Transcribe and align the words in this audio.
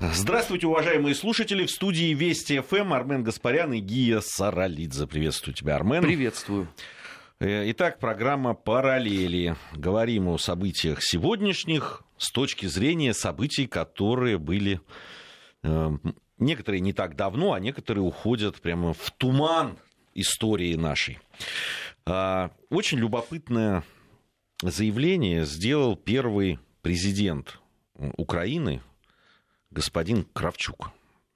Здравствуйте, 0.00 0.68
уважаемые 0.68 1.12
слушатели. 1.16 1.66
В 1.66 1.70
студии 1.72 2.14
Вести 2.14 2.60
ФМ 2.60 2.92
Армен 2.92 3.24
Гаспарян 3.24 3.72
и 3.72 3.80
Гия 3.80 4.20
Саралидзе. 4.20 5.08
Приветствую 5.08 5.56
тебя, 5.56 5.74
Армен. 5.74 6.02
Приветствую. 6.02 6.68
Э, 7.40 7.68
итак, 7.72 7.98
программа 7.98 8.54
«Параллели». 8.54 9.56
Говорим 9.74 10.28
о 10.28 10.38
событиях 10.38 11.02
сегодняшних 11.02 12.04
с 12.16 12.30
точки 12.30 12.66
зрения 12.66 13.12
событий, 13.12 13.66
которые 13.66 14.38
были 14.38 14.80
э, 15.64 15.90
некоторые 16.38 16.80
не 16.80 16.92
так 16.92 17.16
давно, 17.16 17.54
а 17.54 17.60
некоторые 17.60 18.04
уходят 18.04 18.60
прямо 18.60 18.94
в 18.94 19.10
туман 19.10 19.78
истории 20.14 20.76
нашей. 20.76 21.18
Э, 22.06 22.50
очень 22.70 22.98
любопытное 22.98 23.82
заявление 24.62 25.44
сделал 25.44 25.96
первый 25.96 26.60
президент 26.82 27.58
Украины 28.16 28.80
господин 29.70 30.26
Кравчук. 30.32 30.90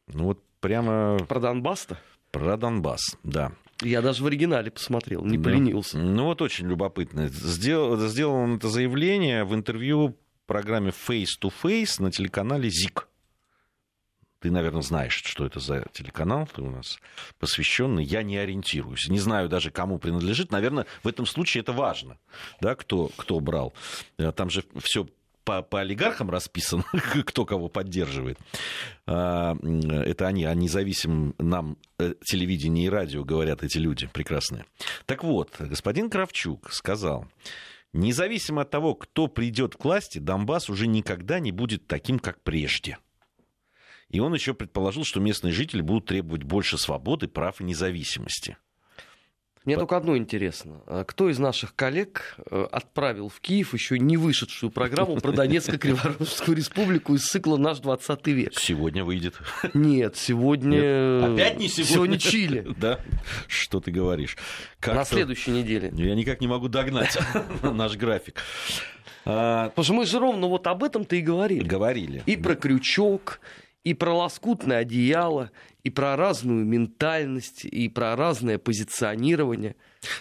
Ну 0.09 0.25
вот 0.25 0.43
прямо... 0.61 1.19
Про 1.29 1.41
Донбасс-то? 1.41 1.99
Про 2.31 2.57
Донбасс, 2.57 3.17
да. 3.23 3.53
Я 3.83 4.01
даже 4.01 4.23
в 4.23 4.27
оригинале 4.27 4.71
посмотрел, 4.71 5.25
не 5.25 5.39
да. 5.39 5.45
поленился. 5.45 5.99
Ну 5.99 6.25
вот 6.25 6.41
очень 6.41 6.69
любопытно. 6.69 7.29
Сделал, 7.29 7.97
сделал 8.09 8.35
он 8.35 8.57
это 8.57 8.69
заявление 8.69 9.45
в 9.45 9.55
интервью 9.55 10.17
программе 10.47 10.91
Face 10.91 11.39
to 11.41 11.53
Face 11.63 12.01
на 12.01 12.11
телеканале 12.11 12.71
ЗИК. 12.71 13.09
Ты, 14.41 14.51
наверное, 14.51 14.83
знаешь, 14.83 15.23
что 15.25 15.47
это 15.47 15.61
за 15.61 15.87
телеканал 15.93 16.49
ты 16.53 16.63
у 16.63 16.71
нас 16.71 16.99
посвященный. 17.39 18.03
Я 18.03 18.25
не 18.25 18.37
ориентируюсь. 18.37 19.09
Не 19.09 19.21
знаю 19.21 19.49
даже, 19.49 19.71
кому 19.71 19.99
принадлежит. 19.99 20.51
Наверное, 20.51 20.87
в 21.05 21.09
этом 21.09 21.27
случае 21.27 21.63
это 21.63 21.73
важно, 21.73 22.19
да, 22.61 22.75
кто, 22.75 23.09
кто 23.17 23.39
брал. 23.39 23.73
Э, 24.19 24.33
там 24.33 24.51
же 24.51 24.65
все 24.83 25.07
по, 25.45 25.63
по 25.63 25.81
олигархам 25.81 26.31
расписан, 26.31 26.85
кто 27.27 27.45
кого 27.45 27.69
поддерживает. 27.69 28.39
А, 29.07 29.57
это 29.57 30.27
они, 30.27 30.45
о 30.45 30.55
независимом 30.55 31.35
нам 31.39 31.77
э, 31.99 32.15
телевидении 32.25 32.87
и 32.87 32.91
радио 32.91 33.25
говорят 33.25 33.63
эти 33.63 33.79
люди 33.79 34.07
прекрасные. 34.07 34.65
Так 35.07 35.25
вот, 35.25 35.51
господин 35.59 36.11
Кравчук 36.11 36.73
сказал, 36.73 37.27
независимо 37.93 38.63
от 38.63 38.71
того, 38.71 38.95
кто 38.95 39.27
придет 39.27 39.77
к 39.77 39.85
власти, 39.85 40.19
Донбасс 40.19 40.71
уже 40.71 40.87
никогда 40.87 41.41
не 41.41 41.53
будет 41.53 41.87
таким, 41.87 42.19
как 42.19 42.41
прежде. 42.43 42.99
И 44.09 44.21
он 44.21 44.35
еще 44.35 44.53
предположил, 44.53 45.05
что 45.05 45.21
местные 45.21 45.53
жители 45.53 45.81
будут 45.81 46.07
требовать 46.07 46.43
больше 46.43 46.77
свободы, 46.77 47.29
прав 47.29 47.61
и 47.61 47.65
независимости. 47.65 48.59
Мне 49.65 49.77
только 49.77 49.97
одно 49.97 50.17
интересно. 50.17 50.83
А 50.87 51.05
кто 51.05 51.31
из 51.31 51.39
наших 51.39 51.75
коллег 51.77 52.37
э, 52.51 52.67
отправил 52.71 53.29
в 53.29 53.41
Киев 53.41 53.75
еще 53.75 53.99
не 53.99 54.17
вышедшую 54.17 54.71
программу 54.71 55.21
про 55.21 55.31
Донецко-Криворожскую 55.33 56.57
республику 56.57 57.15
из 57.15 57.25
цикла 57.25 57.57
«Наш 57.57 57.79
20 57.79 58.27
век»? 58.29 58.53
Сегодня 58.59 59.05
выйдет. 59.05 59.39
Нет, 59.73 60.17
сегодня... 60.17 60.81
Нет. 60.81 61.31
Опять 61.31 61.59
не 61.61 61.69
сегодня? 61.69 61.95
Сегодня 61.95 62.19
Чили. 62.19 62.67
Да? 62.83 62.99
Что 63.47 63.79
ты 63.79 63.93
говоришь? 63.93 64.37
Как 64.81 64.95
На 64.97 65.05
следующей 65.05 65.53
неделе. 65.53 65.93
Я 65.95 66.15
никак 66.17 66.41
не 66.41 66.49
могу 66.49 66.67
догнать 66.69 67.17
наш 67.63 67.97
график. 67.97 68.41
А... 69.25 69.69
Потому 69.69 69.85
что 69.85 69.95
мы 69.95 70.07
же 70.07 70.19
ровно 70.19 70.49
вот 70.49 70.67
об 70.67 70.83
этом-то 70.83 71.15
и 71.15 71.21
говорили. 71.21 71.63
Говорили. 71.63 72.23
И 72.27 72.37
про 72.37 72.57
крючок, 72.57 73.41
и 73.85 73.95
про 73.95 74.13
лоскутное 74.13 74.79
одеяло, 74.79 75.51
и 75.85 75.91
про 75.91 76.17
разную 76.17 76.65
ментальность, 76.65 77.65
и 77.65 77.89
про 77.89 78.17
разное 78.17 78.59
позиционирование. 78.59 79.77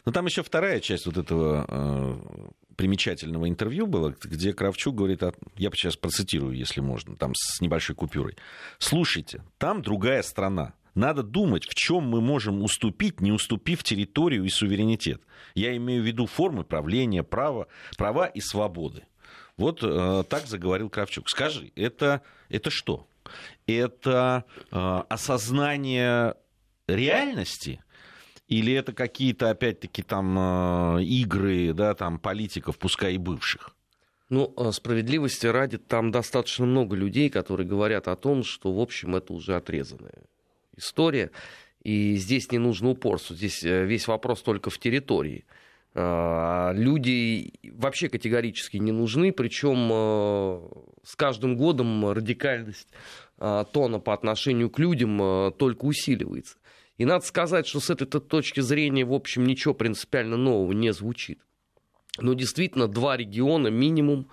Но 0.06 0.12
там 0.12 0.26
еще 0.26 0.44
вторая 0.44 0.80
часть 0.80 1.06
вот 1.06 1.18
этого 1.18 1.66
э, 1.68 2.50
примечательного 2.76 3.48
интервью 3.48 3.86
была, 3.86 4.14
где 4.24 4.54
Кравчук 4.54 4.96
говорит, 4.96 5.22
я 5.58 5.70
сейчас 5.72 5.96
процитирую, 5.96 6.56
если 6.56 6.82
можно, 6.82 7.16
там 7.16 7.34
с 7.36 7.62
небольшой 7.62 7.96
купюрой. 7.96 8.36
Слушайте, 8.80 9.44
там 9.58 9.82
другая 9.82 10.24
страна. 10.24 10.74
Надо 10.94 11.24
думать, 11.24 11.66
в 11.66 11.74
чем 11.74 12.04
мы 12.04 12.22
можем 12.22 12.64
уступить, 12.64 13.22
не 13.22 13.32
уступив 13.32 13.84
территорию 13.84 14.44
и 14.44 14.50
суверенитет. 14.50 15.22
Я 15.56 15.76
имею 15.78 16.04
в 16.04 16.06
виду 16.06 16.26
формы 16.26 16.64
правления, 16.64 17.24
права, 17.24 17.68
права 17.98 18.26
и 18.26 18.42
свободы. 18.42 19.04
Вот 19.58 19.84
э, 19.84 20.24
так 20.28 20.48
заговорил 20.48 20.90
Кравчук. 20.90 21.30
Скажи, 21.30 21.72
это, 21.76 22.24
это 22.50 22.70
что? 22.72 23.08
Это 23.68 24.46
э, 24.72 25.02
осознание 25.10 26.36
реальности, 26.88 27.84
или 28.48 28.74
это 28.74 28.94
какие-то, 28.94 29.50
опять-таки, 29.50 30.04
там 30.04 30.38
э, 30.98 31.04
игры, 31.04 31.74
да, 31.74 31.94
там, 31.96 32.20
политиков, 32.20 32.78
пускай 32.78 33.16
и 33.16 33.18
бывших? 33.18 33.76
Ну, 34.30 34.54
э, 34.58 34.72
справедливости 34.72 35.48
ради, 35.48 35.78
там 35.78 36.12
достаточно 36.12 36.66
много 36.66 36.96
людей, 36.96 37.30
которые 37.30 37.68
говорят 37.68 38.08
о 38.08 38.16
том, 38.16 38.44
что, 38.44 38.74
в 38.74 38.80
общем, 38.80 39.16
это 39.16 39.34
уже 39.34 39.56
отрезанная 39.56 40.24
история. 40.76 41.32
И 41.84 42.16
здесь 42.16 42.52
не 42.52 42.58
нужно 42.58 42.90
упорство. 42.90 43.36
Здесь 43.36 43.64
э, 43.64 43.86
весь 43.86 44.08
вопрос 44.08 44.42
только 44.42 44.70
в 44.70 44.78
территории. 44.78 45.46
А, 45.94 46.72
люди 46.74 47.54
вообще 47.64 48.08
категорически 48.08 48.78
не 48.78 48.92
нужны, 48.92 49.34
причем 49.34 49.90
э, 49.92 50.62
с 51.04 51.16
каждым 51.18 51.58
годом 51.58 52.10
радикальность 52.12 52.88
э, 53.38 53.66
тона 53.74 54.00
по 54.00 54.14
отношению 54.14 54.70
к 54.70 54.80
людям 54.80 55.22
э, 55.22 55.52
только 55.52 55.84
усиливается. 55.84 56.58
И 56.98 57.04
надо 57.04 57.26
сказать, 57.26 57.68
что 57.68 57.82
с 57.82 57.90
этой 57.90 58.06
точки 58.06 58.62
зрения, 58.62 59.04
в 59.04 59.14
общем, 59.14 59.44
ничего 59.46 59.74
принципиально 59.74 60.38
нового 60.38 60.72
не 60.72 60.94
звучит. 60.94 61.42
Но 62.20 62.36
действительно, 62.36 62.88
два 62.88 63.18
региона 63.18 63.68
минимум 63.68 64.30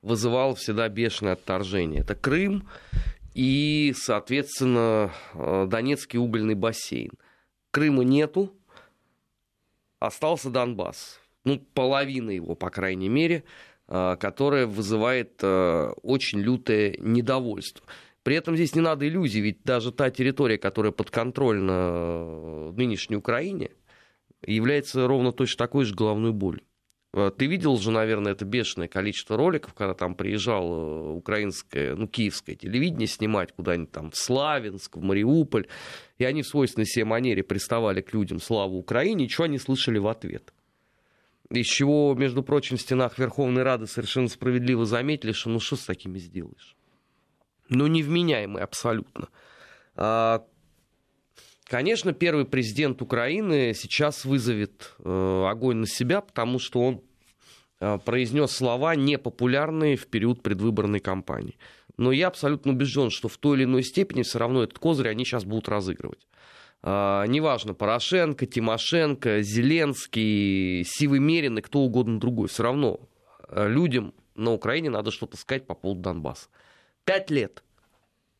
вызывало 0.00 0.54
всегда 0.54 0.88
бешеное 0.88 1.32
отторжение. 1.32 2.02
Это 2.02 2.14
Крым 2.14 2.68
и, 3.34 3.92
соответственно, 3.96 5.10
Донецкий 5.34 6.18
угольный 6.18 6.54
бассейн. 6.54 7.12
Крыма 7.70 8.04
нету, 8.04 8.54
остался 10.06 10.50
Донбасс. 10.50 11.20
Ну, 11.44 11.58
половина 11.74 12.30
его, 12.30 12.54
по 12.54 12.70
крайней 12.70 13.08
мере, 13.08 13.44
а, 13.88 14.16
которая 14.16 14.66
вызывает 14.66 15.40
а, 15.42 15.92
очень 16.02 16.40
лютое 16.40 16.96
недовольство. 16.98 17.84
При 18.22 18.36
этом 18.36 18.54
здесь 18.54 18.74
не 18.74 18.80
надо 18.80 19.08
иллюзий, 19.08 19.40
ведь 19.40 19.64
даже 19.64 19.90
та 19.90 20.10
территория, 20.10 20.58
которая 20.58 20.92
подконтрольна 20.92 21.72
а, 21.74 22.72
нынешней 22.72 23.16
Украине, 23.16 23.70
является 24.44 25.06
ровно 25.06 25.32
точно 25.32 25.58
такой 25.58 25.84
же 25.84 25.94
головной 25.94 26.32
болью. 26.32 26.62
Ты 27.12 27.46
видел 27.46 27.76
же, 27.76 27.90
наверное, 27.90 28.32
это 28.32 28.46
бешеное 28.46 28.88
количество 28.88 29.36
роликов, 29.36 29.74
когда 29.74 29.92
там 29.92 30.14
приезжал 30.14 31.14
украинское, 31.14 31.94
ну, 31.94 32.08
киевское 32.08 32.56
телевидение 32.56 33.06
снимать 33.06 33.52
куда-нибудь 33.52 33.92
там 33.92 34.10
в 34.10 34.16
Славянск, 34.16 34.96
в 34.96 35.02
Мариуполь, 35.02 35.68
и 36.16 36.24
они 36.24 36.40
в 36.40 36.48
свойственной 36.48 36.86
себе 36.86 37.04
манере 37.04 37.42
приставали 37.42 38.00
к 38.00 38.14
людям 38.14 38.40
«Славу 38.40 38.78
Украине», 38.78 39.24
ничего 39.24 39.46
не 39.46 39.58
слышали 39.58 39.98
в 39.98 40.08
ответ. 40.08 40.54
Из 41.50 41.66
чего, 41.66 42.14
между 42.14 42.42
прочим, 42.42 42.78
в 42.78 42.80
стенах 42.80 43.18
Верховной 43.18 43.62
Рады 43.62 43.86
совершенно 43.86 44.28
справедливо 44.28 44.86
заметили, 44.86 45.32
что 45.32 45.50
ну 45.50 45.60
что 45.60 45.76
с 45.76 45.84
такими 45.84 46.18
сделаешь? 46.18 46.76
Ну, 47.68 47.88
невменяемый 47.88 48.62
абсолютно. 48.62 49.28
А, 49.96 50.46
конечно, 51.72 52.12
первый 52.12 52.44
президент 52.44 53.00
Украины 53.00 53.72
сейчас 53.74 54.26
вызовет 54.26 54.94
э, 54.98 55.46
огонь 55.48 55.78
на 55.78 55.86
себя, 55.86 56.20
потому 56.20 56.58
что 56.58 56.80
он 56.80 57.00
э, 57.80 57.98
произнес 58.04 58.50
слова 58.50 58.94
непопулярные 58.94 59.96
в 59.96 60.06
период 60.06 60.42
предвыборной 60.42 61.00
кампании 61.00 61.56
но 61.98 62.10
я 62.10 62.28
абсолютно 62.28 62.72
убежден, 62.72 63.10
что 63.10 63.28
в 63.28 63.36
той 63.36 63.58
или 63.58 63.64
иной 63.64 63.82
степени 63.82 64.22
все 64.22 64.38
равно 64.38 64.62
этот 64.62 64.78
козырь 64.78 65.08
они 65.08 65.24
сейчас 65.24 65.44
будут 65.44 65.68
разыгрывать. 65.68 66.26
А, 66.82 67.26
неважно, 67.26 67.74
Порошенко, 67.74 68.46
Тимошенко, 68.46 69.42
Зеленский, 69.42 70.84
Сивый 70.84 71.20
Мерин 71.20 71.58
и 71.58 71.62
кто 71.62 71.80
угодно 71.80 72.18
другой. 72.18 72.48
Все 72.48 72.62
равно 72.62 72.98
людям 73.50 74.14
на 74.34 74.52
Украине 74.52 74.90
надо 74.90 75.10
что-то 75.10 75.36
сказать 75.36 75.66
по 75.66 75.74
поводу 75.74 76.00
Донбасса. 76.00 76.48
Пять 77.04 77.30
лет. 77.30 77.62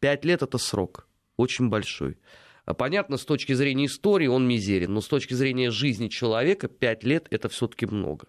Пять 0.00 0.25
лет 0.25 0.42
это 0.42 0.56
срок. 0.56 1.07
Очень 1.36 1.68
большой. 1.68 2.16
А, 2.64 2.74
понятно, 2.74 3.16
с 3.16 3.24
точки 3.24 3.53
зрения 3.53 3.86
истории 3.86 4.26
он 4.26 4.47
мизерен, 4.47 4.92
но 4.92 5.00
с 5.00 5.09
точки 5.09 5.34
зрения 5.34 5.70
жизни 5.70 6.09
человека 6.09 6.68
пять 6.68 7.04
лет 7.04 7.26
это 7.30 7.48
все-таки 7.48 7.86
много. 7.86 8.28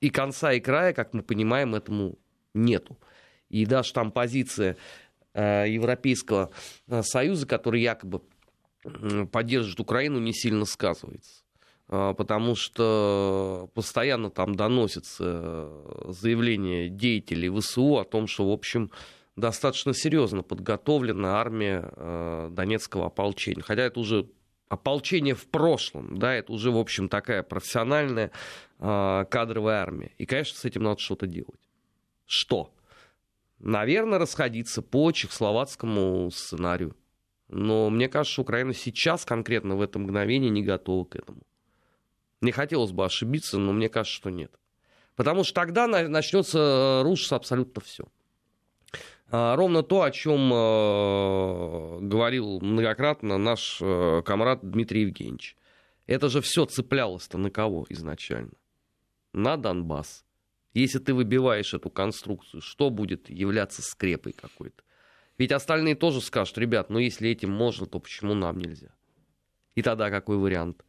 И 0.00 0.10
конца 0.10 0.52
и 0.52 0.60
края, 0.60 0.92
как 0.92 1.14
мы 1.14 1.22
понимаем, 1.22 1.74
этому 1.74 2.18
нету 2.52 2.98
и 3.54 3.66
даже 3.66 3.92
там 3.92 4.10
позиция 4.10 4.76
э, 5.32 5.66
Европейского 5.68 6.50
э, 6.88 7.02
Союза, 7.02 7.46
который 7.46 7.80
якобы 7.80 8.22
поддерживает 9.30 9.80
Украину, 9.80 10.18
не 10.18 10.32
сильно 10.32 10.64
сказывается. 10.64 11.44
Э, 11.88 12.14
потому 12.16 12.56
что 12.56 13.70
постоянно 13.74 14.30
там 14.30 14.56
доносятся 14.56 15.70
заявления 16.08 16.88
деятелей 16.88 17.48
ВСУ 17.48 17.98
о 17.98 18.04
том, 18.04 18.26
что, 18.26 18.48
в 18.48 18.52
общем, 18.52 18.90
достаточно 19.36 19.94
серьезно 19.94 20.42
подготовлена 20.42 21.40
армия 21.40 22.50
Донецкого 22.50 23.06
ополчения. 23.06 23.62
Хотя 23.62 23.82
это 23.82 24.00
уже 24.00 24.28
ополчение 24.68 25.34
в 25.34 25.46
прошлом, 25.46 26.18
да, 26.18 26.34
это 26.34 26.52
уже, 26.52 26.70
в 26.70 26.78
общем, 26.78 27.08
такая 27.08 27.42
профессиональная 27.42 28.30
кадровая 28.78 29.82
армия. 29.82 30.12
И, 30.18 30.26
конечно, 30.26 30.58
с 30.58 30.64
этим 30.64 30.82
надо 30.82 31.00
что-то 31.00 31.26
делать. 31.26 31.60
Что? 32.26 32.74
наверное, 33.64 34.18
расходиться 34.18 34.82
по 34.82 35.10
чехословацкому 35.10 36.30
сценарию. 36.30 36.96
Но 37.48 37.90
мне 37.90 38.08
кажется, 38.08 38.40
Украина 38.40 38.74
сейчас 38.74 39.24
конкретно 39.24 39.76
в 39.76 39.82
это 39.82 39.98
мгновение 39.98 40.50
не 40.50 40.62
готова 40.62 41.04
к 41.04 41.16
этому. 41.16 41.42
Не 42.40 42.52
хотелось 42.52 42.92
бы 42.92 43.04
ошибиться, 43.04 43.58
но 43.58 43.72
мне 43.72 43.88
кажется, 43.88 44.16
что 44.16 44.30
нет. 44.30 44.52
Потому 45.16 45.44
что 45.44 45.54
тогда 45.54 45.86
начнется 45.86 46.58
э, 46.58 47.02
рушиться 47.02 47.36
абсолютно 47.36 47.80
все. 47.80 48.04
А, 49.30 49.56
ровно 49.56 49.82
то, 49.82 50.02
о 50.02 50.10
чем 50.10 50.52
э, 50.52 51.98
говорил 52.00 52.60
многократно 52.60 53.38
наш 53.38 53.78
э, 53.80 54.22
комрад 54.24 54.60
Дмитрий 54.62 55.02
Евгеньевич. 55.02 55.56
Это 56.06 56.28
же 56.28 56.40
все 56.40 56.66
цеплялось-то 56.66 57.38
на 57.38 57.50
кого 57.50 57.86
изначально? 57.88 58.52
На 59.32 59.56
Донбасс. 59.56 60.24
Если 60.74 60.98
ты 60.98 61.14
выбиваешь 61.14 61.72
эту 61.72 61.88
конструкцию, 61.88 62.60
что 62.60 62.90
будет 62.90 63.30
являться 63.30 63.80
скрепой 63.80 64.32
какой-то? 64.32 64.82
Ведь 65.38 65.52
остальные 65.52 65.94
тоже 65.94 66.20
скажут, 66.20 66.58
ребят, 66.58 66.90
ну 66.90 66.98
если 66.98 67.30
этим 67.30 67.50
можно, 67.50 67.86
то 67.86 67.98
почему 67.98 68.34
нам 68.34 68.58
нельзя? 68.58 68.94
И 69.74 69.82
тогда 69.82 70.10
какой 70.10 70.36
вариант? 70.36 70.84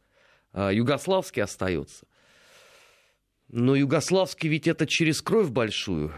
А, 0.52 0.70
югославский 0.70 1.42
остается. 1.42 2.06
Но 3.48 3.74
югославский 3.74 4.48
ведь 4.48 4.66
это 4.66 4.86
через 4.86 5.22
кровь 5.22 5.48
большую. 5.48 6.12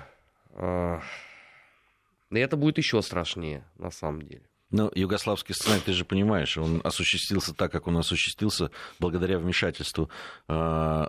А, 2.31 2.39
и 2.39 2.41
это 2.41 2.57
будет 2.57 2.79
еще 2.79 3.03
страшнее, 3.03 3.65
на 3.77 3.91
самом 3.91 4.23
деле. 4.23 4.43
Но 4.71 4.93
югославский 4.95 5.55
сценарий, 5.55 5.81
ты 5.85 5.93
же 5.93 6.05
понимаешь, 6.05 6.59
он 6.59 6.83
осуществился 6.85 7.55
так, 7.55 7.73
как 7.73 7.87
он 7.87 7.97
осуществился, 7.97 8.71
благодаря 8.99 9.39
вмешательству 9.39 10.11
э, 10.47 10.53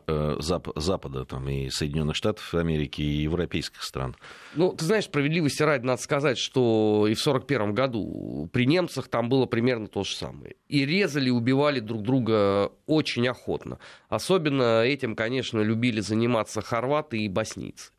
э, 0.08 0.36
Зап- 0.40 0.72
Запада, 0.80 1.26
там, 1.26 1.50
и 1.50 1.70
Соединенных 1.70 2.16
Штатов 2.16 2.54
Америки, 2.54 3.02
и 3.02 3.24
европейских 3.24 3.84
стран. 3.84 4.16
Ну, 4.56 4.72
ты 4.72 4.86
знаешь, 4.86 5.06
справедливости 5.06 5.62
ради 5.62 5.86
надо 5.86 6.02
сказать, 6.02 6.38
что 6.38 7.06
и 7.10 7.16
в 7.16 7.28
1941 7.28 7.74
году 7.74 8.50
при 8.54 8.66
немцах 8.66 9.10
там 9.10 9.28
было 9.28 9.46
примерно 9.46 9.88
то 9.88 10.06
же 10.06 10.16
самое. 10.16 10.56
И 10.70 10.86
резали, 10.86 11.30
убивали 11.30 11.82
друг 11.82 12.02
друга 12.04 12.72
очень 12.86 13.28
охотно. 13.28 13.78
Особенно 14.08 14.84
этим, 14.84 15.18
конечно, 15.18 15.60
любили 15.60 16.00
заниматься 16.00 16.62
хорваты 16.62 17.18
и 17.18 17.28
боснийцы. 17.28 17.92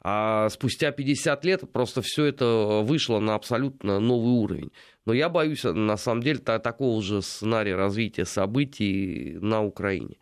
А 0.00 0.48
спустя 0.50 0.92
50 0.92 1.44
лет 1.44 1.72
просто 1.72 2.00
все 2.02 2.26
это 2.26 2.82
вышло 2.84 3.18
на 3.18 3.34
абсолютно 3.34 3.98
новый 3.98 4.32
уровень. 4.32 4.72
Но 5.04 5.12
я 5.12 5.28
боюсь, 5.28 5.64
на 5.64 5.96
самом 5.96 6.22
деле, 6.22 6.38
такого 6.38 7.02
же 7.02 7.22
сценария 7.22 7.76
развития 7.76 8.24
событий 8.24 9.36
на 9.40 9.64
Украине. 9.64 10.18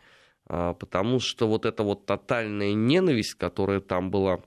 А, 0.47 0.75
потому 0.75 1.21
что 1.21 1.49
вот 1.49 1.67
эта 1.67 1.83
вот 1.83 2.07
тотальная 2.07 2.73
ненависть, 2.73 3.35
которая 3.35 3.81
там 3.81 4.11
была 4.11 4.41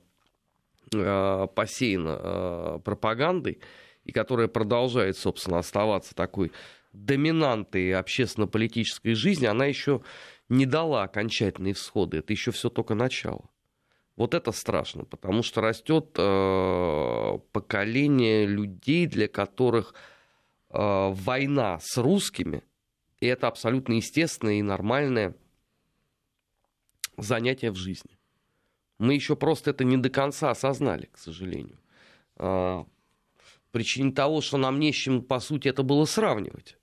а, 0.96 1.48
посеяна 1.48 2.80
пропагандой, 2.80 3.60
и 4.06 4.12
которая 4.12 4.48
продолжает, 4.48 5.18
собственно, 5.18 5.60
оставаться 5.60 6.16
такой 6.16 6.52
доминантой 6.94 7.94
общественно-политической 7.94 9.14
жизни, 9.14 9.46
она 9.46 9.66
еще 9.66 10.02
не 10.50 10.66
дала 10.66 11.04
окончательные 11.04 11.74
всходы. 11.74 12.18
Это 12.18 12.32
еще 12.32 12.52
все 12.52 12.70
только 12.70 12.96
начало. 12.96 13.50
Вот 14.18 14.34
это 14.34 14.52
страшно, 14.52 15.06
потому 15.06 15.42
что 15.44 15.62
растет 15.62 16.16
э, 16.18 17.40
поколение 17.54 18.46
людей, 18.46 19.06
для 19.06 19.28
которых 19.28 19.94
э, 20.72 21.10
война 21.12 21.80
с 21.80 21.98
русскими 21.98 22.64
и 23.20 23.26
это 23.26 23.48
абсолютно 23.48 23.94
естественное 23.94 24.56
и 24.56 24.62
нормальное 24.62 25.36
занятие 27.18 27.72
в 27.72 27.76
жизни. 27.76 28.18
Мы 29.00 29.16
еще 29.16 29.36
просто 29.36 29.72
это 29.72 29.84
не 29.84 29.98
до 29.98 30.10
конца 30.10 30.52
осознали, 30.52 31.10
к 31.12 31.18
сожалению. 31.18 31.78
Э, 32.38 32.84
причине 33.72 34.12
того, 34.12 34.42
что 34.42 34.58
нам 34.58 34.80
не 34.80 34.92
с 34.92 34.96
чем, 34.96 35.22
по 35.22 35.40
сути, 35.40 35.68
это 35.68 35.84
было 35.84 36.06
сравнивать. 36.06 36.78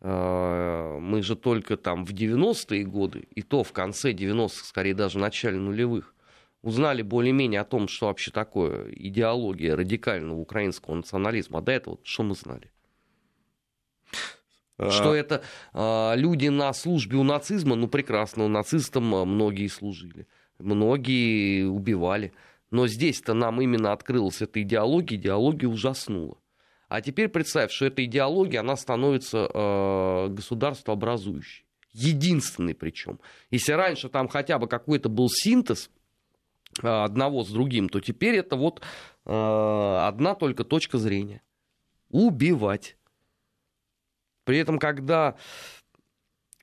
Э, 0.00 0.98
мы 1.00 1.22
же 1.22 1.36
только 1.36 1.76
там 1.76 2.04
в 2.04 2.12
90-е 2.12 2.84
годы, 2.84 3.28
и 3.34 3.42
то 3.42 3.62
в 3.62 3.72
конце 3.72 4.12
90-х, 4.12 4.64
скорее 4.64 4.94
даже 4.94 5.18
в 5.18 5.20
начале 5.20 5.58
нулевых, 5.58 6.14
узнали 6.62 7.02
более-менее 7.02 7.60
о 7.60 7.64
том, 7.64 7.88
что 7.88 8.06
вообще 8.06 8.30
такое 8.30 8.90
идеология 8.92 9.74
радикального 9.74 10.38
украинского 10.38 10.94
национализма. 10.94 11.58
А 11.58 11.62
до 11.62 11.72
этого 11.72 11.98
что 12.02 12.22
мы 12.22 12.34
знали? 12.34 12.70
А. 14.76 14.90
Что 14.90 15.14
это 15.14 15.42
э, 15.74 16.12
люди 16.16 16.48
на 16.48 16.72
службе 16.72 17.18
у 17.18 17.22
нацизма, 17.22 17.76
ну 17.76 17.86
прекрасно, 17.86 18.44
у 18.44 18.48
нацистам 18.48 19.04
многие 19.04 19.68
служили, 19.68 20.26
многие 20.58 21.64
убивали. 21.64 22.32
Но 22.70 22.86
здесь-то 22.86 23.34
нам 23.34 23.60
именно 23.60 23.92
открылась 23.92 24.42
эта 24.42 24.62
идеология, 24.62 25.18
идеология 25.18 25.68
ужаснула. 25.68 26.38
А 26.88 27.00
теперь 27.00 27.28
представь, 27.28 27.72
что 27.72 27.86
эта 27.86 28.04
идеология, 28.04 28.60
она 28.60 28.76
становится 28.76 29.50
э, 29.52 30.28
государствообразующей. 30.28 31.64
Единственный 31.92 32.74
причем. 32.74 33.18
Если 33.50 33.72
раньше 33.72 34.08
там 34.08 34.28
хотя 34.28 34.58
бы 34.58 34.68
какой-то 34.68 35.08
был 35.08 35.28
синтез, 35.28 35.90
одного 36.82 37.44
с 37.44 37.50
другим, 37.50 37.88
то 37.88 38.00
теперь 38.00 38.36
это 38.36 38.56
вот 38.56 38.82
э, 39.26 39.96
одна 40.02 40.34
только 40.34 40.64
точка 40.64 40.98
зрения. 40.98 41.42
Убивать. 42.10 42.96
При 44.44 44.58
этом, 44.58 44.78
когда 44.78 45.36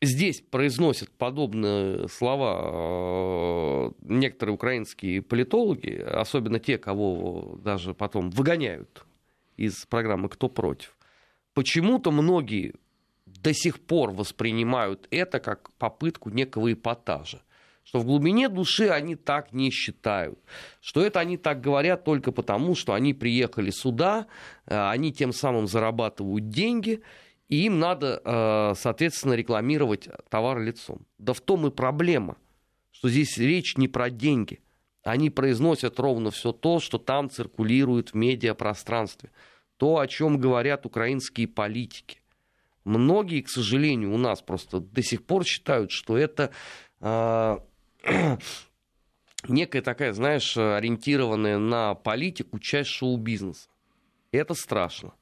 здесь 0.01 0.41
произносят 0.41 1.09
подобные 1.11 2.07
слова 2.07 2.61
э, 2.63 3.91
некоторые 4.01 4.55
украинские 4.55 5.21
политологи, 5.21 6.01
особенно 6.01 6.59
те, 6.59 6.77
кого 6.77 7.59
даже 7.63 7.93
потом 7.93 8.29
выгоняют 8.29 9.05
из 9.55 9.85
программы 9.85 10.29
«Кто 10.29 10.49
против», 10.49 10.97
почему-то 11.53 12.11
многие 12.11 12.75
до 13.25 13.53
сих 13.53 13.79
пор 13.79 14.11
воспринимают 14.11 15.07
это 15.11 15.39
как 15.39 15.71
попытку 15.73 16.29
некого 16.29 16.73
эпатажа 16.73 17.41
что 17.87 17.99
в 17.99 18.05
глубине 18.05 18.49
души 18.49 18.89
они 18.89 19.15
так 19.15 19.53
не 19.53 19.71
считают, 19.71 20.37
что 20.81 21.01
это 21.01 21.21
они 21.21 21.37
так 21.37 21.61
говорят 21.61 22.03
только 22.03 22.33
потому, 22.33 22.75
что 22.75 22.91
они 22.91 23.13
приехали 23.13 23.69
сюда, 23.69 24.27
э, 24.65 24.89
они 24.89 25.13
тем 25.13 25.31
самым 25.31 25.67
зарабатывают 25.67 26.49
деньги, 26.49 27.01
и 27.47 27.65
им 27.65 27.79
надо, 27.79 28.21
э, 28.25 28.73
соответственно, 28.75 29.35
рекламировать 29.35 30.09
товар 30.29 30.59
лицом. 30.59 31.07
Да 31.17 31.31
в 31.31 31.39
том 31.39 31.65
и 31.65 31.71
проблема, 31.71 32.35
что 32.91 33.07
здесь 33.07 33.37
речь 33.37 33.77
не 33.77 33.87
про 33.87 34.09
деньги. 34.09 34.59
Они 35.03 35.29
произносят 35.29 35.97
ровно 35.97 36.29
все 36.29 36.51
то, 36.51 36.81
что 36.81 36.97
там 36.97 37.29
циркулирует 37.29 38.09
в 38.09 38.15
медиапространстве. 38.15 39.31
То, 39.77 39.99
о 39.99 40.07
чем 40.07 40.39
говорят 40.39 40.85
украинские 40.85 41.47
политики. 41.47 42.19
Многие, 42.83 43.43
к 43.43 43.49
сожалению, 43.49 44.13
у 44.13 44.17
нас 44.17 44.41
просто 44.41 44.81
до 44.81 45.01
сих 45.01 45.25
пор 45.25 45.45
считают, 45.45 45.91
что 45.91 46.17
это 46.17 46.51
э, 46.99 47.57
некая 49.47 49.81
такая, 49.81 50.13
знаешь, 50.13 50.57
ориентированная 50.57 51.57
на 51.57 51.95
политику 51.95 52.59
часть 52.59 52.89
шоу-бизнеса. 52.89 53.69
Это 54.31 54.53
страшно. 54.53 55.13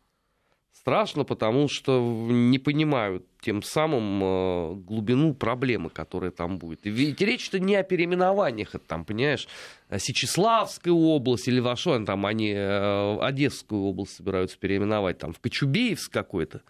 Страшно, 0.71 1.23
потому 1.23 1.67
что 1.67 1.99
не 2.29 2.59
понимают 2.59 3.25
тем 3.41 3.63
самым 3.63 4.23
э, 4.23 4.75
глубину 4.75 5.33
проблемы, 5.33 5.89
которая 5.89 6.29
там 6.29 6.59
будет. 6.59 6.81
Ведь 6.83 7.19
речь-то 7.21 7.59
не 7.59 7.75
о 7.75 7.81
переименованиях, 7.81 8.75
это 8.75 8.85
там, 8.85 9.03
понимаешь, 9.03 9.47
Сечеславская 9.89 10.93
область 10.93 11.47
или 11.47 11.59
во 11.59 11.75
что 11.75 11.97
там 12.05 12.25
они 12.27 12.51
э, 12.51 13.17
Одесскую 13.19 13.81
область 13.81 14.17
собираются 14.17 14.59
переименовать, 14.59 15.17
там 15.17 15.33
в 15.33 15.39
Кочубеевск 15.39 16.11
какой-то. 16.11 16.61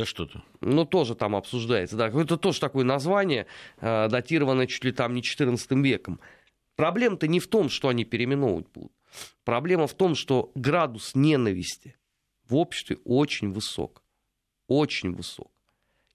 Да 0.00 0.06
что-то. 0.06 0.42
Ну, 0.62 0.86
тоже 0.86 1.14
там 1.14 1.36
обсуждается. 1.36 1.94
Да, 1.94 2.08
это 2.08 2.38
тоже 2.38 2.58
такое 2.58 2.84
название, 2.84 3.46
э, 3.82 4.08
датированное 4.08 4.66
чуть 4.66 4.82
ли 4.82 4.92
там 4.92 5.12
не 5.12 5.22
14 5.22 5.72
веком. 5.72 6.20
Проблема-то 6.74 7.28
не 7.28 7.38
в 7.38 7.46
том, 7.48 7.68
что 7.68 7.88
они 7.88 8.06
переименовывать 8.06 8.66
будут. 8.72 8.92
Проблема 9.44 9.86
в 9.86 9.92
том, 9.92 10.14
что 10.14 10.52
градус 10.54 11.14
ненависти 11.14 11.96
в 12.48 12.56
обществе 12.56 12.96
очень 13.04 13.52
высок. 13.52 14.02
Очень 14.68 15.12
высок. 15.12 15.50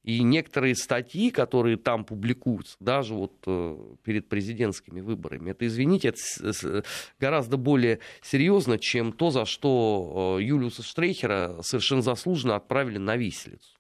И 0.02 0.24
некоторые 0.24 0.76
статьи, 0.76 1.30
которые 1.30 1.78
там 1.78 2.06
публикуются, 2.06 2.78
даже 2.80 3.14
вот 3.14 3.34
э, 3.46 3.96
перед 4.04 4.28
президентскими 4.30 5.02
выборами, 5.02 5.52
это, 5.52 5.68
извините, 5.68 6.08
это 6.40 6.84
гораздо 7.20 7.58
более 7.58 8.00
серьезно, 8.24 8.80
чем 8.80 9.12
то, 9.12 9.30
за 9.30 9.46
что 9.46 10.38
э, 10.40 10.44
Юлиуса 10.44 10.82
Штрейхера 10.82 11.60
совершенно 11.62 12.02
заслуженно 12.02 12.56
отправили 12.56 12.98
на 12.98 13.16
виселицу 13.16 13.75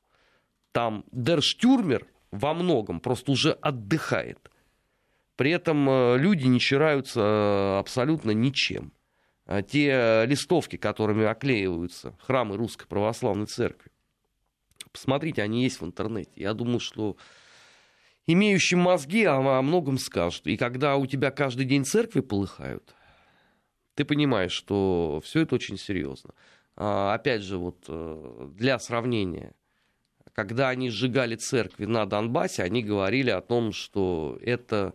там 0.75 1.05
Дерштюрмер 1.13 2.05
во 2.31 2.53
многом 2.53 2.99
просто 2.99 3.31
уже 3.31 3.53
отдыхает. 3.53 4.51
При 5.37 5.51
этом 5.51 5.89
э, 5.89 6.17
люди 6.17 6.47
не 6.47 6.59
чираются 6.59 7.21
э, 7.21 7.79
абсолютно 7.79 8.31
ничем. 8.31 8.91
А 9.45 9.61
те 9.61 10.25
листовки, 10.25 10.75
которыми 10.75 11.23
оклеиваются 11.23 12.13
храмы 12.19 12.57
Русской 12.57 12.87
Православной 12.87 13.45
Церкви, 13.45 13.89
посмотрите, 14.91 15.43
они 15.43 15.63
есть 15.63 15.79
в 15.79 15.85
интернете. 15.85 16.31
Я 16.35 16.53
думаю, 16.53 16.81
что 16.81 17.15
имеющие 18.27 18.77
мозги 18.77 19.23
о 19.23 19.61
многом 19.61 19.97
скажут. 19.97 20.45
И 20.45 20.57
когда 20.57 20.97
у 20.97 21.05
тебя 21.05 21.31
каждый 21.31 21.65
день 21.65 21.85
церкви 21.85 22.19
полыхают, 22.19 22.93
ты 23.93 24.03
понимаешь, 24.03 24.51
что 24.51 25.21
все 25.23 25.43
это 25.43 25.55
очень 25.55 25.77
серьезно. 25.77 26.31
А, 26.75 27.13
опять 27.13 27.43
же, 27.43 27.57
вот 27.57 27.85
э, 27.87 28.49
для 28.57 28.77
сравнения, 28.77 29.53
когда 30.35 30.67
они 30.67 30.89
сжигали 30.89 31.35
церкви 31.37 31.85
на 31.85 32.05
Донбассе, 32.05 32.63
они 32.63 32.83
говорили 32.83 33.29
о 33.29 33.41
том, 33.41 33.71
что 33.71 34.37
это 34.41 34.93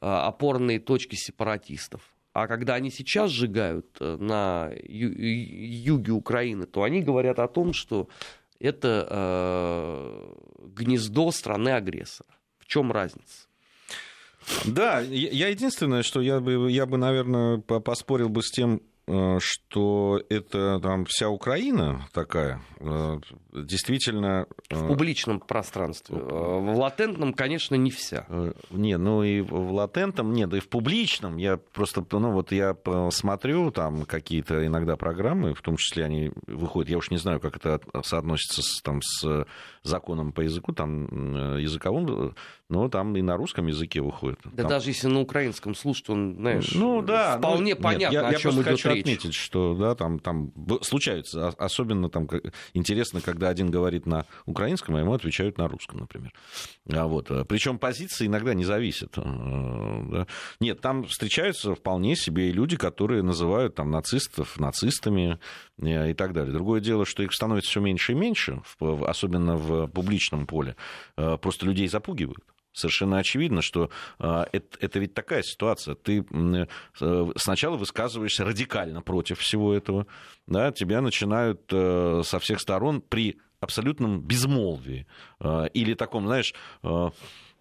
а, 0.00 0.26
опорные 0.26 0.80
точки 0.80 1.16
сепаратистов. 1.16 2.00
А 2.32 2.46
когда 2.46 2.74
они 2.74 2.90
сейчас 2.90 3.30
сжигают 3.32 3.86
э, 3.98 4.16
на 4.16 4.70
юге 4.72 6.12
Украины, 6.12 6.64
то 6.64 6.84
они 6.84 7.02
говорят 7.02 7.40
о 7.40 7.48
том, 7.48 7.72
что 7.72 8.08
это 8.60 9.06
э, 9.10 10.32
гнездо 10.76 11.32
страны-агрессора. 11.32 12.30
В 12.60 12.66
чем 12.66 12.92
разница? 12.92 13.48
Да, 14.64 15.00
я 15.00 15.48
единственное, 15.48 16.04
что 16.04 16.20
я 16.20 16.38
бы, 16.38 16.70
я 16.70 16.86
бы, 16.86 16.98
наверное, 16.98 17.58
поспорил 17.58 18.28
бы 18.28 18.44
с 18.44 18.50
тем, 18.52 18.80
Э, 19.10 19.38
что 19.40 20.22
это 20.28 20.78
там 20.80 21.04
вся 21.04 21.28
Украина 21.28 22.06
такая, 22.12 22.62
действительно... 23.52 24.46
Э, 24.70 24.76
в 24.76 24.88
публичном 24.88 25.40
пространстве. 25.40 26.16
В 26.16 26.78
латентном, 26.78 27.32
конечно, 27.32 27.74
не 27.74 27.90
вся. 27.90 28.26
Не, 28.70 28.96
ну 28.96 29.22
и 29.22 29.40
в 29.40 29.72
латентном, 29.72 30.32
нет, 30.32 30.52
и 30.54 30.60
в 30.60 30.68
публичном. 30.68 31.36
Я 31.36 31.56
просто, 31.56 32.04
ну 32.12 32.32
вот 32.32 32.52
я 32.52 32.76
смотрю 33.10 33.70
там 33.70 34.04
какие-то 34.04 34.66
иногда 34.66 34.96
программы, 34.96 35.54
в 35.54 35.62
том 35.62 35.76
числе 35.76 36.04
они 36.04 36.32
выходят, 36.46 36.90
я 36.90 36.98
уж 36.98 37.10
не 37.10 37.18
знаю, 37.18 37.40
как 37.40 37.56
это 37.56 37.80
соотносится 38.02 38.62
с, 38.62 38.80
там, 38.82 39.00
с 39.02 39.46
законом 39.82 40.32
по 40.32 40.42
языку, 40.42 40.72
там 40.72 41.56
языковым, 41.58 42.34
но 42.68 42.88
там 42.88 43.16
и 43.16 43.22
на 43.22 43.36
русском 43.36 43.66
языке 43.66 44.00
выходит. 44.00 44.38
Да 44.44 44.62
там... 44.62 44.68
даже 44.68 44.90
если 44.90 45.08
на 45.08 45.20
украинском 45.20 45.74
слушать, 45.74 46.08
он, 46.08 46.36
знаешь, 46.36 46.72
ну, 46.74 47.02
да, 47.02 47.38
вполне 47.38 47.74
ну, 47.74 47.82
понятно, 47.82 48.14
нет, 48.14 48.22
я, 48.22 48.28
о 48.28 48.34
чем 48.34 48.52
я 48.52 48.62
идет 48.62 48.66
хочу 48.66 48.90
речь. 48.90 49.00
отметить, 49.00 49.34
что 49.34 49.74
да, 49.74 49.94
там, 49.94 50.18
там 50.18 50.52
случаются, 50.82 51.48
особенно 51.48 52.08
там 52.08 52.28
интересно, 52.74 53.20
когда 53.40 53.48
один 53.48 53.70
говорит 53.70 54.04
на 54.04 54.26
украинском, 54.44 54.96
а 54.96 55.00
ему 55.00 55.14
отвечают 55.14 55.56
на 55.56 55.66
русском, 55.66 56.00
например. 56.00 56.30
А 56.92 57.06
вот, 57.06 57.30
э, 57.30 57.46
причем 57.46 57.78
позиции 57.78 58.26
иногда 58.26 58.52
не 58.52 58.64
зависят. 58.64 59.16
Э. 59.16 60.26
Нет, 60.60 60.82
там 60.82 61.04
встречаются 61.04 61.74
вполне 61.74 62.16
себе 62.16 62.50
и 62.50 62.52
люди, 62.52 62.76
которые 62.76 63.22
называют 63.22 63.74
там 63.76 63.90
нацистов 63.90 64.60
нацистами 64.60 65.38
э, 65.80 66.10
и 66.10 66.14
так 66.14 66.34
далее. 66.34 66.52
Другое 66.52 66.82
дело, 66.82 67.06
что 67.06 67.22
их 67.22 67.32
становится 67.32 67.70
все 67.70 67.80
меньше 67.80 68.12
и 68.12 68.14
меньше, 68.14 68.60
особенно 68.78 69.56
в 69.56 69.86
публичном 69.86 70.46
поле. 70.46 70.76
Просто 71.16 71.64
людей 71.64 71.88
запугивают. 71.88 72.44
Совершенно 72.72 73.18
очевидно, 73.18 73.62
что 73.62 73.90
э, 74.18 74.44
это, 74.52 74.78
это 74.80 74.98
ведь 75.00 75.14
такая 75.14 75.42
ситуация. 75.42 75.96
Ты 75.96 76.24
э, 77.00 77.26
сначала 77.36 77.76
высказываешься 77.76 78.44
радикально 78.44 79.02
против 79.02 79.40
всего 79.40 79.74
этого, 79.74 80.06
да, 80.46 80.70
тебя 80.70 81.00
начинают 81.00 81.62
э, 81.72 82.22
со 82.24 82.38
всех 82.38 82.60
сторон 82.60 83.00
при 83.00 83.40
абсолютном 83.60 84.20
безмолвии 84.20 85.06
э, 85.40 85.68
или 85.74 85.94
таком, 85.94 86.26
знаешь, 86.26 86.54
э, 86.82 87.10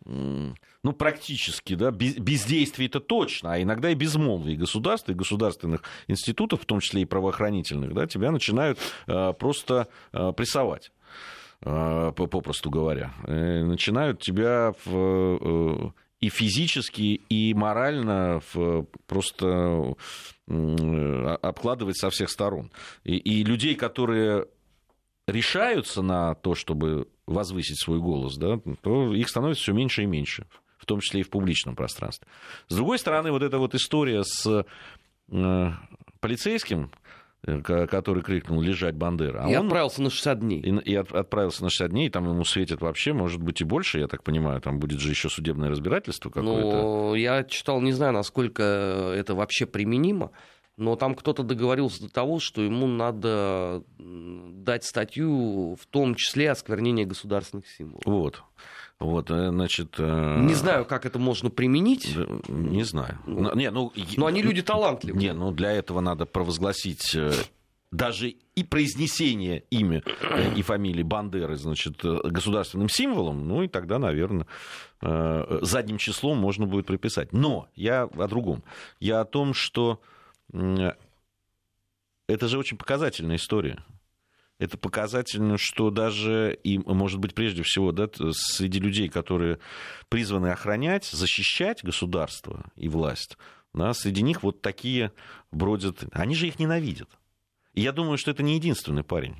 ну, 0.06 0.94
практически, 0.94 1.75
да, 1.75 1.92
бездействие 1.92 2.88
это 2.88 3.00
точно, 3.00 3.54
а 3.54 3.62
иногда 3.62 3.92
и 3.92 3.96
безмолвие 3.96 4.58
государств, 4.58 5.10
и 5.10 5.13
государственных 5.13 5.84
институтов, 6.08 6.62
в 6.62 6.66
том 6.66 6.80
числе 6.80 7.01
и 7.01 7.06
правоохранительных, 7.06 7.94
да, 7.94 8.08
тебя 8.08 8.32
начинают 8.32 8.80
э, 9.08 9.34
просто 9.34 9.88
э, 10.13 10.32
прессовать. 10.32 10.92
А, 11.62 12.12
попросту 12.12 12.70
говоря, 12.70 13.13
э, 13.25 13.63
начинают 13.63 14.22
тебя 14.22 14.74
э, 14.86 15.78
и 16.22 16.30
физически, 16.30 17.22
и 17.30 17.54
морально 17.54 18.42
просто 19.08 19.96
обкладывать 20.48 21.98
со 21.98 22.10
всех 22.10 22.30
сторон. 22.30 22.72
И, 23.04 23.44
людей, 23.44 23.75
которые 23.75 24.48
решаются 25.28 26.01
на 26.01 26.36
то, 26.36 26.56
чтобы 26.56 27.08
возвысить 27.25 27.80
свой 27.80 28.00
голос, 28.00 28.36
да, 28.38 28.60
то 28.82 29.13
их 29.13 29.30
становится 29.30 29.63
все 29.63 29.74
меньше 29.74 30.04
и 30.04 30.08
меньше, 30.08 30.48
в 30.78 30.86
том 30.86 31.00
числе 31.00 31.22
и 31.22 31.24
в 31.24 31.30
публичном 31.30 31.75
пространстве. 31.75 32.28
С 32.68 32.75
другой 32.75 33.00
стороны, 33.00 33.32
вот 33.32 33.44
эта 33.44 33.60
вот 33.60 33.75
история 33.75 34.24
с 34.24 34.66
э, 35.32 35.72
полицейским, 36.20 36.92
который 37.43 38.22
крикнул 38.22 38.62
«Лежать, 38.62 38.96
Бандера». 38.96 39.46
А 39.46 39.50
и 39.50 39.55
он... 39.55 39.67
отправился 39.67 40.01
на 40.01 40.10
60 40.10 40.39
дней. 40.39 40.60
И, 40.60 40.91
и 40.91 40.96
отправился 40.96 41.63
на 41.63 41.69
60 41.69 41.91
дней, 41.91 42.10
там 42.10 42.29
ему 42.29 42.43
светит 42.43 42.81
вообще, 42.81 43.13
может 43.13 43.41
быть, 43.41 43.62
и 43.62 43.63
больше, 43.63 44.00
я 44.00 44.08
так 44.08 44.24
понимаю, 44.24 44.62
там 44.62 44.79
будет 44.79 45.00
же 45.00 45.10
еще 45.10 45.29
судебное 45.29 45.69
разбирательство 45.69 46.29
какое-то. 46.29 46.81
Ну, 46.81 47.15
я 47.15 47.43
читал, 47.43 47.81
не 47.81 47.93
знаю, 47.93 48.13
насколько 48.13 48.63
это 49.15 49.36
вообще 49.36 49.65
применимо, 49.65 50.31
но 50.75 50.96
там 50.96 51.15
кто-то 51.15 51.43
договорился 51.43 52.03
до 52.03 52.10
того, 52.10 52.39
что 52.39 52.62
ему 52.62 52.88
надо 52.88 53.84
дать 53.98 54.84
статью, 54.86 55.75
в 55.75 55.86
том 55.88 56.15
числе 56.15 56.51
осквернение 56.51 57.05
государственных 57.05 57.67
символов. 57.67 58.03
Вот. 58.05 58.43
Вот, 59.00 59.32
э, 59.32 59.50
значит... 59.50 59.96
Э, 59.98 60.39
не 60.41 60.53
знаю, 60.53 60.86
как 60.86 61.06
это 61.06 61.20
можно 61.20 61.50
применить. 61.50 62.18
Не 62.50 62.84
знаю. 62.84 63.18
Ну, 63.25 63.56
не, 63.56 63.72
ну, 63.72 63.94
но 64.18 64.25
они 64.25 64.41
люди 64.41 64.62
талантливые. 64.62 65.22
Не, 65.22 65.34
ну 65.34 65.51
для 65.51 65.72
этого 65.72 66.01
надо 66.01 66.25
провозгласить 66.25 67.15
э, 67.15 67.32
даже 67.91 68.36
и 68.56 68.63
произнесение 68.63 69.63
имя 69.70 70.03
и 70.56 70.62
фамилии 70.62 71.03
Бандеры, 71.03 71.56
значит, 71.56 72.03
государственным 72.03 72.89
символом, 72.89 73.48
ну 73.48 73.63
и 73.63 73.68
тогда, 73.68 74.00
наверное, 74.00 74.46
задним 75.01 75.98
числом 75.98 76.38
можно 76.38 76.68
будет 76.68 76.86
приписать. 76.86 77.32
Но 77.32 77.70
я 77.75 78.03
о 78.03 78.27
другом. 78.27 78.63
Я 79.00 79.22
о 79.22 79.25
том, 79.25 79.53
что 79.53 80.01
это 80.51 80.98
же 82.48 82.60
очень 82.60 82.77
показательная 82.77 83.38
история 83.38 83.84
это 84.60 84.78
показательно, 84.78 85.58
что 85.58 85.89
даже, 85.89 86.58
и, 86.63 86.78
может 86.78 87.20
быть, 87.20 87.34
прежде 87.34 87.63
всего, 87.63 87.92
да, 87.92 88.10
среди 88.34 88.80
людей, 88.80 89.08
которые 89.08 89.60
призваны 90.10 90.48
охранять, 90.48 91.06
защищать 91.06 91.84
государство 91.84 92.70
и 92.75 92.89
власть, 92.89 93.38
да, 93.74 93.94
среди 93.94 94.22
них 94.22 94.44
вот 94.44 94.62
такие 94.62 95.13
бродят. 95.51 96.04
Они 96.12 96.36
же 96.36 96.48
их 96.48 96.60
ненавидят. 96.60 97.10
И 97.74 97.82
я 97.82 97.94
думаю, 97.94 98.18
что 98.18 98.32
это 98.32 98.44
не 98.44 98.56
единственный 98.56 99.04
парень 99.04 99.38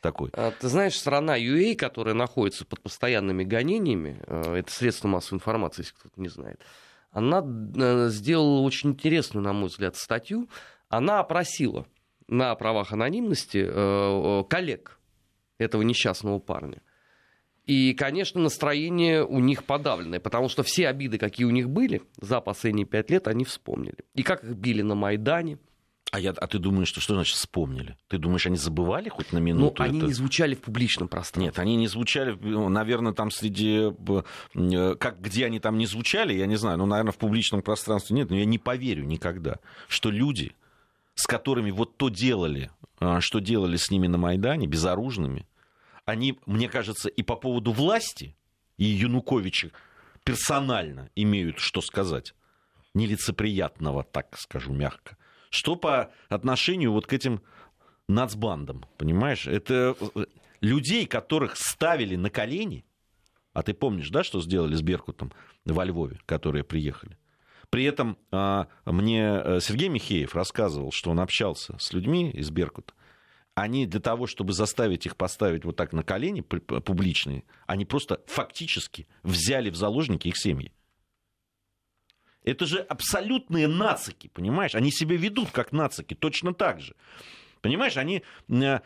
такой. 0.00 0.30
А, 0.32 0.50
ты 0.52 0.68
знаешь, 0.68 0.96
страна 0.96 1.38
UA, 1.38 1.74
которая 1.74 2.14
находится 2.14 2.64
под 2.64 2.80
постоянными 2.80 3.44
гонениями, 3.44 4.22
э, 4.26 4.54
это 4.60 4.72
средство 4.72 5.08
массовой 5.08 5.36
информации, 5.36 5.82
если 5.82 5.94
кто-то 5.94 6.20
не 6.20 6.28
знает, 6.28 6.62
она 7.10 7.42
э, 7.44 8.08
сделала 8.08 8.60
очень 8.60 8.90
интересную, 8.90 9.44
на 9.44 9.52
мой 9.52 9.68
взгляд, 9.68 9.96
статью. 9.96 10.48
Она 10.88 11.20
опросила 11.20 11.86
на 12.28 12.54
правах 12.54 12.92
анонимности 12.92 13.66
э, 13.68 14.44
коллег 14.48 14.98
этого 15.58 15.82
несчастного 15.82 16.38
парня. 16.38 16.82
И, 17.68 17.92
конечно, 17.92 18.40
настроение 18.40 19.26
у 19.26 19.40
них 19.40 19.64
подавленное, 19.64 20.20
потому 20.20 20.48
что 20.48 20.62
все 20.62 20.88
обиды, 20.88 21.18
какие 21.18 21.46
у 21.46 21.50
них 21.50 21.68
были 21.68 22.00
за 22.18 22.40
последние 22.40 22.86
пять 22.86 23.10
лет, 23.10 23.28
они 23.28 23.44
вспомнили. 23.44 23.98
И 24.14 24.22
как 24.22 24.42
их 24.42 24.54
били 24.54 24.80
на 24.80 24.94
Майдане. 24.94 25.58
А, 26.10 26.18
я, 26.18 26.30
а 26.30 26.46
ты 26.46 26.58
думаешь, 26.58 26.88
что, 26.88 27.02
что 27.02 27.12
значит 27.12 27.36
вспомнили? 27.36 27.98
Ты 28.08 28.16
думаешь, 28.16 28.46
они 28.46 28.56
забывали 28.56 29.10
хоть 29.10 29.34
на 29.34 29.38
минуту? 29.38 29.82
Ну, 29.82 29.84
они 29.84 29.98
это? 29.98 30.06
не 30.06 30.14
звучали 30.14 30.54
в 30.54 30.60
публичном 30.60 31.08
пространстве. 31.08 31.42
Нет, 31.42 31.58
они 31.58 31.76
не 31.76 31.88
звучали, 31.88 32.34
ну, 32.40 32.70
наверное, 32.70 33.12
там 33.12 33.30
среди... 33.30 33.92
Э, 34.54 34.94
как, 34.94 35.20
где 35.20 35.44
они 35.44 35.60
там 35.60 35.76
не 35.76 35.84
звучали, 35.84 36.32
я 36.32 36.46
не 36.46 36.56
знаю. 36.56 36.78
Ну, 36.78 36.86
наверное, 36.86 37.12
в 37.12 37.18
публичном 37.18 37.60
пространстве 37.60 38.16
нет. 38.16 38.30
Но 38.30 38.36
я 38.36 38.46
не 38.46 38.58
поверю 38.58 39.04
никогда, 39.04 39.58
что 39.88 40.10
люди 40.10 40.54
с 41.18 41.26
которыми 41.26 41.72
вот 41.72 41.96
то 41.96 42.10
делали, 42.10 42.70
а, 43.00 43.20
что 43.20 43.40
делали 43.40 43.76
с 43.76 43.90
ними 43.90 44.06
на 44.06 44.18
Майдане, 44.18 44.68
безоружными, 44.68 45.48
они, 46.04 46.38
мне 46.46 46.68
кажется, 46.68 47.08
и 47.08 47.22
по 47.22 47.34
поводу 47.34 47.72
власти, 47.72 48.36
и 48.76 48.84
Януковича 48.84 49.72
персонально 50.22 51.10
имеют 51.16 51.58
что 51.58 51.80
сказать. 51.80 52.34
Нелицеприятного, 52.94 54.04
так 54.04 54.38
скажу 54.38 54.72
мягко. 54.72 55.16
Что 55.50 55.74
по 55.74 56.12
отношению 56.28 56.92
вот 56.92 57.08
к 57.08 57.12
этим 57.12 57.42
нацбандам, 58.08 58.86
понимаешь? 58.96 59.48
Это 59.48 59.96
э, 60.14 60.24
людей, 60.60 61.04
которых 61.06 61.56
ставили 61.56 62.14
на 62.14 62.30
колени, 62.30 62.84
а 63.54 63.64
ты 63.64 63.74
помнишь, 63.74 64.10
да, 64.10 64.22
что 64.22 64.40
сделали 64.40 64.76
с 64.76 64.82
Беркутом 64.82 65.32
во 65.64 65.84
Львове, 65.84 66.20
которые 66.26 66.62
приехали? 66.62 67.18
При 67.70 67.84
этом 67.84 68.16
а, 68.30 68.68
мне 68.86 69.22
э, 69.22 69.60
Сергей 69.60 69.88
Михеев 69.88 70.34
рассказывал, 70.34 70.90
что 70.90 71.10
он 71.10 71.20
общался 71.20 71.76
с 71.78 71.92
людьми 71.92 72.30
из 72.30 72.50
Беркута. 72.50 72.94
Они 73.54 73.86
для 73.86 74.00
того, 74.00 74.26
чтобы 74.26 74.52
заставить 74.52 75.04
их 75.04 75.16
поставить 75.16 75.64
вот 75.64 75.76
так 75.76 75.92
на 75.92 76.02
колени 76.02 76.40
публичные, 76.40 77.44
они 77.66 77.84
просто 77.84 78.22
фактически 78.26 79.08
взяли 79.22 79.68
в 79.70 79.76
заложники 79.76 80.28
их 80.28 80.38
семьи. 80.38 80.72
Это 82.44 82.64
же 82.66 82.78
абсолютные 82.78 83.68
нацики, 83.68 84.28
понимаешь? 84.28 84.74
Они 84.74 84.90
себя 84.90 85.16
ведут 85.16 85.50
как 85.50 85.72
нацики, 85.72 86.14
точно 86.14 86.54
так 86.54 86.80
же. 86.80 86.94
Понимаешь, 87.60 87.96
они 87.96 88.22
э, 88.48 88.80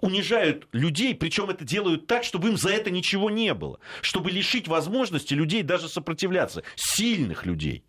унижают 0.00 0.68
людей, 0.72 1.14
причем 1.14 1.50
это 1.50 1.64
делают 1.64 2.06
так, 2.06 2.24
чтобы 2.24 2.48
им 2.48 2.56
за 2.56 2.70
это 2.70 2.90
ничего 2.90 3.30
не 3.30 3.52
было, 3.52 3.80
чтобы 4.00 4.30
лишить 4.30 4.68
возможности 4.68 5.34
людей 5.34 5.62
даже 5.62 5.88
сопротивляться, 5.88 6.62
сильных 6.76 7.44
людей. 7.44 7.84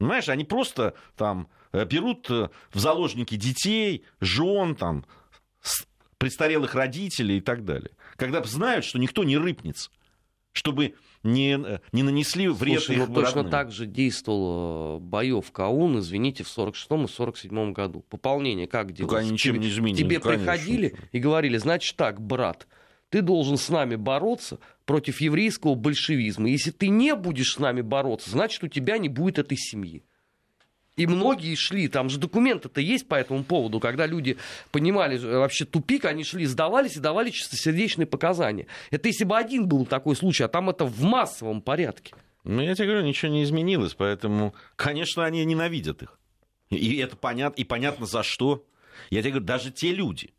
Понимаешь, 0.00 0.30
они 0.30 0.44
просто 0.44 0.94
там 1.14 1.48
берут 1.72 2.30
в 2.30 2.50
заложники 2.72 3.36
детей, 3.36 4.06
жен, 4.18 4.74
там, 4.74 5.04
престарелых 6.16 6.74
родителей 6.74 7.36
и 7.36 7.40
так 7.42 7.66
далее. 7.66 7.90
Когда 8.16 8.42
знают, 8.42 8.86
что 8.86 8.98
никто 8.98 9.24
не 9.24 9.36
рыпнется, 9.36 9.90
чтобы 10.52 10.94
не, 11.22 11.60
не 11.92 12.02
нанесли 12.02 12.48
вред 12.48 12.82
Слушай, 12.82 13.02
их 13.02 13.08
ну, 13.08 13.14
точно 13.14 13.44
так 13.44 13.72
же 13.72 13.84
действовал 13.84 15.00
боев 15.00 15.52
КАУН, 15.52 15.98
извините, 15.98 16.44
в 16.44 16.46
46-м 16.46 17.04
и 17.04 17.06
47-м 17.06 17.74
году. 17.74 18.02
Пополнение 18.08 18.66
как 18.66 18.92
делалось? 18.92 19.24
они 19.24 19.32
ничем 19.32 19.56
тебе, 19.56 19.64
не 19.66 19.70
изменились, 19.70 19.98
Тебе 19.98 20.18
конечно. 20.18 20.46
приходили 20.46 20.96
и 21.12 21.18
говорили, 21.18 21.58
значит 21.58 21.94
так, 21.96 22.22
брат, 22.22 22.66
ты 23.10 23.22
должен 23.22 23.58
с 23.58 23.68
нами 23.68 23.96
бороться 23.96 24.58
против 24.86 25.20
еврейского 25.20 25.74
большевизма. 25.74 26.48
Если 26.48 26.70
ты 26.70 26.88
не 26.88 27.14
будешь 27.14 27.52
с 27.54 27.58
нами 27.58 27.82
бороться, 27.82 28.30
значит, 28.30 28.64
у 28.64 28.68
тебя 28.68 28.98
не 28.98 29.08
будет 29.08 29.38
этой 29.38 29.58
семьи. 29.58 30.02
И 30.96 31.06
многие 31.06 31.54
шли, 31.54 31.88
там 31.88 32.10
же 32.10 32.18
документы-то 32.18 32.80
есть 32.80 33.08
по 33.08 33.14
этому 33.14 33.42
поводу, 33.42 33.80
когда 33.80 34.06
люди 34.06 34.36
понимали 34.70 35.18
э, 35.18 35.38
вообще 35.38 35.64
тупик, 35.64 36.04
они 36.04 36.24
шли, 36.24 36.44
сдавались 36.44 36.96
и 36.96 37.00
давали 37.00 37.30
чистосердечные 37.30 38.06
показания. 38.06 38.66
Это 38.90 39.08
если 39.08 39.24
бы 39.24 39.36
один 39.36 39.66
был 39.66 39.86
такой 39.86 40.14
случай, 40.14 40.44
а 40.44 40.48
там 40.48 40.68
это 40.68 40.84
в 40.84 41.02
массовом 41.02 41.62
порядке. 41.62 42.14
Ну, 42.44 42.60
я 42.60 42.74
тебе 42.74 42.88
говорю, 42.88 43.06
ничего 43.06 43.32
не 43.32 43.44
изменилось, 43.44 43.94
поэтому, 43.94 44.54
конечно, 44.76 45.24
они 45.24 45.44
ненавидят 45.44 46.02
их. 46.02 46.18
И 46.70 46.96
это 46.98 47.16
понятно, 47.16 47.60
и 47.60 47.64
понятно 47.64 48.06
за 48.06 48.22
что. 48.22 48.64
Я 49.08 49.22
тебе 49.22 49.32
говорю, 49.32 49.46
даже 49.46 49.70
те 49.70 49.92
люди, 49.92 50.30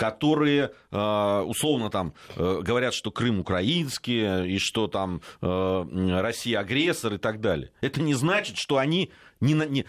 которые 0.00 0.72
э, 0.92 1.42
условно 1.46 1.90
там 1.90 2.14
э, 2.34 2.60
говорят, 2.62 2.94
что 2.94 3.10
Крым 3.10 3.40
украинский, 3.40 4.54
и 4.54 4.58
что 4.58 4.88
там 4.88 5.20
э, 5.42 6.20
Россия 6.22 6.58
агрессор 6.58 7.12
и 7.12 7.18
так 7.18 7.42
далее. 7.42 7.70
Это 7.82 8.00
не 8.00 8.14
значит, 8.14 8.56
что 8.56 8.78
они 8.78 9.12
не, 9.42 9.52
не, 9.52 9.84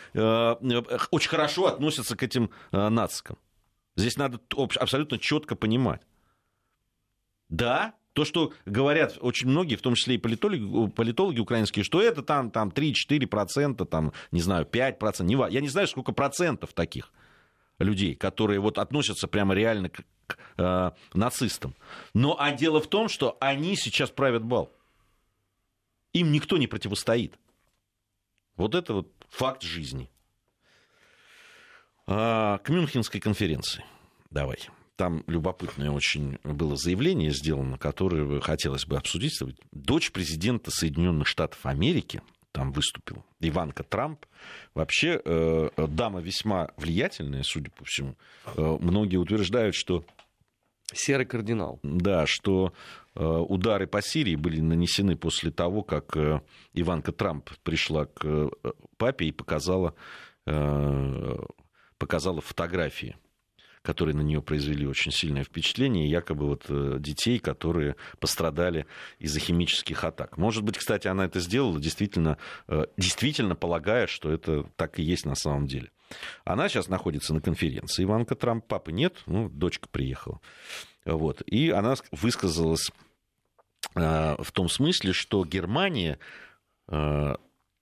очень 1.11 1.29
хорошо 1.29 1.67
относятся 1.67 2.17
к 2.17 2.23
этим 2.23 2.49
нацикам. 2.73 3.37
Здесь 3.95 4.17
надо 4.17 4.41
абсолютно 4.81 5.17
четко 5.17 5.55
понимать. 5.55 6.01
Да, 7.47 7.93
то, 8.11 8.25
что 8.25 8.51
говорят 8.65 9.17
очень 9.21 9.47
многие, 9.47 9.77
в 9.77 9.81
том 9.81 9.95
числе 9.95 10.15
и 10.15 10.17
политологи, 10.17 10.89
политологи 10.89 11.39
украинские, 11.39 11.85
что 11.85 12.01
это 12.01 12.21
там, 12.21 12.51
там 12.51 12.69
3-4%, 12.69 13.85
там, 13.85 14.11
не 14.31 14.41
знаю, 14.41 14.65
5%, 14.65 15.23
не, 15.23 15.53
я 15.53 15.61
не 15.61 15.69
знаю, 15.69 15.87
сколько 15.87 16.11
процентов 16.11 16.73
таких 16.73 17.13
людей, 17.83 18.15
которые 18.15 18.59
вот 18.59 18.77
относятся 18.77 19.27
прямо 19.27 19.53
реально 19.53 19.89
к, 19.89 20.03
к 20.27 20.37
э, 20.57 20.91
нацистам. 21.13 21.75
Но 22.13 22.35
а 22.39 22.51
дело 22.51 22.81
в 22.81 22.87
том, 22.87 23.09
что 23.09 23.37
они 23.39 23.75
сейчас 23.75 24.09
правят 24.09 24.43
бал. 24.43 24.71
Им 26.13 26.31
никто 26.31 26.57
не 26.57 26.67
противостоит. 26.67 27.37
Вот 28.55 28.75
это 28.75 28.93
вот 28.93 29.11
факт 29.29 29.63
жизни. 29.63 30.09
А, 32.07 32.57
к 32.59 32.69
Мюнхенской 32.69 33.21
конференции. 33.21 33.85
Давай. 34.29 34.57
Там 34.97 35.23
любопытное 35.27 35.89
очень 35.89 36.37
было 36.43 36.75
заявление 36.75 37.31
сделано, 37.31 37.77
которое 37.77 38.39
хотелось 38.41 38.85
бы 38.85 38.97
обсудить. 38.97 39.39
Дочь 39.71 40.11
президента 40.11 40.69
Соединенных 40.69 41.27
Штатов 41.27 41.65
Америки 41.65 42.21
там 42.51 42.71
выступил. 42.71 43.25
Иванка 43.39 43.83
Трамп. 43.83 44.25
Вообще, 44.73 45.21
э, 45.23 45.69
дама 45.87 46.21
весьма 46.21 46.69
влиятельная, 46.77 47.43
судя 47.43 47.71
по 47.71 47.83
всему. 47.85 48.15
Э, 48.45 48.77
многие 48.79 49.17
утверждают, 49.17 49.75
что... 49.75 50.03
Серый 50.93 51.25
кардинал. 51.25 51.79
Да, 51.83 52.25
что 52.27 52.73
э, 53.15 53.23
удары 53.23 53.87
по 53.87 54.01
Сирии 54.01 54.35
были 54.35 54.59
нанесены 54.59 55.15
после 55.15 55.49
того, 55.49 55.83
как 55.83 56.17
э, 56.17 56.41
Иванка 56.73 57.13
Трамп 57.13 57.49
пришла 57.63 58.05
к 58.05 58.25
э, 58.25 58.49
папе 58.97 59.27
и 59.27 59.31
показала, 59.31 59.95
э, 60.45 61.37
показала 61.97 62.41
фотографии 62.41 63.15
которые 63.81 64.15
на 64.15 64.21
нее 64.21 64.41
произвели 64.41 64.85
очень 64.85 65.11
сильное 65.11 65.43
впечатление, 65.43 66.09
якобы 66.09 66.47
вот 66.47 66.65
э, 66.69 66.97
детей, 66.99 67.39
которые 67.39 67.95
пострадали 68.19 68.85
из-за 69.19 69.39
химических 69.39 70.03
атак. 70.03 70.37
Может 70.37 70.63
быть, 70.63 70.77
кстати, 70.77 71.07
она 71.07 71.25
это 71.25 71.39
сделала, 71.39 71.79
действительно, 71.79 72.37
э, 72.67 72.85
действительно 72.97 73.55
полагая, 73.55 74.07
что 74.07 74.31
это 74.31 74.63
так 74.75 74.99
и 74.99 75.03
есть 75.03 75.25
на 75.25 75.35
самом 75.35 75.67
деле. 75.67 75.91
Она 76.43 76.69
сейчас 76.69 76.89
находится 76.89 77.33
на 77.33 77.41
конференции. 77.41 78.03
Иванка 78.03 78.35
Трамп, 78.35 78.65
папы 78.67 78.91
нет, 78.91 79.15
ну, 79.25 79.49
дочка 79.49 79.87
приехала. 79.89 80.41
Вот. 81.05 81.41
И 81.41 81.69
она 81.71 81.95
высказалась 82.11 82.91
э, 83.95 84.35
в 84.37 84.51
том 84.51 84.69
смысле, 84.69 85.13
что 85.13 85.43
Германия 85.45 86.19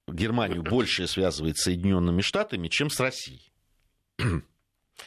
Германию 0.08 0.62
больше 0.62 1.08
связывает 1.08 1.58
с 1.58 1.64
Соединенными 1.64 2.22
Штатами, 2.22 2.68
чем 2.68 2.92
с 2.92 3.00
Россией. 3.00 3.52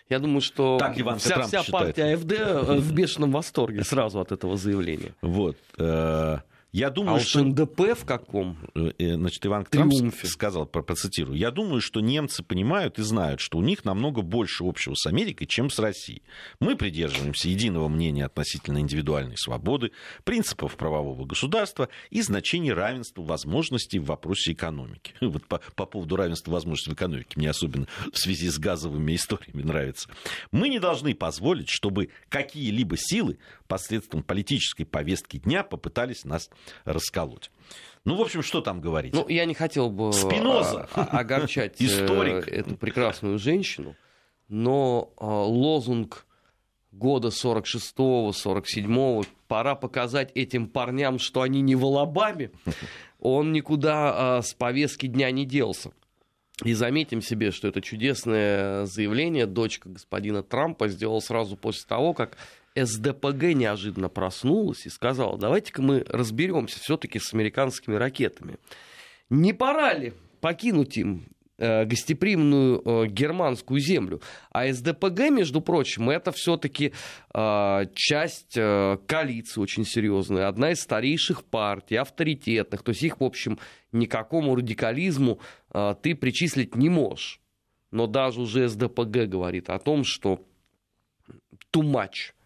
Я 0.09 0.19
думаю, 0.19 0.41
что 0.41 0.79
так 0.79 0.99
Иван 0.99 1.19
вся, 1.19 1.43
вся 1.43 1.63
партия 1.71 2.15
АФД 2.15 2.33
э, 2.33 2.77
в 2.79 2.93
бешеном 2.93 3.33
восторге 3.33 3.85
сразу 3.85 4.21
от 4.21 4.33
этого 4.33 4.57
заявления. 4.57 5.15
Вот. 5.23 5.57
Э, 5.79 6.39
я 6.73 6.89
думаю, 6.89 7.17
а 7.17 7.21
что... 7.21 7.45
НДП 7.45 7.95
в 7.95 8.07
каком? 8.07 8.57
Э, 8.75 8.93
значит, 8.99 9.45
Иван 9.45 9.67
Трамп 9.67 9.93
сказал, 10.25 10.65
процитирую, 10.65 11.37
я 11.37 11.51
думаю, 11.51 11.83
что 11.83 12.01
немцы 12.01 12.43
понимают 12.43 12.99
и 12.99 13.03
знают, 13.03 13.41
что 13.41 13.59
у 13.59 13.63
них 13.63 13.85
намного 13.85 14.23
больше 14.23 14.65
общего 14.65 14.95
с 14.95 15.07
Америкой, 15.07 15.47
чем 15.47 15.69
с 15.69 15.79
Россией. 15.79 16.23
Мы 16.61 16.75
придерживаемся 16.77 17.51
единого 17.51 17.89
мнения 17.89 18.25
относительно 18.25 18.79
индивидуальной 18.79 19.37
свободы, 19.37 19.93
принципов 20.25 20.77
правового 20.77 21.27
государства 21.27 21.91
и 22.09 22.23
значения 22.23 22.73
равенства 22.73 23.23
возможностей 23.23 23.99
в 23.99 24.07
вопросе 24.07 24.53
экономики. 24.53 25.15
Вот 25.33 25.47
по, 25.47 25.61
по 25.77 25.87
поводу 25.87 26.17
равенства 26.17 26.53
возможностей 26.53 26.91
в 26.91 26.95
экономике 26.95 27.31
мне 27.37 27.49
особенно 27.49 27.87
в 28.13 28.19
связи 28.19 28.49
с 28.51 28.59
газовыми 28.59 29.15
историями 29.15 29.63
нравится. 29.63 30.11
Мы 30.51 30.69
не 30.69 30.79
должны 30.79 31.15
позволить, 31.15 31.69
чтобы 31.71 32.11
какие-либо 32.29 32.97
силы 32.99 33.39
посредством 33.67 34.23
политической 34.23 34.85
повестки 34.85 35.39
дня 35.39 35.65
попытались 35.65 36.25
нас 36.25 36.51
расколоть. 36.85 37.51
Ну, 38.05 38.17
в 38.17 38.21
общем, 38.21 38.43
что 38.43 38.61
там 38.61 38.81
говорить? 38.81 39.15
Ну, 39.15 39.29
я 39.29 39.45
не 39.45 39.55
хотел 39.55 39.89
бы 39.89 40.13
Спиноза. 40.13 40.89
огорчать 40.95 41.77
э, 41.81 41.85
Историк. 41.85 42.49
эту 42.49 42.77
прекрасную 42.77 43.39
женщину, 43.39 43.95
но 44.49 45.13
э, 45.21 45.25
лозунг 45.25 46.27
года 46.91 47.29
46-го, 47.29 48.31
47-го, 48.31 49.25
пора 49.47 49.77
показать 49.77 50.33
этим 50.35 50.67
парням, 50.67 51.19
что 51.19 51.43
они 51.43 51.61
не 51.61 51.77
в 51.77 51.85
Алабаме, 51.85 52.51
он 53.21 53.53
никуда 53.53 54.43
с 54.43 54.53
повестки 54.53 55.07
дня 55.07 55.31
не 55.31 55.47
делся. 55.47 55.93
И 56.65 56.75
заметим 56.75 57.23
себе, 57.23 57.51
что 57.51 57.69
это 57.69 57.81
чудесное 57.81 58.85
заявление 58.87 59.47
дочка 59.47 59.89
господина 59.89 60.43
Трампа 60.43 60.89
сделала 60.89 61.21
сразу 61.21 61.57
после 61.57 61.87
того, 61.89 62.15
как 62.15 62.37
СДПГ 62.75 63.55
неожиданно 63.55 64.09
проснулась 64.09 64.87
и 64.87 64.91
сказала, 64.91 65.39
давайте-ка 65.39 65.83
мы 65.83 66.05
разберемся 66.09 66.79
все-таки 66.81 67.19
с 67.19 67.35
американскими 67.35 67.95
ракетами. 67.95 68.57
Не 69.29 69.53
пора 69.53 69.95
ли 69.95 70.13
покинуть 70.41 70.97
им 70.99 71.25
э, 71.59 71.85
гостеприимную 71.85 72.83
э, 72.85 73.07
германскую 73.07 73.81
землю. 73.81 74.21
А 74.51 74.71
СДПГ, 74.71 75.31
между 75.31 75.61
прочим, 75.61 76.11
это 76.11 76.33
все-таки 76.33 76.93
э, 77.33 77.87
часть 77.95 78.55
коалиции 78.55 79.61
очень 79.61 79.87
серьезная, 79.87 80.49
одна 80.49 80.73
из 80.73 80.81
старейших 80.81 81.45
партий, 81.45 81.97
авторитетных. 81.97 82.83
То 82.83 82.91
есть 82.91 83.03
их, 83.05 83.21
в 83.21 83.25
общем, 83.25 83.59
никакому 83.93 84.55
радикализму 84.55 85.41
ты 86.03 86.15
причислить 86.15 86.75
не 86.75 86.89
можешь. 86.89 87.41
Но 87.91 88.07
даже 88.07 88.41
уже 88.41 88.69
СДПГ 88.69 89.29
говорит 89.29 89.71
о 89.71 89.79
том, 89.79 90.05
что 90.05 90.45
too 91.73 91.83
much– 91.83 92.33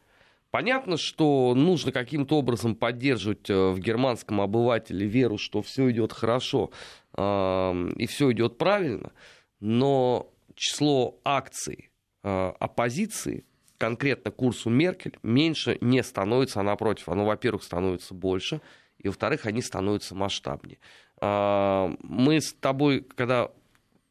Понятно, 0.57 0.97
что 0.97 1.53
нужно 1.55 1.93
каким-то 1.93 2.39
образом 2.39 2.77
поддерживать 2.77 3.51
э, 3.51 3.73
в 3.73 3.79
германском 3.79 4.41
обывателе 4.41 5.07
веру, 5.07 5.37
что 5.37 5.61
все 5.61 5.91
идет 5.91 6.15
хорошо 6.15 6.71
и 7.15 8.07
все 8.09 8.33
идет 8.33 8.57
правильно, 8.57 9.13
но 9.61 10.33
число 10.55 11.21
акций 11.25 11.91
э, 12.23 12.53
оппозиции 12.59 13.45
конкретно 13.77 14.31
курсу 14.31 14.71
Меркель 14.71 15.19
меньше 15.23 15.77
не 15.83 16.03
становится, 16.03 16.61
а 16.61 16.63
напротив, 16.63 17.11
оно, 17.11 17.27
во-первых, 17.27 17.63
становится 17.63 18.15
больше, 18.15 18.63
и, 18.97 19.09
во-вторых, 19.09 19.45
они 19.45 19.61
становятся 19.61 20.15
масштабнее. 20.15 20.79
А, 21.21 21.95
мы 22.03 22.41
с 22.41 22.55
тобой, 22.55 23.03
когда 23.03 23.51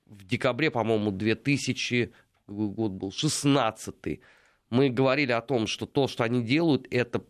в 0.05 0.27
декабре, 0.27 0.69
по-моему, 0.69 1.09
2000 1.09 2.13
год 2.45 2.91
был, 2.91 3.11
16 3.11 3.95
мы 4.75 4.89
говорили 4.89 5.31
о 5.31 5.41
том, 5.41 5.67
что 5.67 5.85
то, 5.85 6.07
что 6.07 6.23
они 6.23 6.43
делают, 6.43 6.85
это 6.91 7.23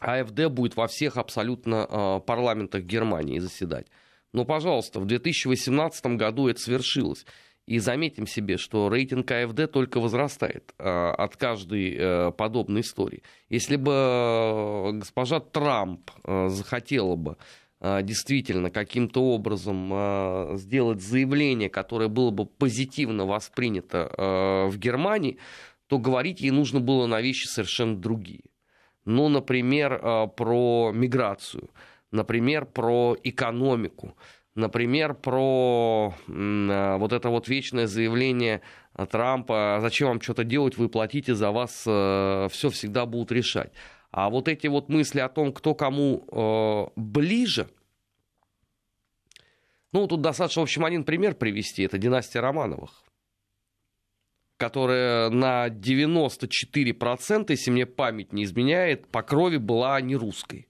АФД 0.00 0.46
будет 0.46 0.76
во 0.76 0.86
всех 0.86 1.16
абсолютно 1.16 1.86
э, 1.88 2.20
парламентах 2.26 2.84
Германии 2.84 3.38
заседать. 3.38 3.86
Но, 4.32 4.44
пожалуйста, 4.44 5.00
в 5.00 5.06
2018 5.06 6.06
году 6.16 6.48
это 6.48 6.60
свершилось. 6.60 7.26
И 7.66 7.78
заметим 7.80 8.26
себе, 8.26 8.56
что 8.56 8.88
рейтинг 8.88 9.30
АФД 9.30 9.70
только 9.70 10.00
возрастает 10.00 10.72
э, 10.78 10.84
от 10.84 11.36
каждой 11.36 11.94
э, 11.94 12.32
подобной 12.32 12.80
истории. 12.80 13.22
Если 13.50 13.76
бы 13.76 13.92
э, 13.92 14.92
госпожа 14.92 15.40
Трамп 15.40 16.10
э, 16.24 16.48
захотела 16.48 17.16
бы 17.16 17.36
а, 17.80 18.02
действительно 18.02 18.70
каким-то 18.70 19.22
образом 19.22 19.90
а, 19.92 20.56
сделать 20.56 21.00
заявление, 21.00 21.70
которое 21.70 22.08
было 22.08 22.30
бы 22.30 22.44
позитивно 22.44 23.24
воспринято 23.24 24.10
а, 24.16 24.66
в 24.66 24.76
Германии, 24.78 25.38
то 25.88 25.98
говорить 25.98 26.40
ей 26.40 26.52
нужно 26.52 26.80
было 26.80 27.06
на 27.06 27.20
вещи 27.20 27.46
совершенно 27.46 27.96
другие. 27.96 28.44
Ну, 29.04 29.28
например, 29.28 29.98
про 30.36 30.92
миграцию, 30.94 31.70
например, 32.12 32.66
про 32.66 33.16
экономику, 33.24 34.16
например, 34.54 35.14
про 35.14 36.14
вот 36.26 37.12
это 37.12 37.28
вот 37.30 37.48
вечное 37.48 37.86
заявление 37.86 38.60
Трампа, 39.10 39.78
зачем 39.80 40.08
вам 40.08 40.20
что-то 40.20 40.44
делать, 40.44 40.76
вы 40.76 40.88
платите, 40.88 41.34
за 41.34 41.50
вас 41.50 41.72
все 41.80 42.70
всегда 42.70 43.06
будут 43.06 43.32
решать. 43.32 43.72
А 44.10 44.30
вот 44.30 44.48
эти 44.48 44.66
вот 44.66 44.88
мысли 44.88 45.20
о 45.20 45.28
том, 45.28 45.52
кто 45.52 45.74
кому 45.74 46.24
э, 46.30 46.86
ближе, 46.96 47.68
ну, 49.92 50.06
тут 50.06 50.22
достаточно, 50.22 50.60
в 50.60 50.64
общем, 50.64 50.84
один 50.84 51.04
пример 51.04 51.34
привести. 51.34 51.82
Это 51.82 51.98
династия 51.98 52.40
Романовых, 52.40 53.04
которая 54.58 55.30
на 55.30 55.68
94%, 55.68 57.46
если 57.48 57.70
мне 57.70 57.86
память 57.86 58.32
не 58.32 58.44
изменяет, 58.44 59.08
по 59.08 59.22
крови 59.22 59.56
была 59.56 59.98
не 60.00 60.16
русской. 60.16 60.68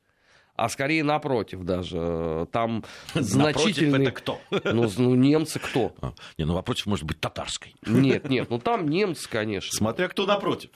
А 0.54 0.68
скорее 0.68 1.04
напротив 1.04 1.62
даже. 1.62 2.48
Там 2.52 2.84
значительный... 3.14 4.02
это 4.02 4.10
кто? 4.12 4.40
Ну, 4.64 4.90
ну, 4.98 5.14
немцы 5.14 5.58
кто? 5.58 5.94
А, 6.00 6.12
не, 6.36 6.44
ну, 6.44 6.54
напротив 6.54 6.86
может 6.86 7.04
быть 7.06 7.20
татарской. 7.20 7.74
Нет, 7.86 8.28
нет, 8.28 8.50
ну 8.50 8.58
там 8.58 8.88
немцы, 8.88 9.28
конечно. 9.28 9.70
Смотря 9.72 10.08
кто 10.08 10.26
напротив. 10.26 10.70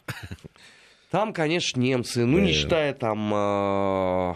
Там, 1.11 1.33
конечно, 1.33 1.81
немцы, 1.81 2.25
ну, 2.25 2.39
не 2.39 2.51
э. 2.51 2.55
считая 2.55 2.95
там 2.95 3.35
э, 3.35 4.35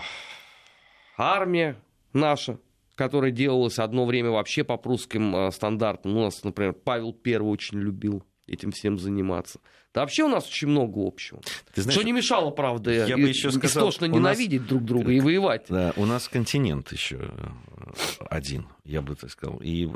армия 1.16 1.76
наша, 2.12 2.58
которая 2.96 3.30
делалась 3.30 3.78
одно 3.78 4.04
время 4.04 4.30
вообще 4.30 4.64
по 4.64 4.76
прусским 4.76 5.34
э, 5.34 5.50
стандартам. 5.52 6.16
У 6.16 6.22
нас, 6.22 6.42
например, 6.42 6.74
Павел 6.74 7.12
Первый 7.12 7.52
очень 7.52 7.78
любил 7.78 8.24
этим 8.46 8.72
всем 8.72 8.98
заниматься. 8.98 9.60
Да 9.94 10.02
вообще 10.02 10.24
у 10.24 10.28
нас 10.28 10.46
очень 10.46 10.68
много 10.68 11.06
общего. 11.06 11.40
Ты 11.74 11.82
знаешь, 11.82 11.96
что 11.96 12.04
не 12.04 12.12
мешало, 12.12 12.50
правда, 12.50 12.92
я 12.92 13.06
и, 13.06 13.14
бы 13.14 13.28
еще 13.28 13.50
сказал, 13.50 13.88
истошно 13.88 14.04
ненавидеть 14.04 14.60
нас, 14.60 14.68
друг 14.68 14.84
друга 14.84 15.10
и 15.10 15.20
воевать. 15.20 15.66
Да, 15.68 15.92
у 15.96 16.04
нас 16.04 16.28
континент 16.28 16.92
еще 16.92 17.30
один, 18.28 18.66
я 18.84 19.00
бы 19.00 19.14
так 19.14 19.30
сказал. 19.30 19.58
И 19.62 19.88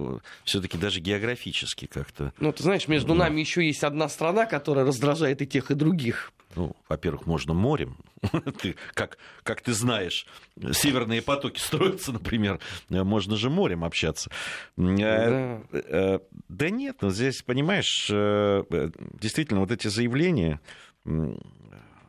все-таки 0.44 0.78
даже 0.78 1.00
географически 1.00 1.86
как-то. 1.86 2.32
Ну, 2.40 2.52
ты 2.52 2.62
знаешь, 2.62 2.88
между 2.88 3.14
нами 3.14 3.40
еще 3.40 3.64
есть 3.66 3.84
одна 3.84 4.08
страна, 4.08 4.46
которая 4.46 4.86
раздражает 4.86 5.42
и 5.42 5.46
тех, 5.46 5.70
и 5.70 5.74
других. 5.74 6.32
Ну, 6.56 6.74
во-первых, 6.88 7.26
можно 7.26 7.54
морем. 7.54 7.96
ты, 8.60 8.74
как, 8.94 9.18
как 9.44 9.60
ты 9.60 9.72
знаешь, 9.72 10.26
северные 10.72 11.22
потоки 11.22 11.60
строятся, 11.60 12.12
например, 12.12 12.58
можно 12.88 13.36
же 13.36 13.50
морем 13.50 13.84
общаться. 13.84 14.30
Да, 14.76 14.96
э, 14.96 15.62
э, 15.72 16.18
да 16.48 16.70
нет, 16.70 16.96
ну 17.02 17.10
здесь, 17.10 17.42
понимаешь, 17.42 18.08
э, 18.10 18.90
действительно, 19.20 19.60
вот 19.60 19.70
эти 19.70 19.86
заявления 19.88 20.60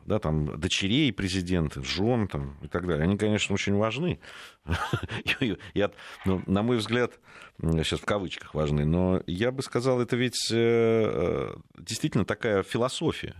да, 0.04 0.18
там, 0.18 0.58
дочерей 0.58 1.12
президента, 1.12 1.80
жен 1.84 2.26
там, 2.26 2.58
и 2.62 2.66
так 2.66 2.88
далее, 2.88 3.04
они, 3.04 3.16
конечно, 3.16 3.54
очень 3.54 3.76
важны. 3.76 4.18
я, 5.74 5.92
ну, 6.26 6.42
на 6.46 6.64
мой 6.64 6.78
взгляд, 6.78 7.12
сейчас 7.60 8.00
в 8.00 8.04
кавычках 8.04 8.54
важны, 8.54 8.84
но 8.84 9.22
я 9.28 9.52
бы 9.52 9.62
сказал, 9.62 10.00
это 10.00 10.16
ведь 10.16 10.48
действительно 10.50 12.24
такая 12.24 12.64
философия 12.64 13.36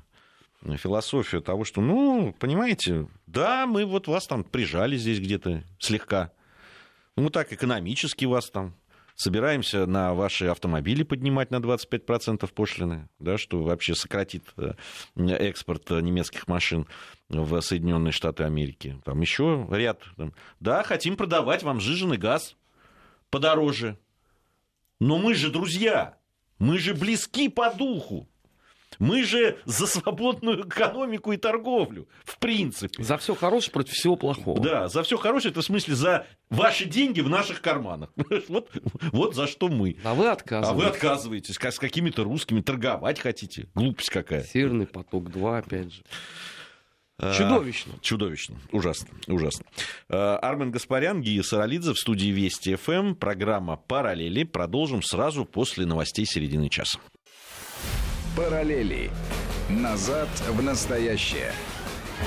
философию 0.77 1.43
того, 1.43 1.65
что, 1.65 1.81
ну, 1.81 2.35
понимаете, 2.39 3.09
да, 3.27 3.67
мы 3.67 3.85
вот 3.85 4.09
вас 4.09 4.27
там 4.27 4.45
прижали 4.45 4.97
здесь 4.97 5.21
где-то 5.21 5.65
слегка. 5.79 6.33
Ну, 7.17 7.31
так 7.31 7.53
экономически 7.53 8.25
вас 8.25 8.51
там 8.51 8.75
собираемся 9.15 9.87
на 9.87 10.15
ваши 10.15 10.47
автомобили 10.47 11.03
поднимать 11.03 11.51
на 11.51 11.57
25% 11.57 12.51
пошлины, 12.53 13.09
да, 13.19 13.39
что 13.39 13.63
вообще 13.63 13.95
сократит 13.95 14.45
э, 14.57 14.73
экспорт 15.17 15.91
немецких 15.91 16.49
машин 16.49 16.87
в 17.29 17.61
Соединенные 17.61 18.13
Штаты 18.13 18.45
Америки. 18.45 19.01
Там 19.05 19.21
еще 19.21 19.67
ряд. 19.71 20.03
Да, 20.61 20.83
хотим 20.83 21.17
продавать 21.17 21.63
вам 21.63 21.81
жиженый 21.81 22.17
газ 22.17 22.57
подороже. 23.31 23.99
Но 25.01 25.19
мы 25.19 25.35
же 25.35 25.51
друзья, 25.51 26.19
мы 26.59 26.79
же 26.79 26.95
близки 26.95 27.49
по 27.49 27.73
духу. 27.73 28.29
Мы 28.99 29.25
же 29.25 29.59
за 29.65 29.87
свободную 29.87 30.69
экономику 30.69 31.33
и 31.33 31.37
торговлю, 31.37 32.09
в 32.25 32.39
принципе. 32.39 33.03
За 33.03 33.17
все 33.19 33.35
хорошее 33.35 33.73
против 33.73 33.95
всего 33.95 34.17
плохого. 34.17 34.61
Да, 34.61 34.89
за 34.89 35.03
все 35.03 35.17
хорошее, 35.17 35.53
это 35.53 35.61
в 35.61 35.65
смысле 35.65 35.95
за 35.95 36.27
ваши 36.51 36.85
деньги 36.85 37.21
в 37.21 37.29
наших 37.29 37.61
карманах. 37.61 38.11
Вот, 38.49 38.71
вот 39.13 39.35
за 39.35 39.47
что 39.47 39.69
мы. 39.69 39.97
А 40.05 40.15
вы 40.15 40.29
отказываетесь. 40.29 40.71
А 40.71 40.75
вы 40.75 40.85
отказываетесь. 40.87 41.55
С 41.57 41.79
какими-то 41.79 42.25
русскими 42.25 42.61
торговать 42.61 43.19
хотите. 43.19 43.69
Глупость 43.75 44.11
какая. 44.11 44.43
Северный 44.43 44.87
поток 44.87 45.31
2, 45.31 45.59
опять 45.59 45.93
же. 45.95 46.03
А, 47.19 47.33
чудовищно. 47.35 47.93
Чудовищно. 48.01 48.57
Ужасно. 48.73 49.09
Ужасно. 49.29 49.65
А, 50.09 50.39
Армен 50.39 50.71
Гаспарян, 50.73 51.23
Гия 51.23 51.43
Саралидзе 51.43 51.93
в 51.93 51.99
студии 51.99 52.29
Вести 52.29 52.75
ФМ. 52.75 53.15
Программа 53.15 53.77
«Параллели». 53.77 54.43
Продолжим 54.43 55.03
сразу 55.03 55.45
после 55.45 55.87
новостей 55.87 56.27
середины 56.27 56.69
часа. 56.69 56.99
Параллели. 58.37 59.11
Назад 59.69 60.29
в 60.49 60.63
настоящее. 60.63 61.53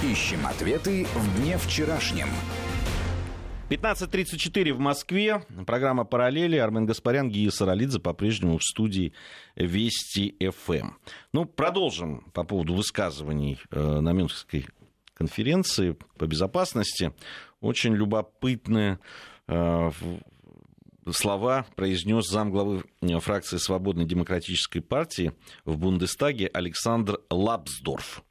Ищем 0.04 0.46
ответы 0.46 1.08
в 1.16 1.42
дне 1.42 1.58
вчерашнем. 1.58 2.28
15.34 3.70 4.74
в 4.74 4.80
Москве. 4.80 5.42
Программа 5.66 6.06
«Параллели». 6.06 6.58
Армен 6.58 6.86
Гаспарян, 6.86 7.30
Гия 7.32 7.50
Саралидзе 7.50 8.00
по-прежнему 8.00 8.60
в 8.60 8.64
студии 8.64 9.14
Вести 9.56 10.36
ФМ. 10.40 10.92
Ну, 11.34 11.46
продолжим 11.46 12.22
по 12.34 12.44
поводу 12.44 12.76
высказываний 12.76 13.60
э, 13.72 14.00
на 14.00 14.14
Мюнхенской 14.14 14.68
конференции 15.16 15.98
по 16.20 16.28
безопасности. 16.28 17.14
Очень 17.62 17.96
любопытные 17.96 19.00
э, 19.48 19.92
слова 21.12 21.66
произнес 21.76 22.28
замглавы 22.28 22.84
э, 23.02 23.20
фракции 23.20 23.58
Свободной 23.58 24.06
демократической 24.06 24.80
партии 24.80 25.34
в 25.64 25.78
Бундестаге 25.78 26.50
Александр 26.54 27.20
Лапсдорф. 27.30 28.24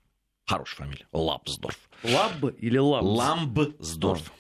Хорошая 0.47 0.87
фамилия. 0.87 1.07
Лапсдорф. 1.13 1.79
Лаб 2.03 2.55
или 2.59 2.79
Ламс? 2.79 3.07
Ламбсдорф. 3.07 4.33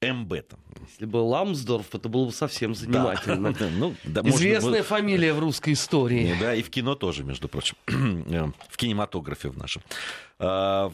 МБ 0.00 0.48
там. 0.48 0.60
Если 0.88 1.06
бы 1.06 1.18
Ламсдорф, 1.18 1.94
это 1.94 2.08
было 2.08 2.26
бы 2.26 2.32
совсем 2.32 2.74
занимательно. 2.74 3.52
Да. 3.52 3.70
ну, 3.78 3.94
да, 4.04 4.20
Известная 4.24 4.80
быть... 4.80 4.86
фамилия 4.86 5.32
в 5.32 5.38
русской 5.38 5.72
истории. 5.72 6.34
Да, 6.40 6.54
и 6.54 6.62
в 6.62 6.70
кино 6.70 6.94
тоже, 6.94 7.24
между 7.24 7.48
прочим. 7.48 7.76
Э, 7.86 8.50
в 8.68 8.76
кинематографе 8.76 9.48
в 9.48 9.58
нашем. 9.58 9.82
А, 10.38 10.90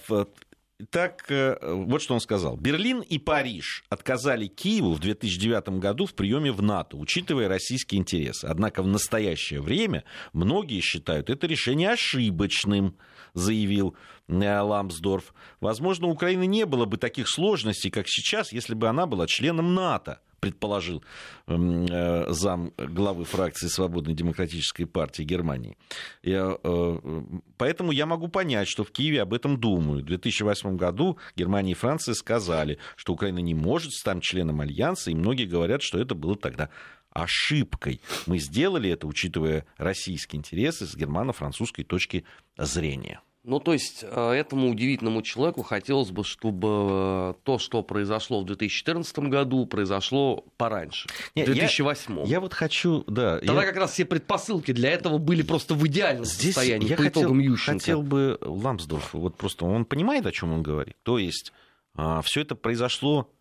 так, 0.90 1.26
э, 1.28 1.56
вот 1.62 2.02
что 2.02 2.14
он 2.14 2.20
сказал. 2.20 2.56
Берлин 2.56 3.00
и 3.00 3.18
Париж 3.18 3.84
отказали 3.88 4.46
Киеву 4.46 4.92
в 4.92 5.00
2009 5.00 5.80
году 5.80 6.06
в 6.06 6.14
приеме 6.14 6.52
в 6.52 6.62
НАТО, 6.62 6.96
учитывая 6.96 7.48
российские 7.48 8.00
интересы. 8.00 8.46
Однако 8.46 8.82
в 8.82 8.86
настоящее 8.86 9.60
время 9.60 10.04
многие 10.32 10.80
считают 10.80 11.30
это 11.30 11.46
решение 11.46 11.90
ошибочным, 11.90 12.96
заявил 13.34 13.96
э, 14.28 14.60
Ламсдорф. 14.60 15.34
Возможно, 15.60 16.06
у 16.06 16.10
Украины 16.10 16.46
не 16.46 16.66
было 16.66 16.84
бы 16.84 16.96
таких 16.96 17.28
сложностей, 17.28 17.90
как 17.90 18.06
сейчас, 18.08 18.52
если 18.52 18.74
бы 18.74 18.88
она 18.88 19.06
была 19.06 19.26
членом 19.26 19.74
НАТО 19.74 20.20
предположил 20.40 21.02
эм, 21.46 21.86
э, 21.86 22.32
зам 22.32 22.72
главы 22.76 23.24
фракции 23.24 23.68
Свободной 23.68 24.14
демократической 24.14 24.84
партии 24.84 25.22
Германии. 25.22 25.76
Я, 26.22 26.56
э, 26.62 27.22
поэтому 27.56 27.92
я 27.92 28.06
могу 28.06 28.28
понять, 28.28 28.68
что 28.68 28.84
в 28.84 28.90
Киеве 28.90 29.22
об 29.22 29.34
этом 29.34 29.58
думают. 29.60 30.04
В 30.04 30.08
2008 30.08 30.76
году 30.76 31.18
Германия 31.36 31.72
и 31.72 31.74
Франция 31.74 32.14
сказали, 32.14 32.78
что 32.96 33.12
Украина 33.12 33.38
не 33.38 33.54
может 33.54 33.92
стать 33.92 34.22
членом 34.22 34.60
Альянса, 34.60 35.10
и 35.10 35.14
многие 35.14 35.46
говорят, 35.46 35.82
что 35.82 35.98
это 35.98 36.14
было 36.14 36.36
тогда 36.36 36.70
ошибкой. 37.10 38.00
Мы 38.26 38.38
сделали 38.38 38.90
это, 38.90 39.06
учитывая 39.06 39.66
российские 39.76 40.38
интересы 40.38 40.86
с 40.86 40.94
германо-французской 40.94 41.84
точки 41.84 42.24
зрения. 42.56 43.20
Ну, 43.42 43.58
то 43.58 43.72
есть 43.72 44.04
э, 44.06 44.32
этому 44.32 44.70
удивительному 44.70 45.22
человеку 45.22 45.62
хотелось 45.62 46.10
бы, 46.10 46.24
чтобы 46.24 46.68
э, 46.68 47.34
то, 47.42 47.58
что 47.58 47.82
произошло 47.82 48.42
в 48.42 48.44
2014 48.44 49.18
году, 49.20 49.64
произошло 49.64 50.44
пораньше, 50.58 51.08
Нет, 51.34 51.48
в 51.48 51.52
2008. 51.52 52.18
Я, 52.20 52.24
я 52.26 52.40
вот 52.40 52.52
хочу, 52.52 53.02
да. 53.06 53.38
Тогда 53.38 53.62
я... 53.62 53.66
как 53.66 53.76
раз 53.76 53.92
все 53.92 54.04
предпосылки 54.04 54.72
для 54.72 54.90
этого 54.90 55.16
были 55.16 55.40
просто 55.40 55.74
в 55.74 55.86
идеальном 55.86 56.26
Здесь 56.26 56.54
состоянии 56.54 56.88
я 56.88 56.96
по 56.96 57.04
хотел, 57.04 57.22
итогам 57.22 57.38
Ющенко. 57.38 57.78
хотел 57.78 58.02
бы 58.02 58.38
Ламсдорф, 58.42 59.14
вот 59.14 59.36
просто 59.38 59.64
он 59.64 59.86
понимает, 59.86 60.26
о 60.26 60.32
чем 60.32 60.52
он 60.52 60.62
говорит. 60.62 60.96
То 61.02 61.16
есть 61.16 61.52
а, 61.94 62.20
все 62.20 62.42
это 62.42 62.54
произошло 62.54 63.32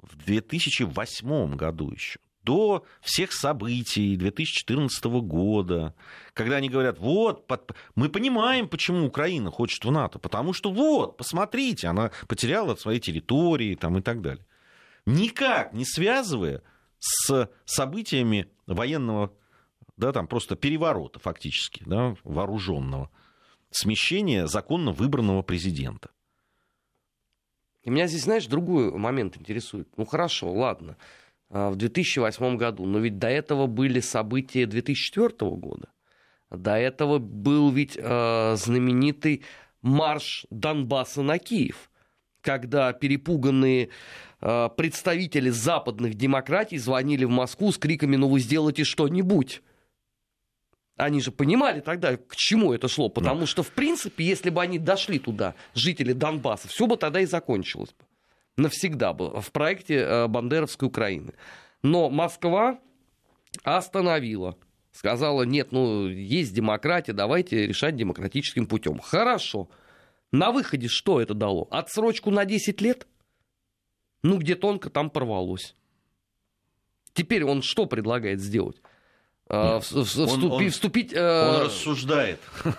в 0.00 0.16
2008 0.16 1.56
году 1.56 1.90
еще 1.90 2.20
до 2.48 2.86
всех 3.02 3.34
событий 3.34 4.16
2014 4.16 5.04
года, 5.04 5.94
когда 6.32 6.56
они 6.56 6.70
говорят, 6.70 6.98
вот, 6.98 7.46
под... 7.46 7.74
мы 7.94 8.08
понимаем, 8.08 8.68
почему 8.68 9.04
Украина 9.06 9.50
хочет 9.50 9.84
в 9.84 9.90
НАТО, 9.90 10.18
потому 10.18 10.54
что 10.54 10.72
вот, 10.72 11.18
посмотрите, 11.18 11.88
она 11.88 12.10
потеряла 12.26 12.74
свои 12.74 13.00
территории 13.00 13.74
там, 13.74 13.98
и 13.98 14.00
так 14.00 14.22
далее. 14.22 14.46
никак 15.04 15.74
не 15.74 15.84
связывая 15.84 16.62
с 16.98 17.50
событиями 17.66 18.48
военного, 18.66 19.30
да, 19.98 20.12
там 20.12 20.26
просто 20.26 20.56
переворота 20.56 21.18
фактически, 21.18 21.82
да, 21.84 22.16
вооруженного, 22.24 23.10
смещения 23.70 24.46
законно 24.46 24.92
выбранного 24.92 25.42
президента. 25.42 26.08
И 27.82 27.90
меня 27.90 28.06
здесь, 28.06 28.22
знаешь, 28.22 28.46
другой 28.46 28.90
момент 28.90 29.36
интересует. 29.36 29.88
Ну 29.98 30.06
хорошо, 30.06 30.50
ладно, 30.50 30.96
в 31.50 31.76
2008 31.76 32.56
году, 32.56 32.84
но 32.84 32.98
ведь 32.98 33.18
до 33.18 33.28
этого 33.28 33.66
были 33.66 34.00
события 34.00 34.66
2004 34.66 35.50
года. 35.52 35.88
До 36.50 36.76
этого 36.76 37.18
был 37.18 37.70
ведь 37.70 37.96
э, 37.96 38.56
знаменитый 38.56 39.42
марш 39.82 40.46
Донбасса 40.50 41.22
на 41.22 41.38
Киев, 41.38 41.90
когда 42.40 42.92
перепуганные 42.92 43.90
э, 44.40 44.68
представители 44.76 45.50
западных 45.50 46.14
демократий 46.14 46.78
звонили 46.78 47.24
в 47.24 47.30
Москву 47.30 47.70
с 47.70 47.78
криками 47.78 48.16
«Ну 48.16 48.28
вы 48.28 48.40
сделайте 48.40 48.84
что-нибудь». 48.84 49.62
Они 50.96 51.20
же 51.20 51.30
понимали 51.30 51.80
тогда, 51.80 52.16
к 52.16 52.34
чему 52.34 52.72
это 52.72 52.88
шло. 52.88 53.08
Потому 53.08 53.40
да. 53.40 53.46
что, 53.46 53.62
в 53.62 53.70
принципе, 53.70 54.24
если 54.24 54.50
бы 54.50 54.60
они 54.60 54.80
дошли 54.80 55.20
туда, 55.20 55.54
жители 55.72 56.12
Донбасса, 56.12 56.66
все 56.66 56.88
бы 56.88 56.96
тогда 56.96 57.20
и 57.20 57.26
закончилось 57.26 57.94
бы. 57.96 58.04
Навсегда 58.58 59.12
бы 59.12 59.40
в 59.40 59.52
проекте 59.52 59.98
э, 59.98 60.26
Бандеровской 60.26 60.88
Украины. 60.88 61.32
Но 61.82 62.10
Москва 62.10 62.80
остановила. 63.62 64.56
Сказала, 64.90 65.44
нет, 65.44 65.70
ну, 65.70 66.08
есть 66.08 66.52
демократия, 66.54 67.12
давайте 67.12 67.68
решать 67.68 67.94
демократическим 67.94 68.66
путем. 68.66 68.98
Хорошо. 68.98 69.68
На 70.32 70.50
выходе 70.50 70.88
что 70.88 71.20
это 71.20 71.34
дало? 71.34 71.68
Отсрочку 71.70 72.32
на 72.32 72.44
10 72.44 72.80
лет? 72.80 73.06
Ну, 74.24 74.38
где 74.38 74.56
тонко, 74.56 74.90
там 74.90 75.08
порвалось. 75.08 75.76
Теперь 77.12 77.44
он 77.44 77.62
что 77.62 77.86
предлагает 77.86 78.40
сделать? 78.40 78.82
А, 79.50 79.80
вступи, 79.80 80.20
он, 80.20 80.52
он, 80.52 80.70
вступить... 80.70 81.12
Э, 81.14 81.56
Он 81.56 81.66
рассуждает. 81.66 82.40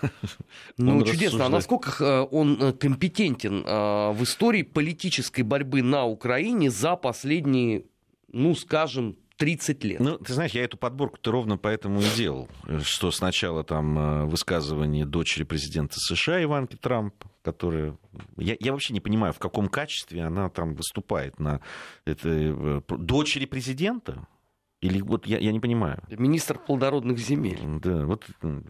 Ну, 0.77 0.97
он 0.97 1.03
чудесно. 1.03 1.47
А 1.47 1.49
насколько 1.49 2.03
э, 2.03 2.27
он 2.32 2.58
э, 2.62 2.71
компетентен 2.71 3.63
в 3.63 4.23
истории 4.23 4.62
политической 4.63 5.41
борьбы 5.41 5.82
на 5.82 6.05
Украине 6.05 6.69
за 6.69 6.95
последние, 6.95 7.84
ну, 8.32 8.55
скажем, 8.55 9.17
30 9.36 9.84
лет. 9.84 9.99
Ну, 9.99 10.17
ты 10.17 10.34
знаешь, 10.34 10.51
я 10.51 10.63
эту 10.63 10.77
подборку-то 10.77 11.32
ровно 11.32 11.58
поэтому 11.58 11.99
и 11.99 12.05
делал, 12.15 12.47
что 12.84 13.12
сначала 13.12 13.63
там 13.63 14.29
высказывание 14.29 15.05
дочери 15.05 15.43
президента 15.43 15.95
США 15.97 16.41
Иванки 16.43 16.75
Трамп, 16.75 17.13
которая... 17.41 17.97
Я, 18.38 18.55
я 18.60 18.71
вообще 18.71 18.93
не 18.93 19.01
понимаю, 19.01 19.34
в 19.34 19.39
каком 19.39 19.67
качестве 19.67 20.23
она 20.23 20.49
там 20.49 20.75
выступает 20.75 21.39
на... 21.39 21.62
Это... 22.05 22.82
Дочери 22.89 23.45
президента? 23.45 24.27
Или 24.81 25.01
вот 25.01 25.27
я, 25.27 25.39
я 25.39 25.51
не 25.51 25.59
понимаю. 25.59 26.01
Министр 26.09 26.57
плодородных 26.57 27.17
земель. 27.17 27.59
Да, 27.81 28.05
вот 28.05 28.25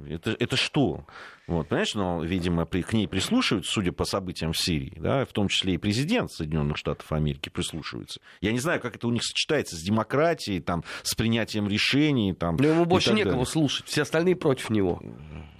это, 0.09 0.31
это 0.31 0.55
что? 0.55 1.05
Вот, 1.45 1.67
понимаешь, 1.67 1.93
но, 1.93 2.23
видимо, 2.23 2.65
при, 2.65 2.81
к 2.81 2.93
ней 2.93 3.07
прислушиваются, 3.07 3.71
судя 3.71 3.91
по 3.91 4.05
событиям 4.05 4.53
в 4.53 4.57
Сирии, 4.57 4.97
да, 4.97 5.23
в 5.25 5.33
том 5.33 5.47
числе 5.49 5.75
и 5.75 5.77
президент 5.77 6.31
Соединенных 6.31 6.77
Штатов 6.77 7.11
Америки 7.11 7.49
прислушивается. 7.49 8.21
Я 8.41 8.51
не 8.51 8.59
знаю, 8.59 8.79
как 8.79 8.95
это 8.95 9.07
у 9.07 9.11
них 9.11 9.23
сочетается 9.23 9.75
с 9.75 9.81
демократией, 9.81 10.61
там, 10.61 10.83
с 11.03 11.13
принятием 11.13 11.67
решений. 11.67 12.33
Там, 12.33 12.55
но 12.55 12.67
ему 12.67 12.85
больше 12.85 13.13
некого 13.13 13.33
далее. 13.33 13.45
слушать, 13.45 13.85
все 13.85 14.01
остальные 14.01 14.35
против 14.35 14.71
него. 14.71 15.01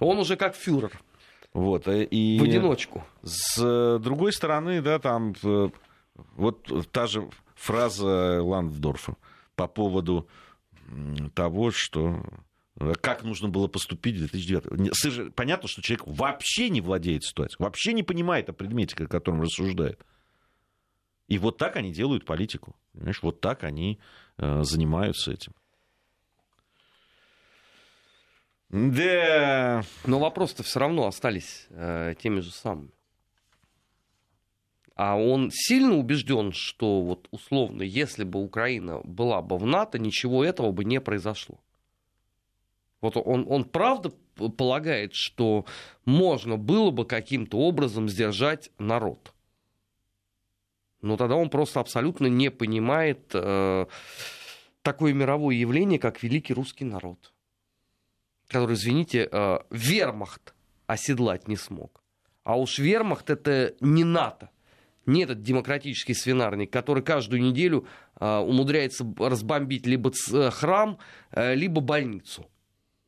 Он 0.00 0.18
уже 0.18 0.36
как 0.36 0.56
фюрер. 0.56 1.00
Вот, 1.52 1.86
э, 1.86 2.04
и 2.04 2.40
в 2.40 2.42
одиночку. 2.42 3.04
С 3.22 3.98
другой 4.00 4.32
стороны, 4.32 4.82
да, 4.82 4.98
там 4.98 5.34
вот 6.36 6.90
та 6.90 7.06
же 7.06 7.28
фраза 7.54 8.42
Ланддорфа 8.42 9.16
по 9.60 9.68
поводу 9.68 10.26
того, 11.34 11.70
что 11.70 12.24
э, 12.76 12.94
как 12.98 13.24
нужно 13.24 13.50
было 13.50 13.68
поступить 13.68 14.16
в 14.16 14.20
2009 14.20 15.34
Понятно, 15.34 15.68
что 15.68 15.82
человек 15.82 16.06
вообще 16.06 16.70
не 16.70 16.80
владеет 16.80 17.24
ситуацией, 17.24 17.62
вообще 17.62 17.92
не 17.92 18.02
понимает 18.02 18.48
о 18.48 18.54
предмете, 18.54 18.96
о 19.04 19.06
котором 19.06 19.42
рассуждает. 19.42 20.02
И 21.28 21.36
вот 21.36 21.58
так 21.58 21.76
они 21.76 21.92
делают 21.92 22.24
политику. 22.24 22.74
Понимаешь, 22.94 23.22
вот 23.22 23.42
так 23.42 23.64
они 23.64 24.00
э, 24.38 24.62
занимаются 24.62 25.30
этим. 25.30 25.52
Да. 28.70 29.84
Но 30.06 30.20
вопросы-то 30.20 30.62
все 30.62 30.80
равно 30.80 31.06
остались 31.06 31.66
э, 31.68 32.14
теми 32.18 32.40
же 32.40 32.50
самыми. 32.50 32.92
А 35.02 35.16
он 35.16 35.50
сильно 35.50 35.96
убежден, 35.96 36.52
что 36.52 37.00
вот 37.00 37.26
условно, 37.30 37.80
если 37.80 38.22
бы 38.22 38.38
Украина 38.38 39.00
была 39.02 39.40
бы 39.40 39.56
в 39.56 39.64
НАТО, 39.64 39.98
ничего 39.98 40.44
этого 40.44 40.72
бы 40.72 40.84
не 40.84 41.00
произошло. 41.00 41.58
Вот 43.00 43.16
он, 43.16 43.46
он 43.48 43.64
правда 43.64 44.12
полагает, 44.58 45.14
что 45.14 45.64
можно 46.04 46.58
было 46.58 46.90
бы 46.90 47.06
каким-то 47.06 47.56
образом 47.60 48.10
сдержать 48.10 48.70
народ. 48.76 49.32
Но 51.00 51.16
тогда 51.16 51.36
он 51.36 51.48
просто 51.48 51.80
абсолютно 51.80 52.26
не 52.26 52.50
понимает 52.50 53.30
э, 53.32 53.86
такое 54.82 55.14
мировое 55.14 55.54
явление, 55.54 55.98
как 55.98 56.22
великий 56.22 56.52
русский 56.52 56.84
народ, 56.84 57.32
который, 58.48 58.74
извините, 58.74 59.26
э, 59.32 59.60
вермахт 59.70 60.54
оседлать 60.86 61.48
не 61.48 61.56
смог. 61.56 62.02
А 62.44 62.58
уж 62.58 62.78
вермахт 62.78 63.30
это 63.30 63.74
не 63.80 64.04
НАТО 64.04 64.50
не 65.06 65.22
этот 65.22 65.42
демократический 65.42 66.14
свинарник, 66.14 66.72
который 66.72 67.02
каждую 67.02 67.42
неделю 67.42 67.86
э, 68.18 68.38
умудряется 68.38 69.06
разбомбить 69.18 69.86
либо 69.86 70.12
э, 70.32 70.50
храм, 70.50 70.98
э, 71.32 71.54
либо 71.54 71.80
больницу. 71.80 72.46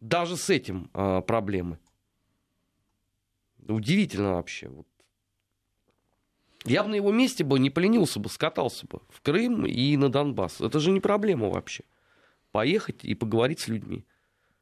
Даже 0.00 0.37
с 0.37 0.50
этим 0.50 0.90
э, 0.94 1.22
проблемы. 1.26 1.78
Удивительно 3.68 4.35
вообще. 4.35 4.70
Я 6.64 6.83
бы 6.85 6.90
на 6.90 6.94
его 6.94 7.12
месте 7.12 7.44
бы 7.44 7.59
не 7.59 7.70
поленился 7.70 8.20
бы, 8.20 8.28
скатался 8.28 8.87
бы 8.87 9.00
в 9.09 9.20
Крым 9.20 9.66
и 9.66 9.96
на 9.96 10.09
Донбасс. 10.11 10.61
Это 10.61 10.78
же 10.81 10.90
не 10.90 11.00
проблема 11.00 11.48
вообще. 11.48 11.85
Поехать 12.52 13.05
и 13.05 13.14
поговорить 13.14 13.61
с 13.61 13.68
людьми. 13.68 14.05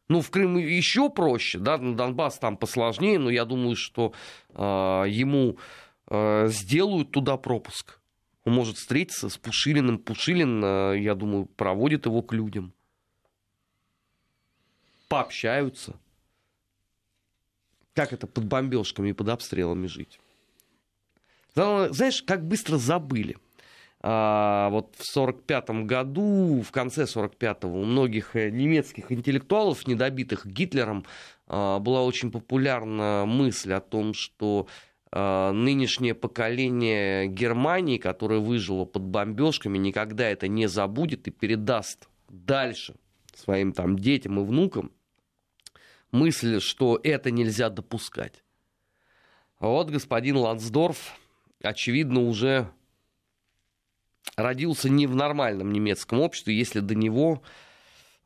Ну, 0.09 0.23
в 0.23 0.31
Крым 0.31 0.57
еще 0.57 1.09
проще, 1.09 1.59
да, 1.59 1.79
на 1.79 1.97
Донбасс 1.97 2.39
там 2.39 2.57
посложнее, 2.57 3.19
но 3.19 3.31
я 3.31 3.45
думаю, 3.45 3.77
что 3.77 4.13
э, 4.49 4.63
ему 5.09 5.57
сделают 6.11 7.13
туда 7.13 7.37
пропуск. 7.37 8.01
Он 8.45 8.55
может 8.55 8.79
встретиться 8.79 9.29
с 9.29 9.37
Пушилиным. 9.37 9.99
Пушилин, 9.99 10.65
э, 10.65 10.99
я 10.99 11.15
думаю, 11.15 11.47
проводит 11.47 12.07
его 12.07 12.23
к 12.23 12.33
людям. 12.33 12.73
Пообщаются. 15.09 15.97
Как 17.95 18.13
это 18.13 18.27
под 18.27 18.45
бомбежками 18.45 19.11
и 19.11 19.13
под 19.13 19.29
обстрелами 19.29 19.87
жить? 19.87 20.21
Знаешь, 21.55 22.23
как 22.23 22.47
быстро 22.47 22.79
забыли. 22.79 23.37
А, 24.03 24.71
вот 24.71 24.95
в 24.97 25.17
1945 25.17 25.85
году, 25.85 26.63
в 26.63 26.71
конце 26.71 27.03
1945-го, 27.03 27.81
у 27.81 27.85
многих 27.85 28.35
э, 28.35 28.49
немецких 28.49 29.13
интеллектуалов, 29.13 29.87
недобитых 29.87 30.47
Гитлером, 30.47 31.05
а, 31.47 31.81
была 31.81 32.03
очень 32.05 32.31
популярна 32.31 33.25
мысль 33.27 33.75
о 33.75 33.81
том, 33.81 34.15
что 34.15 34.67
Э, 34.67 34.90
нынешнее 35.13 36.15
поколение 36.15 37.27
Германии, 37.27 37.99
которое 37.99 38.39
выжило 38.39 38.85
под 38.85 39.03
бомбежками, 39.03 39.77
никогда 39.77 40.29
это 40.29 40.47
не 40.47 40.69
забудет 40.69 41.27
и 41.27 41.33
передаст 41.33 42.09
дальше 42.29 42.95
своим 43.35 43.73
там 43.73 43.99
детям 43.99 44.39
и 44.39 44.45
внукам 44.45 44.93
мысль, 46.13 46.61
что 46.61 46.99
это 47.03 47.31
нельзя 47.31 47.71
допускать. 47.71 48.45
Вот 49.59 49.91
господин 49.91 50.37
Лансдорф, 50.37 51.19
очевидно, 51.63 52.21
уже 52.21 52.71
родился 54.37 54.89
не 54.89 55.07
в 55.07 55.15
нормальном 55.15 55.73
немецком 55.73 56.21
обществе, 56.21 56.57
если 56.57 56.81
до 56.81 56.95
него 56.95 57.43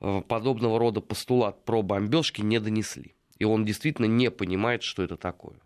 э, 0.01 0.23
подобного 0.23 0.79
рода 0.79 1.01
постулат 1.01 1.65
про 1.65 1.83
бомбежки 1.83 2.41
не 2.41 2.61
донесли. 2.61 3.17
И 3.39 3.45
он 3.45 3.65
действительно 3.65 4.07
не 4.07 4.31
понимает, 4.31 4.83
что 4.83 5.03
это 5.03 5.17
такое. 5.17 5.59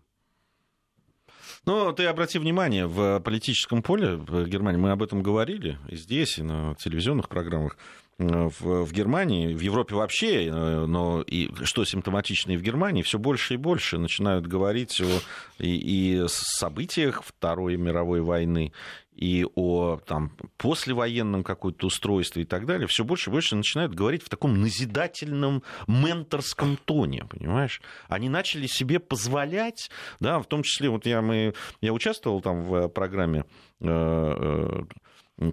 Ну, 1.69 1.93
ты 1.93 2.07
обрати 2.07 2.39
внимание, 2.39 2.87
в 2.87 3.19
политическом 3.19 3.83
поле 3.83 4.15
в 4.15 4.47
Германии, 4.47 4.79
мы 4.79 4.89
об 4.89 5.03
этом 5.03 5.21
говорили 5.21 5.77
и 5.87 5.97
здесь, 5.97 6.39
и 6.39 6.41
на 6.41 6.73
телевизионных 6.73 7.29
программах, 7.29 7.77
э, 8.17 8.49
в, 8.59 8.85
в 8.85 8.91
Германии, 8.91 9.53
в 9.53 9.59
Европе 9.59 9.93
вообще, 9.93 10.47
э, 10.47 10.85
но 10.87 11.21
и 11.21 11.51
что 11.65 11.85
симптоматично 11.85 12.53
и 12.53 12.57
в 12.57 12.63
Германии, 12.63 13.03
все 13.03 13.19
больше 13.19 13.53
и 13.53 13.57
больше 13.57 13.99
начинают 13.99 14.47
говорить 14.47 14.99
о 14.99 15.21
и, 15.59 16.23
и 16.23 16.27
событиях 16.27 17.21
Второй 17.23 17.77
мировой 17.77 18.21
войны, 18.21 18.73
и 19.19 19.45
о 19.55 19.97
там, 20.05 20.31
послевоенном 20.57 21.43
каком-то 21.43 21.87
устройстве 21.87 22.43
и 22.43 22.45
так 22.45 22.65
далее, 22.65 22.87
все 22.87 23.03
больше 23.03 23.29
и 23.29 23.33
больше 23.33 23.57
начинают 23.57 23.93
говорить 23.93 24.23
в 24.23 24.29
таком 24.29 24.61
назидательном 24.61 25.61
менторском 25.87 26.77
тоне, 26.77 27.25
понимаешь? 27.25 27.81
Они 28.07 28.29
начали 28.29 28.65
себе 28.65 28.99
позволять, 28.99 29.91
да, 30.21 30.39
в 30.39 30.45
том 30.45 30.63
числе, 30.63 30.89
вот 30.89 31.05
я, 31.05 31.21
мы, 31.21 31.53
я 31.81 31.91
участвовал 31.91 32.39
там 32.41 32.63
в 32.63 32.87
программе 32.87 33.43
э, 33.81 33.85
э, 33.85 34.83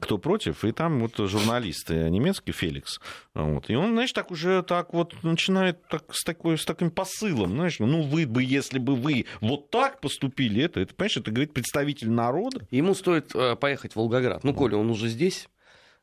кто 0.01 0.19
против, 0.19 0.65
и 0.65 0.73
там 0.73 1.01
вот 1.01 1.17
журналист 1.17 1.91
немецкий 1.91 2.53
Феликс, 2.53 3.01
вот, 3.35 3.71
и 3.71 3.77
он, 3.77 3.93
знаешь, 3.93 4.13
так 4.13 4.31
уже 4.31 4.63
так 4.63 4.93
вот 4.93 5.15
начинает 5.23 5.87
так, 5.89 6.05
с, 6.13 6.25
такой, 6.25 6.59
с 6.59 6.65
таким 6.65 6.91
посылом, 6.91 7.53
знаешь, 7.53 7.79
ну 7.79 8.03
вы 8.03 8.27
бы, 8.27 8.43
если 8.43 8.79
бы 8.79 8.97
вы 8.97 9.27
вот 9.41 9.71
так 9.71 10.01
поступили, 10.01 10.63
это, 10.65 10.81
это 10.81 10.95
понимаешь, 10.95 11.17
это 11.17 11.31
говорит 11.31 11.55
представитель 11.55 12.11
народа. 12.11 12.67
Ему 12.71 12.95
стоит 12.95 13.35
э, 13.35 13.57
поехать 13.57 13.93
в 13.93 13.97
Волгоград, 13.97 14.45
ну, 14.45 14.55
Коля, 14.55 14.77
он 14.77 14.91
уже 14.91 15.09
здесь, 15.09 15.49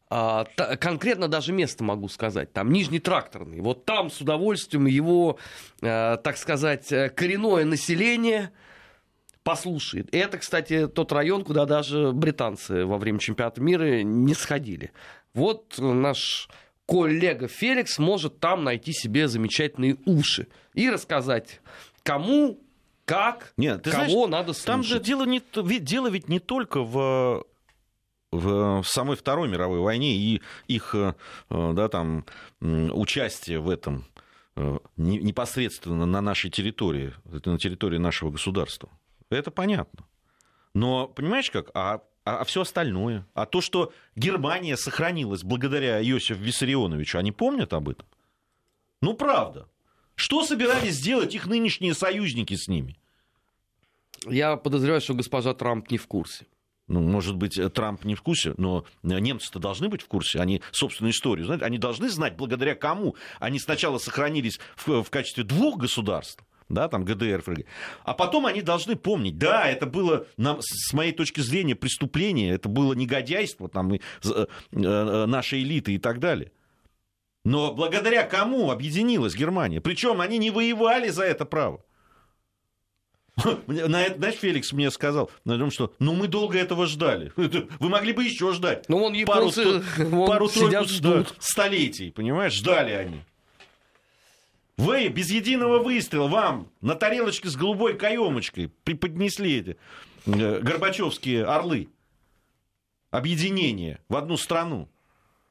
а, 0.10 0.46
конкретно 0.80 1.28
даже 1.28 1.54
место 1.54 1.84
могу 1.84 2.08
сказать, 2.08 2.54
там 2.54 2.72
Нижний 2.72 3.00
Тракторный, 3.00 3.62
вот 3.62 3.86
там 3.86 4.12
с 4.12 4.22
удовольствием 4.22 4.86
его, 4.86 5.40
а, 5.82 6.18
так 6.18 6.38
сказать, 6.38 6.92
э, 6.92 7.10
коренное 7.10 7.66
население 7.66 8.52
послушает. 9.44 10.14
И 10.14 10.18
это, 10.18 10.38
кстати, 10.38 10.88
тот 10.88 11.12
район, 11.12 11.44
куда 11.44 11.66
даже 11.66 12.12
британцы 12.12 12.86
во 12.86 12.98
время 12.98 13.20
чемпионата 13.20 13.62
мира 13.62 14.02
не 14.04 14.34
сходили. 14.34 14.92
Вот 15.34 15.76
наш 15.78 16.50
коллега 16.86 17.48
Феликс 17.48 18.00
может 18.00 18.40
там 18.40 18.64
найти 18.64 18.94
себе 18.94 19.28
замечательные 19.28 19.98
уши 20.06 20.48
и 20.74 20.90
рассказать, 20.90 21.62
кому, 22.04 22.60
как, 23.06 23.54
Нет, 23.58 23.84
ты 23.84 23.92
кого 23.92 24.06
знаешь, 24.06 24.30
надо 24.30 24.54
слушать. 24.54 24.66
Там 24.66 24.84
же 24.84 25.00
дело, 25.00 25.26
не, 25.26 25.42
дело 25.80 26.08
ведь 26.08 26.30
не 26.30 26.40
только 26.40 26.82
в 26.82 27.46
в 28.32 28.84
самой 28.84 29.16
Второй 29.16 29.48
мировой 29.48 29.80
войне 29.80 30.16
и 30.16 30.42
их 30.68 30.96
э, 30.96 31.14
да, 31.50 31.88
там, 31.88 32.26
участие 32.60 33.60
в 33.60 33.70
этом 33.70 34.06
э, 34.56 34.80
непосредственно 34.98 36.08
на 36.08 36.20
нашей 36.20 36.50
территории, 36.50 37.14
на 37.26 37.60
территории 37.60 37.98
нашего 37.98 38.32
государства. 38.32 38.90
Это 39.30 39.52
понятно. 39.52 40.06
Но 40.74 41.08
понимаешь 41.08 41.52
как? 41.52 41.72
А, 41.74 42.02
а, 42.26 42.40
а 42.40 42.44
все 42.46 42.62
остальное? 42.62 43.28
А 43.34 43.46
то, 43.46 43.62
что 43.62 43.94
Германия 44.16 44.78
сохранилась 44.78 45.44
благодаря 45.44 46.02
Иосифу 46.02 46.42
Виссарионовичу, 46.42 47.18
они 47.18 47.32
помнят 47.32 47.74
об 47.74 47.90
этом? 47.90 48.08
Ну, 49.02 49.14
правда. 49.14 49.68
Что 50.16 50.44
собирались 50.44 50.96
сделать 50.96 51.36
их 51.36 51.48
нынешние 51.48 51.94
союзники 51.94 52.56
с 52.56 52.68
ними? 52.68 52.98
Я 54.28 54.56
подозреваю, 54.56 55.02
что 55.02 55.14
госпожа 55.14 55.54
Трамп 55.54 55.90
не 55.92 55.98
в 55.98 56.08
курсе. 56.08 56.46
Ну, 56.88 57.00
может 57.02 57.36
быть, 57.36 57.60
Трамп 57.74 58.04
не 58.04 58.16
в 58.16 58.22
курсе, 58.22 58.54
но 58.58 58.86
немцы-то 59.04 59.60
должны 59.60 59.90
быть 59.90 60.02
в 60.02 60.08
курсе. 60.08 60.40
Они 60.40 60.62
собственную 60.72 61.12
историю 61.12 61.46
знают. 61.46 61.64
Они 61.64 61.78
должны 61.78 62.10
знать, 62.10 62.36
благодаря 62.36 62.76
кому 62.76 63.16
они 63.40 63.60
сначала 63.60 63.98
сохранились 63.98 64.60
в, 64.76 65.04
в 65.04 65.10
качестве 65.10 65.44
двух 65.44 65.78
государств, 65.78 66.44
да, 66.70 66.88
там 66.88 67.06
ГДР. 67.06 67.44
А 68.04 68.14
потом 68.14 68.46
они 68.46 68.62
должны 68.62 68.96
помнить, 68.96 69.38
да, 69.38 69.68
это 69.68 69.86
было, 69.86 70.26
нам, 70.38 70.60
с 70.62 70.94
моей 70.94 71.12
точки 71.12 71.42
зрения, 71.42 71.76
преступление, 71.76 72.54
это 72.54 72.70
было 72.70 72.94
негодяйство 72.94 73.70
там, 73.70 73.94
и, 73.94 74.02
э, 74.24 74.46
э, 74.72 75.26
нашей 75.26 75.64
элиты 75.64 75.94
и 75.94 75.98
так 75.98 76.20
далее. 76.20 76.52
Но 77.46 77.74
благодаря 77.74 78.24
кому 78.24 78.72
объединилась 78.72 79.36
Германия? 79.36 79.82
Причем 79.82 80.22
они 80.22 80.38
не 80.38 80.50
воевали 80.50 81.10
за 81.10 81.24
это 81.24 81.46
право. 81.46 81.84
На 83.68 84.04
это, 84.04 84.18
знаешь, 84.18 84.36
Феликс 84.36 84.74
мне 84.74 84.92
сказал, 84.92 85.32
на 85.44 85.58
том, 85.58 85.72
что 85.72 85.94
ну 86.00 86.14
мы 86.14 86.28
долго 86.28 86.58
этого 86.58 86.86
ждали. 86.86 87.32
Вы 87.36 87.90
могли 87.90 88.14
бы 88.14 88.24
еще 88.24 88.54
ждать. 88.54 88.88
Ну, 88.90 89.00
вон 89.00 89.14
японцы, 89.14 89.82
пару, 89.98 90.28
пару 90.28 90.50
сидят, 90.50 90.88
ждут. 90.88 91.34
столетий, 91.40 92.12
понимаешь, 92.12 92.54
ждали 92.54 92.92
они. 92.92 93.24
Вы 94.78 95.08
без 95.10 95.30
единого 95.30 95.80
выстрела 95.80 96.28
вам 96.28 96.72
на 96.82 96.96
тарелочке 96.96 97.48
с 97.48 97.56
голубой 97.56 97.96
каемочкой 97.96 98.70
преподнесли 98.84 99.60
эти 99.60 99.78
э, 100.26 100.60
горбачевские 100.60 101.46
орлы. 101.46 101.90
Объединение 103.12 104.00
в 104.10 104.16
одну 104.16 104.38
страну. 104.38 104.90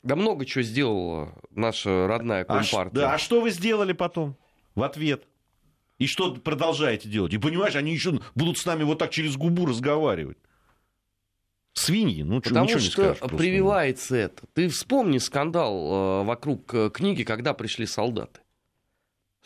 Да 0.02 0.16
много 0.16 0.44
чего 0.44 0.62
сделала 0.62 1.34
наша 1.50 2.08
родная 2.08 2.42
а 2.42 2.44
компартия. 2.44 2.90
А, 2.90 2.90
да, 2.90 3.14
а 3.14 3.18
что 3.18 3.40
вы 3.40 3.50
сделали 3.50 3.92
потом 3.92 4.36
в 4.74 4.82
ответ? 4.82 5.24
И 5.98 6.08
что 6.08 6.34
продолжаете 6.34 7.08
делать? 7.08 7.32
И 7.32 7.38
понимаешь, 7.38 7.76
они 7.76 7.92
еще 7.92 8.20
будут 8.34 8.58
с 8.58 8.66
нами 8.66 8.82
вот 8.82 8.98
так 8.98 9.10
через 9.10 9.36
губу 9.36 9.66
разговаривать. 9.66 10.38
Свиньи, 11.74 12.22
ну 12.22 12.40
Потому 12.40 12.64
ничего 12.64 12.80
что 12.80 12.86
не 12.86 12.92
скажешь. 12.92 13.18
Просто. 13.18 13.36
прививается 13.36 14.16
это. 14.16 14.42
Ты 14.54 14.68
вспомни 14.68 15.18
скандал 15.18 16.22
э, 16.22 16.24
вокруг 16.24 16.74
э, 16.74 16.90
книги, 16.92 17.22
когда 17.22 17.54
пришли 17.54 17.86
солдаты. 17.86 18.41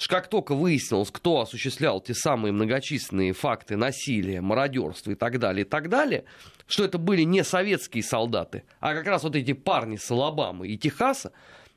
Как 0.09 0.29
только 0.29 0.55
выяснилось, 0.55 1.11
кто 1.11 1.41
осуществлял 1.41 2.01
те 2.01 2.15
самые 2.15 2.53
многочисленные 2.53 3.33
факты 3.33 3.77
насилия, 3.77 4.43
мародерства 4.43 5.13
и 5.13 5.15
так 5.15 5.39
далее, 5.39 5.65
и 5.65 5.69
так 5.69 5.89
далее, 5.89 6.25
что 6.67 6.85
это 6.85 6.99
были 6.99 7.23
не 7.23 7.43
советские 7.43 8.03
солдаты, 8.03 8.65
а 8.81 8.95
как 8.95 9.07
раз 9.07 9.23
вот 9.23 9.37
эти 9.37 9.53
парни 9.53 9.97
с 9.97 10.11
Алабамы 10.11 10.69
и 10.69 10.77
Техаса, 10.77 11.33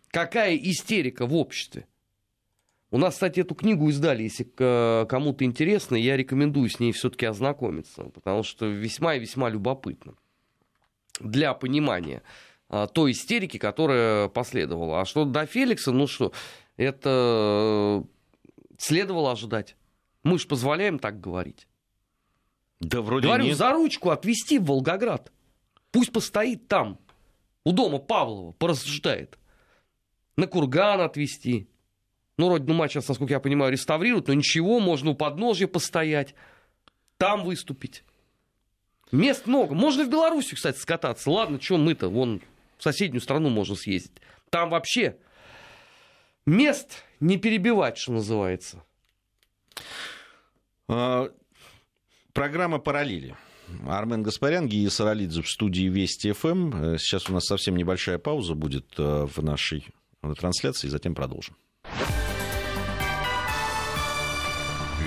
какая 0.10 0.56
истерика 0.58 1.26
в 1.26 1.36
обществе. 1.36 1.88
У 2.92 2.98
нас, 2.98 3.14
кстати, 3.14 3.40
эту 3.40 3.56
книгу 3.56 3.88
издали, 3.90 4.24
если 4.24 4.44
кому-то 5.06 5.46
интересно, 5.46 5.96
я 5.96 6.18
рекомендую 6.18 6.70
с 6.70 6.80
ней 6.80 6.92
все-таки 6.92 7.26
ознакомиться, 7.26 8.04
потому 8.04 8.44
что 8.44 8.66
весьма 8.66 9.16
и 9.16 9.20
весьма 9.20 9.50
любопытно 9.50 10.16
для 11.20 11.54
понимания 11.54 12.24
а, 12.68 12.88
той 12.88 13.12
истерики, 13.12 13.58
которая 13.58 14.28
последовала. 14.28 15.02
А 15.02 15.06
что 15.06 15.26
до 15.26 15.46
Феликса, 15.46 15.92
ну 15.92 16.08
что, 16.08 16.34
это 16.80 18.06
следовало 18.78 19.34
ожидать. 19.34 19.76
Мы 20.24 20.40
же 20.40 20.48
позволяем 20.48 20.98
так 20.98 21.20
говорить. 21.20 21.68
Да 22.80 23.02
вроде 23.02 23.28
Говорю, 23.28 23.44
нет. 23.46 23.58
за 23.58 23.74
ручку 23.74 24.12
отвезти 24.12 24.58
в 24.60 24.66
Волгоград. 24.66 25.32
Пусть 25.92 26.14
постоит 26.14 26.70
там, 26.70 26.98
у 27.66 27.74
дома 27.74 28.00
Павлова, 28.00 28.54
порассуждает. 28.54 29.38
На 30.38 30.48
курган 30.48 31.02
отвезти, 31.02 31.68
ну, 32.38 32.48
родину 32.48 32.76
мать 32.76 32.92
сейчас, 32.92 33.10
насколько 33.10 33.34
я 33.34 33.42
понимаю, 33.42 33.74
реставрируют, 33.74 34.30
но 34.30 34.34
ничего, 34.34 34.80
можно 34.80 35.12
у 35.12 35.16
подножья 35.16 35.68
постоять, 35.68 36.34
там 37.18 37.44
выступить. 37.44 38.06
Мест 39.12 39.48
много. 39.48 39.76
Можно 39.76 40.06
в 40.06 40.10
Беларуси, 40.10 40.56
кстати, 40.56 40.78
скататься. 40.78 41.30
Ладно, 41.30 41.60
что 41.60 41.78
мы-то, 41.78 42.08
вон 42.08 42.42
в 42.78 42.84
соседнюю 42.84 43.20
страну 43.20 43.50
можно 43.50 43.76
съездить. 43.76 44.22
Там 44.50 44.70
вообще 44.70 45.18
мест 46.50 47.04
не 47.20 47.38
перебивать, 47.38 47.98
что 47.98 48.14
называется. 48.14 48.84
А, 50.88 51.30
программа 52.34 52.80
«Параллели». 52.80 53.36
Армен 53.88 54.24
Гаспарян, 54.24 54.68
Гия 54.68 54.90
Саралидзе 54.90 55.44
в 55.44 55.48
студии 55.48 55.88
Вести 55.90 56.32
ФМ. 56.32 56.74
Э, 56.74 56.98
сейчас 56.98 57.30
у 57.30 57.34
нас 57.34 57.46
совсем 57.46 57.76
небольшая 57.76 58.18
пауза 58.18 58.56
будет 58.56 58.96
э, 58.98 59.28
в 59.32 59.44
нашей 59.44 59.86
трансляции, 60.38 60.88
и 60.88 60.90
затем 60.90 61.14
продолжим. 61.14 61.56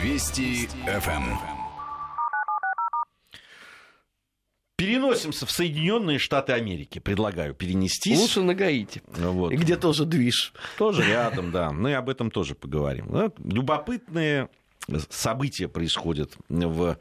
Вести 0.01 0.69
ФМ. 0.87 1.52
Переносимся 4.83 5.47
в 5.47 5.53
Соединенные 5.53 6.19
Штаты 6.19 6.55
Америки. 6.55 6.99
Предлагаю 6.99 7.55
перенестись. 7.55 8.19
Лучше 8.19 8.43
на 8.43 8.53
Гаити. 8.53 9.01
Вот. 9.07 9.53
Где 9.53 9.77
тоже 9.77 10.05
движ. 10.05 10.53
Тоже 10.77 11.07
рядом, 11.07 11.53
да. 11.53 11.71
Мы 11.71 11.95
об 11.95 12.09
этом 12.09 12.33
тоже 12.33 12.57
поговорим. 12.57 13.33
Любопытные 13.45 14.49
события 15.09 15.69
происходят 15.69 16.33
в, 16.49 16.99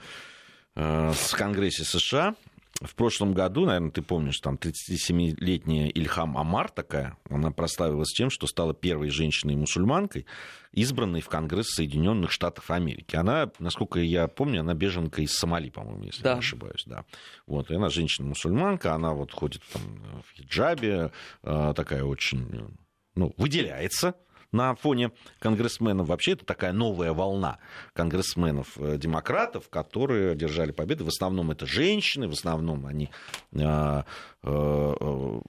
э, 0.76 1.12
в 1.12 1.36
Конгрессе 1.36 1.84
США 1.84 2.36
в 2.80 2.96
прошлом 2.96 3.34
году, 3.34 3.66
наверное, 3.66 3.92
ты 3.92 4.02
помнишь, 4.02 4.40
там 4.40 4.56
37-летняя 4.56 5.90
Ильхам 5.90 6.38
Амар 6.38 6.72
такая, 6.72 7.18
она 7.30 7.52
прославилась 7.52 8.12
тем, 8.12 8.30
что 8.30 8.48
стала 8.48 8.74
первой 8.74 9.10
женщиной-мусульманкой, 9.10 10.26
избранной 10.72 11.22
в 11.22 11.30
Конгресс 11.30 11.68
Соединенных 11.68 12.32
Штатов 12.32 12.72
Америки. 12.72 13.16
Она, 13.16 13.52
насколько 13.60 14.00
я 14.00 14.28
помню, 14.28 14.62
она 14.62 14.74
беженка 14.74 15.22
из 15.22 15.34
Сомали, 15.34 15.70
по-моему, 15.70 16.06
если 16.06 16.24
да. 16.24 16.34
не 16.34 16.40
ошибаюсь. 16.40 16.84
Да. 16.86 17.06
Вот, 17.46 17.70
и 17.70 17.76
она 17.76 17.90
женщина-мусульманка, 17.90 18.94
она 18.94 19.14
вот 19.14 19.32
ходит 19.32 19.62
там 19.72 20.24
в 20.28 20.36
хиджабе, 20.36 21.12
э, 21.44 21.74
такая 21.76 22.04
очень, 22.04 22.78
ну, 23.16 23.34
выделяется, 23.38 24.16
на 24.52 24.76
фоне 24.76 25.12
конгрессменов. 25.40 26.08
Вообще 26.08 26.34
это 26.34 26.46
такая 26.46 26.74
новая 26.74 27.14
волна 27.14 27.60
конгрессменов-демократов, 27.94 29.70
которые 29.70 30.32
одержали 30.32 30.72
победы. 30.72 31.04
В 31.04 31.10
основном 31.10 31.52
это 31.52 31.66
женщины, 31.66 32.28
в 32.28 32.34
основном 32.34 32.86
они 32.86 33.10
а, 33.56 34.06
а, 34.44 35.42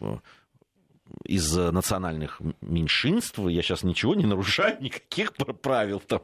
а, 0.00 0.18
из 1.24 1.56
национальных 1.56 2.40
меньшинств, 2.60 3.38
я 3.38 3.62
сейчас 3.62 3.82
ничего 3.82 4.14
не 4.14 4.26
нарушаю, 4.26 4.76
никаких 4.80 5.32
правил 5.34 6.00
там 6.00 6.22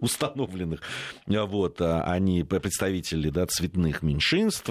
установленных, 0.00 0.82
вот, 1.26 1.80
они 1.80 2.44
представители 2.44 3.30
да, 3.30 3.46
цветных 3.46 4.02
меньшинств, 4.02 4.70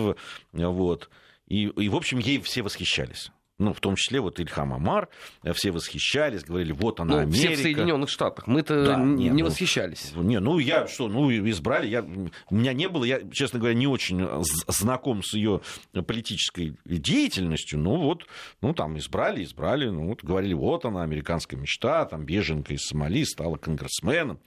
вот, 0.54 1.10
и, 1.48 1.64
и, 1.64 1.90
в 1.90 1.96
общем, 1.96 2.20
ей 2.20 2.40
все 2.42 2.62
восхищались. 2.62 3.32
Ну, 3.60 3.74
в 3.74 3.80
том 3.80 3.96
числе 3.96 4.20
вот 4.22 4.40
Ильхам 4.40 4.72
Амар, 4.74 5.10
э, 5.44 5.52
все 5.54 5.72
восхищались, 5.72 6.44
говорили, 6.44 6.74
вот 6.74 7.00
она, 7.00 7.16
ну, 7.16 7.20
Америка. 7.22 7.38
Все 7.48 7.56
в 7.56 7.62
Соединенных 7.62 8.10
Штатах. 8.10 8.46
Мы-то 8.46 8.86
Да, 8.86 8.98
не, 8.98 9.30
не, 9.30 9.42
ну, 9.42 9.50
восхищались. 9.50 10.14
Не, 10.16 10.40
ну 10.40 10.60
я 10.60 10.88
что, 10.88 11.08
ну 11.08 11.32
избрали, 11.50 11.88
я, 11.88 12.04
у 12.04 12.56
меня 12.56 12.74
не 12.74 12.88
было, 12.88 13.04
я, 13.04 13.20
честно 13.32 13.58
говоря, 13.60 13.74
не 13.74 13.88
очень 13.88 14.20
з- 14.44 14.64
знаком 14.68 15.24
с 15.24 15.34
ее 15.34 15.62
политической 16.06 16.78
деятельностью, 16.86 17.80
ну 17.80 17.98
вот, 17.98 18.28
ну 18.62 18.74
там 18.74 18.98
избрали, 19.00 19.44
избрали, 19.44 19.90
ну 19.90 20.08
вот 20.08 20.24
говорили, 20.24 20.54
вот 20.54 20.86
она, 20.86 21.02
американская 21.02 21.60
мечта, 21.60 22.06
там 22.06 22.26
беженка 22.26 22.74
из 22.76 22.82
Сомали, 22.82 23.24
стала 23.26 23.58
конгрессменом. 23.58 24.40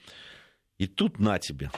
И 0.77 0.87
тут 0.87 1.19
на 1.19 1.37
тебе. 1.37 1.69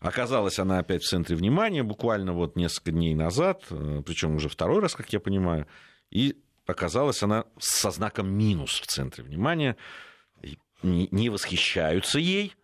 Оказалась 0.00 0.58
она 0.58 0.78
опять 0.78 1.02
в 1.02 1.08
центре 1.08 1.36
внимания 1.36 1.82
буквально 1.82 2.32
вот 2.32 2.56
несколько 2.56 2.92
дней 2.92 3.14
назад, 3.14 3.64
причем 3.68 4.36
уже 4.36 4.48
второй 4.48 4.80
раз, 4.80 4.94
как 4.94 5.12
я 5.12 5.20
понимаю, 5.20 5.66
и 6.16 6.34
оказалась 6.66 7.22
она 7.22 7.44
со 7.58 7.90
знаком 7.90 8.26
минус 8.26 8.80
в 8.80 8.86
центре 8.86 9.22
внимания. 9.22 9.76
Не 10.82 11.28
восхищаются 11.28 12.18
ей, 12.18 12.54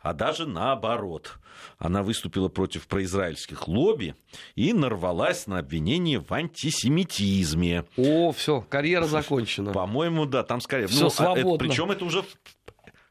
а 0.00 0.12
даже 0.12 0.46
наоборот. 0.46 1.38
Она 1.78 2.04
выступила 2.04 2.48
против 2.48 2.86
произраильских 2.86 3.66
лобби 3.66 4.14
и 4.54 4.72
нарвалась 4.72 5.48
на 5.48 5.58
обвинение 5.58 6.20
в 6.20 6.32
антисемитизме. 6.32 7.84
О, 7.96 8.30
все, 8.30 8.60
карьера 8.60 9.06
закончена. 9.06 9.72
По-моему, 9.72 10.24
да, 10.24 10.44
там 10.44 10.60
скорее. 10.60 10.86
Всё 10.86 11.10
свободно. 11.10 11.58
причем 11.58 11.90
это 11.90 12.04
уже, 12.04 12.24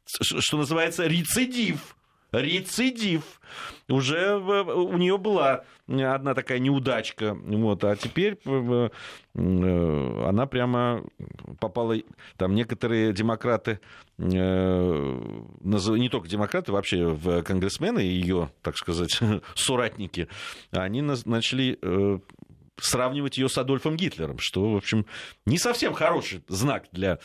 что 0.05 0.57
называется, 0.57 1.07
рецидив. 1.07 1.97
Рецидив. 2.32 3.39
Уже 3.88 4.17
э, 4.17 4.63
у 4.63 4.97
нее 4.97 5.17
была 5.17 5.63
одна 5.88 6.36
такая 6.36 6.59
неудачка. 6.59 7.34
Вот, 7.34 7.84
а 7.84 7.95
теперь 7.95 8.38
э, 8.45 8.89
э, 9.36 10.25
она 10.27 10.45
прямо 10.45 11.03
попала... 11.59 11.95
Там 12.38 12.53
некоторые 12.53 13.13
демократы, 13.13 13.80
не 14.17 16.09
только 16.09 16.27
демократы, 16.27 16.71
вообще 16.71 17.05
в 17.05 17.41
конгрессмены, 17.43 17.99
ее, 17.99 18.51
так 18.61 18.77
сказать, 18.77 19.19
соратники, 19.55 20.27
они 20.71 21.01
начали 21.01 21.80
сравнивать 22.77 23.38
ее 23.38 23.49
с 23.49 23.57
Адольфом 23.57 23.97
Гитлером, 23.97 24.39
что, 24.39 24.71
в 24.71 24.77
общем, 24.77 25.05
не 25.45 25.57
совсем 25.57 25.93
хороший 25.93 26.43
знак 26.47 26.86
для 26.91 27.19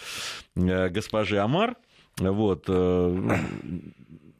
госпожи 0.56 1.38
Амар. 1.38 1.76
Вот. 2.18 2.68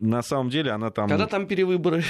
На 0.04 0.22
самом 0.22 0.50
деле 0.50 0.70
она 0.70 0.90
там... 0.90 1.08
Когда 1.08 1.26
там 1.26 1.46
перевыборы? 1.46 2.04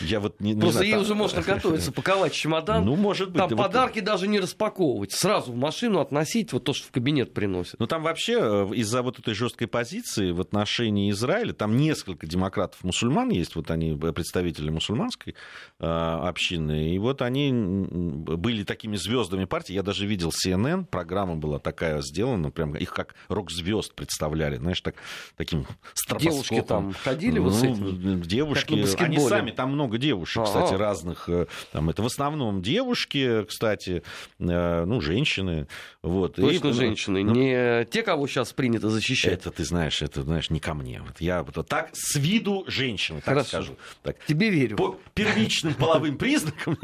Я 0.00 0.18
вот 0.18 0.40
не, 0.40 0.54
Просто 0.54 0.82
ей 0.84 0.96
уже 0.96 1.14
можно 1.14 1.42
готовиться, 1.42 1.92
паковать 1.92 2.32
чемодан. 2.32 2.86
Ну, 2.86 2.96
может 2.96 3.32
быть. 3.32 3.38
Там 3.38 3.50
подарки 3.50 4.00
даже 4.00 4.26
не 4.26 4.40
распаковывать. 4.40 5.12
Сразу 5.12 5.52
в 5.52 5.56
машину 5.56 6.00
относить, 6.00 6.54
вот 6.54 6.64
то, 6.64 6.72
что 6.72 6.88
в 6.88 6.90
кабинет 6.90 7.34
приносят. 7.34 7.78
Ну, 7.78 7.86
там 7.86 8.02
вообще 8.02 8.38
э, 8.40 8.74
из-за 8.76 9.02
вот 9.02 9.18
этой 9.18 9.34
жесткой 9.34 9.66
позиции 9.66 10.30
в 10.30 10.40
отношении 10.40 11.10
Израиля, 11.10 11.52
там 11.52 11.76
несколько 11.76 12.26
демократов-мусульман 12.26 13.28
есть, 13.28 13.56
вот 13.56 13.70
они 13.70 13.98
э, 14.00 14.12
представители 14.12 14.70
мусульманской 14.70 15.34
э, 15.78 15.84
общины, 15.84 16.94
и 16.94 16.98
вот 16.98 17.20
они 17.20 17.52
были 17.52 18.64
такими 18.64 18.96
звездами 18.96 19.44
партии. 19.44 19.74
Я 19.74 19.82
даже 19.82 20.06
видел 20.06 20.30
CNN, 20.30 20.86
программа 20.86 21.36
была 21.36 21.58
такая 21.58 22.00
сделана, 22.00 22.50
прям 22.50 22.74
их 22.74 22.94
как 22.94 23.16
рок-звезд 23.28 23.94
представляли, 23.94 24.56
знаешь, 24.56 24.80
так, 24.80 24.94
таким 25.36 25.66
стробоскопом. 25.92 26.69
Там 26.70 26.92
ходили 26.92 27.38
вот 27.38 27.54
с 27.54 27.62
Ну, 27.62 27.72
этим? 27.72 28.22
Девушки, 28.22 28.74
они 29.02 29.18
сами, 29.18 29.50
там 29.50 29.72
много 29.72 29.98
девушек, 29.98 30.38
Ага. 30.38 30.46
кстати, 30.46 30.74
разных. 30.74 31.28
э, 31.28 31.46
Там, 31.72 31.90
это 31.90 32.02
в 32.02 32.06
основном 32.06 32.62
девушки, 32.62 33.44
кстати, 33.44 34.02
э, 34.38 34.84
ну, 34.84 35.00
женщины. 35.00 35.66
Вот. 36.02 36.38
И, 36.38 36.42
Точно 36.42 36.68
ну, 36.68 36.74
женщины. 36.74 37.22
ну, 37.24 37.32
Не 37.32 37.84
те, 37.86 38.02
кого 38.02 38.26
сейчас 38.26 38.52
принято 38.52 38.88
защищать. 38.88 39.32
это 39.34 39.50
ты 39.50 39.64
знаешь, 39.64 40.00
это 40.02 40.22
знаешь 40.22 40.50
не 40.50 40.60
ко 40.60 40.74
мне. 40.74 41.02
Вот 41.06 41.20
я 41.20 41.42
вот 41.42 41.66
так 41.68 41.90
с 41.92 42.16
виду 42.16 42.64
женщины, 42.66 43.18
так 43.18 43.26
Хорошо. 43.34 43.48
скажу. 43.48 43.76
Так, 44.02 44.16
Тебе 44.26 44.50
верю. 44.50 44.76
по 44.76 44.98
первичным 45.14 45.74
половым 45.74 46.16
признакам 46.18 46.78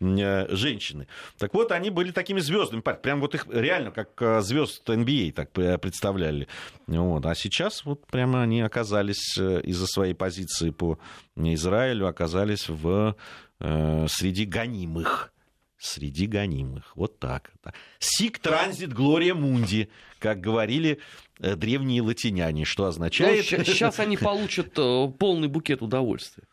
э, 0.00 0.46
женщины. 0.54 1.06
Так 1.38 1.54
вот, 1.54 1.72
они 1.72 1.90
были 1.90 2.10
такими 2.12 2.40
звездами. 2.40 2.80
Прям 2.80 3.20
вот 3.20 3.34
их 3.34 3.46
реально 3.50 3.90
как 3.90 4.42
звезд 4.42 4.88
NBA 4.88 5.32
так 5.32 5.50
э, 5.58 5.78
представляли. 5.78 6.46
Вот. 6.86 7.24
А 7.26 7.34
сейчас 7.34 7.84
вот 7.84 8.06
прямо 8.06 8.42
они 8.42 8.60
оказались 8.60 8.97
э, 9.38 9.60
из-за 9.62 9.86
своей 9.86 10.14
позиции 10.14 10.70
по 10.70 10.98
Израилю, 11.36 12.06
оказались 12.06 12.68
в, 12.68 13.16
э, 13.60 14.06
среди 14.08 14.44
гонимых. 14.44 15.32
Среди 15.78 16.26
гонимых. 16.26 16.92
Вот 16.96 17.20
так. 17.20 17.52
Сик 18.00 18.38
транзит 18.40 18.92
Глория 18.92 19.34
Мунди, 19.34 19.88
как 20.18 20.40
говорили 20.40 20.98
э, 21.38 21.54
древние 21.54 22.02
латиняне, 22.02 22.64
что 22.64 22.86
означает... 22.86 23.44
сейчас 23.44 24.00
они 24.00 24.16
получат 24.18 24.76
э, 24.76 25.08
полный 25.18 25.48
букет 25.48 25.82
удовольствия. 25.82 26.44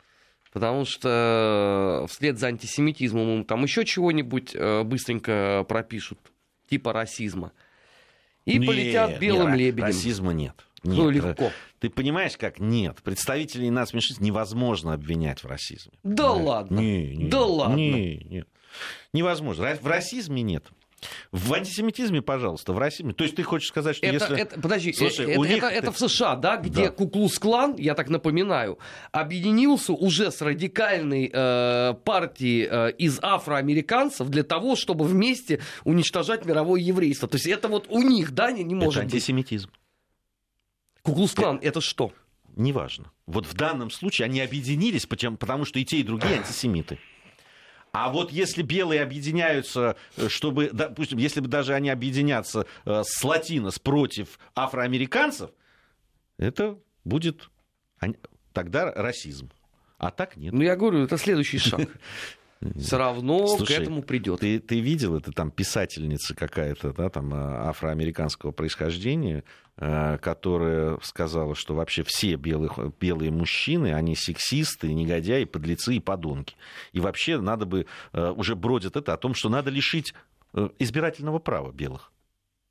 Потому 0.54 0.86
что 0.86 2.06
вслед 2.10 2.40
за 2.40 2.48
антисемитизмом 2.48 3.30
им 3.30 3.44
там 3.44 3.64
еще 3.64 3.84
чего-нибудь 3.84 4.56
быстренько 4.86 5.66
пропишут, 5.68 6.18
типа 6.70 6.94
расизма. 6.94 7.52
И 8.46 8.60
Не, 8.60 8.68
полетят 8.68 9.12
не, 9.14 9.18
белым 9.18 9.54
ра- 9.54 9.58
лебедем. 9.58 9.86
Расизма 9.86 10.32
нет. 10.32 10.66
Ну, 10.86 11.10
Нет. 11.10 11.24
легко. 11.24 11.52
Ты 11.80 11.90
понимаешь, 11.90 12.38
как 12.38 12.60
нет? 12.60 12.98
Представителей 13.04 13.70
нацменьшинств 13.72 14.22
невозможно 14.22 14.94
обвинять 14.94 15.44
в 15.44 15.48
расизме. 15.48 15.94
Да 16.04 16.30
Понимаешь? 16.30 16.48
ладно? 16.48 16.80
Не, 16.80 17.16
не, 17.16 17.30
Да 17.30 17.42
ладно? 17.46 17.76
Не, 17.76 18.16
не. 18.18 18.46
Невозможно. 19.14 19.76
В 19.82 19.88
расизме 19.88 20.42
нет. 20.42 20.66
В 21.32 21.54
антисемитизме, 21.54 22.22
пожалуйста, 22.24 22.74
в 22.74 22.80
расизме. 22.80 23.14
То 23.14 23.26
есть 23.26 23.36
ты 23.36 23.44
хочешь 23.44 23.68
сказать, 23.68 23.96
что 23.98 24.08
Это, 24.08 24.16
если... 24.16 24.40
это- 24.40 24.60
подожди, 24.60 24.92
Слушай, 24.94 25.34
э, 25.34 25.38
у 25.38 25.44
это, 25.44 25.54
них- 25.54 25.64
это- 25.64 25.74
это 25.76 25.92
в 25.92 26.00
США, 26.00 26.36
да, 26.36 26.58
где 26.58 26.86
Да. 26.86 26.92
Куклус-клан, 26.92 27.76
я 27.78 27.94
так 27.94 28.10
напоминаю, 28.10 28.80
объединился 29.12 29.94
уже 29.94 30.32
с 30.32 30.42
радикальной 30.42 31.30
э, 31.32 31.94
партией 32.06 32.68
э, 32.70 32.92
из 32.98 33.20
афроамериканцев 33.22 34.30
для 34.30 34.44
того, 34.44 34.76
чтобы 34.76 35.06
вместе 35.06 35.62
уничтожать 35.84 36.46
мировое 36.46 36.82
еврейство. 36.82 37.28
То 37.28 37.36
есть 37.36 37.46
это 37.48 37.68
вот 37.68 37.86
у 37.90 38.02
них, 38.02 38.32
да, 38.32 38.52
не, 38.52 38.64
не 38.64 38.74
Это 38.76 38.86
может 38.86 39.04
быть. 39.04 39.14
Куклус-клан 41.06 41.60
это 41.62 41.82
что? 41.82 42.12
Неважно. 42.56 43.12
Вот 43.28 43.46
в 43.46 43.54
данном 43.54 43.92
случае 43.92 44.26
они 44.26 44.42
объединились, 44.42 45.06
потому 45.06 45.66
что 45.66 45.80
и 45.80 45.86
те, 45.86 45.98
и 45.98 46.04
другие 46.04 46.36
антисемиты. 46.38 47.00
А 47.92 48.10
вот 48.10 48.32
если 48.32 48.62
белые 48.62 49.02
объединяются, 49.04 49.96
э, 50.18 50.28
чтобы, 50.28 50.70
допустим, 50.74 51.18
если 51.18 51.40
бы 51.40 51.48
даже 51.48 51.74
они 51.74 51.90
объединятся 51.90 52.66
э, 52.86 53.04
с 53.06 53.24
латинос 53.24 53.80
против 53.80 54.40
афроамериканцев, 54.56 55.52
это 56.38 56.78
будет 57.06 57.50
тогда 58.52 58.92
расизм. 58.92 59.52
А 59.98 60.12
так 60.12 60.36
нет. 60.36 60.54
Ну, 60.54 60.62
я 60.62 60.76
говорю, 60.76 61.04
это 61.04 61.18
следующий 61.18 61.60
шаг. 61.60 61.82
Все 62.78 62.98
равно 62.98 63.48
Слушай, 63.48 63.78
к 63.78 63.82
этому 63.82 64.02
придет. 64.02 64.40
Ты, 64.40 64.60
ты 64.60 64.80
видел, 64.80 65.16
это 65.16 65.32
там 65.32 65.52
писательница 65.52 66.34
какая-то, 66.34 66.94
да, 66.94 67.10
там 67.10 67.34
э, 67.34 67.38
афроамериканского 67.38 68.52
происхождения, 68.52 69.44
э, 69.78 70.18
которая 70.20 70.98
сказала, 71.04 71.54
что 71.54 71.76
вообще 71.76 72.04
все 72.04 72.36
белых, 72.36 72.80
белые 73.00 73.32
мужчины, 73.32 73.94
они 73.94 74.16
сексисты, 74.16 74.94
негодяи, 74.94 75.44
подлецы 75.44 75.96
и 75.96 76.00
подонки. 76.00 76.56
И 76.94 77.00
вообще 77.00 77.40
надо 77.40 77.66
бы, 77.66 77.86
э, 78.14 78.32
уже 78.32 78.56
бродит 78.56 78.96
это 78.96 79.14
о 79.14 79.18
том, 79.18 79.34
что 79.34 79.50
надо 79.50 79.70
лишить 79.70 80.14
избирательного 80.80 81.40
права 81.40 81.74
белых 81.74 82.14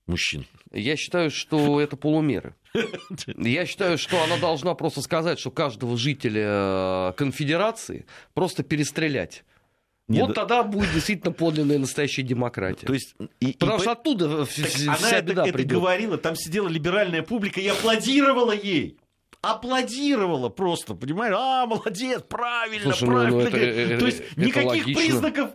мужчин. 0.06 0.46
Я 0.72 0.96
считаю, 0.96 1.30
что 1.30 1.80
это 1.80 1.96
полумеры. 1.96 2.54
Я 3.26 3.66
считаю, 3.66 3.98
что 3.98 4.22
она 4.22 4.38
должна 4.38 4.74
просто 4.74 5.02
сказать, 5.02 5.38
что 5.38 5.50
каждого 5.50 5.96
жителя 5.96 7.12
конфедерации 7.12 8.06
просто 8.32 8.62
перестрелять. 8.62 9.44
Нет, 10.06 10.20
вот 10.26 10.28
да- 10.28 10.34
тогда 10.42 10.62
будет 10.64 10.92
действительно 10.92 11.32
подлинная 11.32 11.78
настоящая 11.78 12.22
демократия. 12.22 12.86
То 12.86 12.92
есть, 12.92 13.14
и- 13.40 13.50
и 13.50 13.52
Потому 13.54 13.78
по- 13.78 13.82
что 13.82 13.92
оттуда 13.92 14.44
вся 14.44 14.92
она 14.98 15.10
это, 15.10 15.22
беда 15.22 15.42
это 15.44 15.52
придет. 15.54 15.72
говорила, 15.72 16.18
там 16.18 16.36
сидела 16.36 16.68
либеральная 16.68 17.22
публика 17.22 17.60
и 17.60 17.66
аплодировала 17.68 18.52
ей. 18.52 18.98
Аплодировала 19.40 20.48
просто, 20.48 20.94
понимаешь? 20.94 21.34
А, 21.38 21.66
молодец, 21.66 22.22
правильно, 22.28 22.92
Слушай, 22.94 23.04
ну, 23.08 23.10
ну, 23.10 23.40
правильно. 23.42 23.48
это- 23.48 23.94
э, 23.94 23.98
То 23.98 24.06
есть 24.06 24.20
это 24.32 24.40
никаких 24.40 24.86
логично. 24.86 24.94
признаков, 24.94 25.50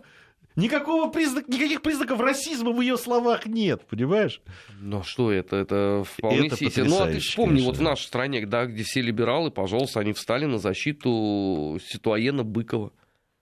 никакого 0.56 1.10
признак, 1.10 1.48
никаких 1.48 1.82
признаков 1.82 2.20
расизма 2.20 2.70
в 2.72 2.80
ее 2.80 2.96
словах 2.96 3.46
нет, 3.46 3.82
понимаешь? 3.88 4.40
Ну 4.80 5.02
что 5.02 5.30
это? 5.32 5.56
Это 5.56 6.04
вполне 6.06 6.46
Это 6.48 6.56
себе. 6.56 6.84
Ну 6.84 7.02
а 7.02 7.06
ты 7.08 7.18
вспомни, 7.20 7.48
конечно, 7.58 7.66
вот 7.68 7.76
в 7.78 7.82
нашей 7.82 8.02
стране, 8.04 8.46
да, 8.46 8.66
где 8.66 8.82
все 8.84 9.00
либералы, 9.00 9.50
пожалуйста, 9.50 10.00
они 10.00 10.12
встали 10.12 10.44
на 10.46 10.58
защиту 10.58 11.78
Ситуаена 11.88 12.42
Быкова 12.44 12.92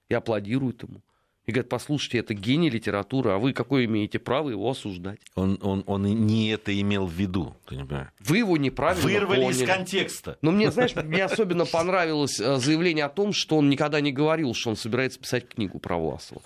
и 0.08 0.14
аплодируют 0.14 0.82
ему. 0.82 1.02
И 1.48 1.50
говорят, 1.50 1.70
послушайте, 1.70 2.18
это 2.18 2.34
гений 2.34 2.68
литературы, 2.68 3.30
а 3.30 3.38
вы 3.38 3.54
какое 3.54 3.86
имеете 3.86 4.18
право 4.18 4.50
его 4.50 4.68
осуждать? 4.68 5.18
Он, 5.34 5.58
он, 5.62 5.82
он 5.86 6.02
не 6.02 6.50
это 6.50 6.78
имел 6.78 7.06
в 7.06 7.12
виду, 7.12 7.56
понимаешь? 7.64 8.08
Вы 8.20 8.38
его 8.38 8.58
неправильно 8.58 9.08
Вырвали 9.08 9.44
поняли. 9.44 9.62
из 9.62 9.66
контекста. 9.66 10.36
Но 10.42 10.50
мне, 10.50 10.70
знаешь, 10.70 10.94
мне 10.94 11.24
особенно 11.24 11.64
понравилось 11.64 12.38
э, 12.38 12.58
заявление 12.58 13.06
о 13.06 13.08
том, 13.08 13.32
что 13.32 13.56
он 13.56 13.70
никогда 13.70 14.02
не 14.02 14.12
говорил, 14.12 14.52
что 14.52 14.68
он 14.68 14.76
собирается 14.76 15.18
писать 15.18 15.48
книгу 15.48 15.78
про 15.78 15.96
Власова. 15.96 16.42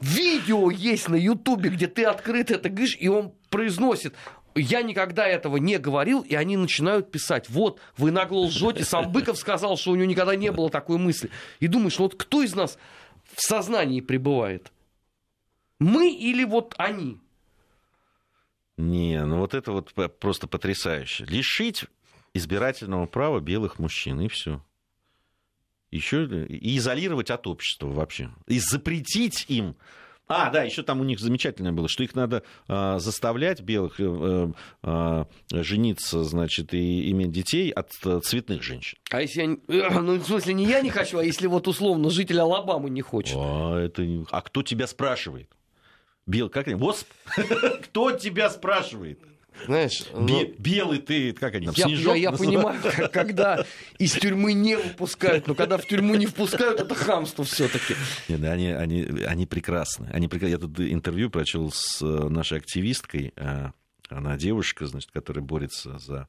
Видео 0.00 0.70
есть 0.70 1.08
на 1.08 1.16
Ютубе, 1.16 1.70
где 1.70 1.88
ты 1.88 2.04
открыто 2.04 2.54
это 2.54 2.68
говоришь, 2.68 2.96
и 3.00 3.08
он 3.08 3.32
произносит 3.50 4.14
я 4.54 4.82
никогда 4.82 5.26
этого 5.26 5.56
не 5.56 5.78
говорил, 5.78 6.20
и 6.22 6.34
они 6.34 6.56
начинают 6.56 7.10
писать, 7.10 7.48
вот, 7.48 7.80
вы 7.96 8.10
нагло 8.10 8.40
лжете, 8.46 8.84
сам 8.84 9.10
Быков 9.10 9.38
сказал, 9.38 9.76
что 9.76 9.90
у 9.92 9.94
него 9.96 10.06
никогда 10.06 10.36
не 10.36 10.52
было 10.52 10.70
такой 10.70 10.98
мысли. 10.98 11.30
И 11.60 11.66
думаешь, 11.66 11.98
вот 11.98 12.14
кто 12.14 12.42
из 12.42 12.54
нас 12.54 12.78
в 13.32 13.42
сознании 13.42 14.00
пребывает? 14.00 14.72
Мы 15.80 16.12
или 16.14 16.44
вот 16.44 16.74
они? 16.78 17.20
Не, 18.76 19.24
ну 19.24 19.38
вот 19.38 19.54
это 19.54 19.72
вот 19.72 19.92
просто 20.18 20.46
потрясающе. 20.46 21.24
Лишить 21.26 21.84
избирательного 22.32 23.06
права 23.06 23.40
белых 23.40 23.78
мужчин, 23.78 24.20
и 24.20 24.28
все. 24.28 24.62
Еще 25.90 26.24
и 26.46 26.76
изолировать 26.76 27.30
от 27.30 27.46
общества 27.46 27.86
вообще. 27.86 28.30
И 28.46 28.58
запретить 28.58 29.46
им. 29.48 29.76
А, 30.26 30.50
да, 30.50 30.62
еще 30.62 30.82
там 30.82 31.00
у 31.00 31.04
них 31.04 31.20
замечательное 31.20 31.72
было, 31.72 31.86
что 31.88 32.02
их 32.02 32.14
надо 32.14 32.42
а, 32.66 32.98
заставлять 32.98 33.60
белых 33.60 34.00
э, 34.00 34.52
а, 34.82 35.26
жениться, 35.50 36.24
значит, 36.24 36.72
и 36.72 37.10
иметь 37.10 37.30
детей 37.30 37.70
от 37.70 37.90
э, 38.06 38.20
цветных 38.24 38.62
женщин. 38.62 38.96
А 39.10 39.20
если 39.20 39.40
я... 39.40 39.46
не- 39.46 39.58
э, 39.68 39.90
Ну, 40.00 40.16
в 40.18 40.24
смысле, 40.24 40.54
не 40.54 40.64
я 40.64 40.80
не 40.80 40.88
хочу, 40.90 41.18
а 41.18 41.24
если 41.24 41.46
вот 41.46 41.68
условно 41.68 42.08
житель 42.08 42.40
Алабамы 42.40 42.88
не 42.88 43.02
хочет? 43.02 43.36
А, 43.36 43.78
это... 43.78 44.02
а 44.30 44.40
кто 44.40 44.62
тебя 44.62 44.86
спрашивает? 44.86 45.50
Бел, 46.26 46.48
как 46.48 46.68
они? 46.68 46.76
Восп? 46.76 47.06
Кто 47.84 48.10
тебя 48.12 48.48
спрашивает? 48.48 49.20
Знаешь, 49.66 50.04
ну, 50.12 50.26
Бе- 50.26 50.52
белый 50.58 50.98
ты, 50.98 51.32
как 51.32 51.54
они 51.54 51.66
там, 51.66 51.74
я, 51.76 51.84
снежок 51.86 52.14
я- 52.16 52.22
я 52.22 52.30
называют? 52.32 52.56
понимаю, 52.58 52.80
как- 52.96 53.12
когда 53.12 53.64
из 53.98 54.12
тюрьмы 54.12 54.52
не 54.52 54.76
выпускают, 54.76 55.46
но 55.46 55.54
когда 55.54 55.76
в 55.78 55.86
тюрьму 55.86 56.14
не 56.16 56.26
впускают, 56.26 56.80
это 56.80 56.94
хамство 56.94 57.44
все-таки. 57.44 57.94
Нет, 58.28 58.40
да, 58.40 58.52
они, 58.52 58.68
они, 58.68 59.02
они 59.24 59.46
прекрасны. 59.46 60.08
Они 60.12 60.26
прекра- 60.28 60.48
Я 60.50 60.58
тут 60.58 60.78
интервью 60.80 61.30
прочел 61.30 61.70
с 61.72 62.02
э, 62.02 62.28
нашей 62.28 62.58
активисткой. 62.58 63.32
э, 63.36 63.70
Она 64.10 64.36
девушка, 64.36 64.86
значит, 64.86 65.10
которая 65.12 65.42
борется 65.44 65.98
за, 65.98 66.28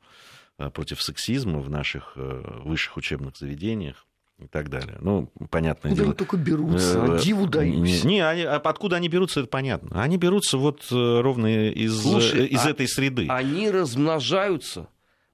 э, 0.57 0.69
против 0.69 1.01
сексизма 1.01 1.59
в 1.59 1.69
наших 1.69 2.13
э, 2.15 2.61
высших 2.63 2.95
учебных 2.97 3.35
заведениях 3.37 4.04
и 4.37 4.47
так 4.47 4.69
далее. 4.69 4.97
Ну, 4.99 5.31
понятное 5.49 5.91
Куда 5.91 5.95
дело. 6.03 6.07
они 6.11 6.17
только 6.17 6.35
берутся, 6.37 6.97
Э, 6.99 7.15
а 7.15 7.19
диву 7.19 7.47
даюсь. 7.47 8.03
Не, 8.03 8.19
они- 8.19 8.43
а 8.43 8.55
откуда 8.57 8.97
они 8.97 9.07
берутся, 9.07 9.39
это 9.41 9.49
понятно. 9.49 10.01
Они 10.01 10.17
берутся 10.17 10.57
вот 10.57 10.85
э, 10.91 11.21
ровно 11.21 11.69
из, 11.69 12.01
Слушай, 12.01 12.41
э, 12.43 12.47
из 12.47 12.65
а- 12.65 12.69
этой 12.71 12.87
среды. 12.87 13.27
Они 13.29 13.69
размножаются 13.71 14.89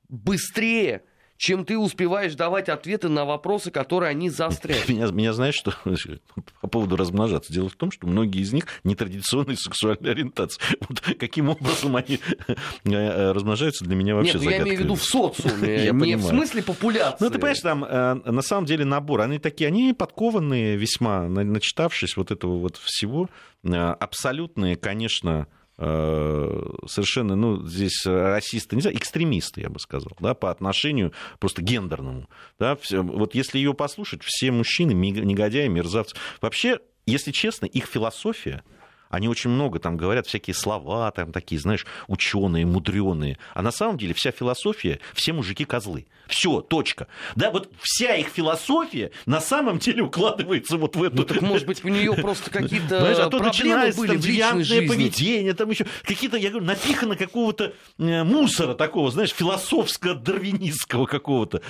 быстрее, 0.08 1.04
чем 1.42 1.66
ты 1.66 1.76
успеваешь 1.76 2.36
давать 2.36 2.70
ответы 2.70 3.10
на 3.10 3.26
вопросы, 3.26 3.72
которые 3.72 4.12
они 4.12 4.30
застряют. 4.30 4.88
Меня, 4.88 5.08
меня 5.08 5.34
знаешь, 5.34 5.56
что 5.56 5.74
по 6.62 6.68
поводу 6.68 6.96
размножаться? 6.96 7.52
Дело 7.52 7.68
в 7.68 7.74
том, 7.74 7.90
что 7.92 8.06
многие 8.06 8.42
из 8.44 8.54
них 8.54 8.68
нетрадиционной 8.84 9.58
сексуальной 9.58 10.12
ориентации. 10.12 10.62
Вот 10.88 11.02
каким 11.18 11.50
образом 11.50 11.96
они 11.96 12.20
э, 12.48 13.32
размножаются, 13.32 13.86
для 13.86 13.96
меня 13.96 14.14
вообще 14.14 14.34
Нет, 14.34 14.44
ну 14.44 14.50
я 14.52 14.58
загадка. 14.58 14.70
имею 14.70 14.82
в 14.82 14.84
виду 14.84 14.96
в 14.96 15.04
социуме, 15.04 15.76
Я 15.86 15.92
не 15.92 16.00
понимаю. 16.00 16.18
в 16.20 16.30
смысле 16.30 16.62
популяции. 16.64 17.24
Ну, 17.24 17.30
ты 17.32 17.40
понимаешь, 17.40 17.60
там 17.60 17.84
э, 17.86 18.14
на 18.14 18.42
самом 18.44 18.66
деле 18.68 18.86
набор, 18.86 19.22
они 19.22 19.40
такие, 19.40 19.68
они 19.68 19.94
подкованные 19.94 20.76
весьма, 20.78 21.28
на- 21.28 21.44
начитавшись 21.44 22.18
вот 22.18 22.30
этого 22.30 22.60
вот 22.60 22.78
всего, 22.78 23.30
э, 23.64 23.70
абсолютные, 23.74 24.76
конечно, 24.76 25.48
э, 25.50 25.61
совершенно, 25.82 27.36
ну, 27.36 27.66
здесь 27.68 28.06
расисты, 28.06 28.76
не 28.76 28.82
знаю, 28.84 28.98
экстремисты, 28.98 29.62
я 29.62 29.70
бы 29.70 29.80
сказал, 29.80 30.12
да, 30.20 30.34
по 30.34 30.52
отношению 30.52 31.12
просто 31.40 31.62
гендерному. 31.62 32.30
Да, 32.60 32.76
Всё- 32.76 33.04
вот 33.04 33.34
если 33.36 33.58
ее 33.58 33.74
послушать, 33.74 34.22
все 34.24 34.52
мужчины 34.52 34.92
негодяи, 34.92 35.68
мерзавцы. 35.68 36.16
Вообще, 36.42 36.80
если 37.06 37.32
честно, 37.32 37.66
их 37.66 37.86
философия, 37.86 38.64
они 39.12 39.28
очень 39.28 39.50
много 39.50 39.80
там 39.80 39.98
говорят, 39.98 40.26
всякие 40.26 40.54
слова, 40.54 41.12
там 41.12 41.32
такие, 41.32 41.60
знаешь, 41.60 41.86
ученые, 42.08 42.66
мудреные. 42.66 43.38
А 43.54 43.62
на 43.62 43.72
самом 43.72 43.98
деле 43.98 44.14
вся 44.14 44.32
философия, 44.32 45.00
все 45.14 45.34
мужики 45.34 45.66
козлы. 45.66 46.08
Все, 46.28 46.62
точка. 46.62 47.08
Да, 47.36 47.52
вот 47.52 47.70
вся 47.82 48.16
их 48.16 48.30
философия 48.30 49.12
на 49.26 49.42
самом 49.42 49.80
деле 49.80 50.04
укладывается 50.04 50.78
вот 50.78 50.96
в 50.96 51.04
эту... 51.04 51.18
Ну, 51.18 51.24
так, 51.26 51.42
может 51.42 51.68
быть, 51.68 51.84
у 51.84 51.90
нее 51.90 52.14
просто 52.14 52.50
какие-то 52.52 53.00
Знаешь, 53.02 53.18
а 53.18 53.30
то 53.30 53.40
проблемы 53.40 53.92
были 53.92 54.08
там 54.08 54.22
в 54.22 54.26
личной 54.26 54.64
жизни. 54.64 54.88
поведение, 54.88 55.54
там 55.54 55.70
еще 55.70 55.86
какие-то, 56.04 56.38
я 56.38 56.50
говорю, 56.50 56.66
напихано 56.66 57.18
какого-то 57.18 57.74
э, 58.00 58.24
мусора 58.24 58.76
такого, 58.76 59.12
знаешь, 59.12 59.32
философского, 59.32 60.16
дарвинистского 60.16 61.06
какого-то. 61.06 61.62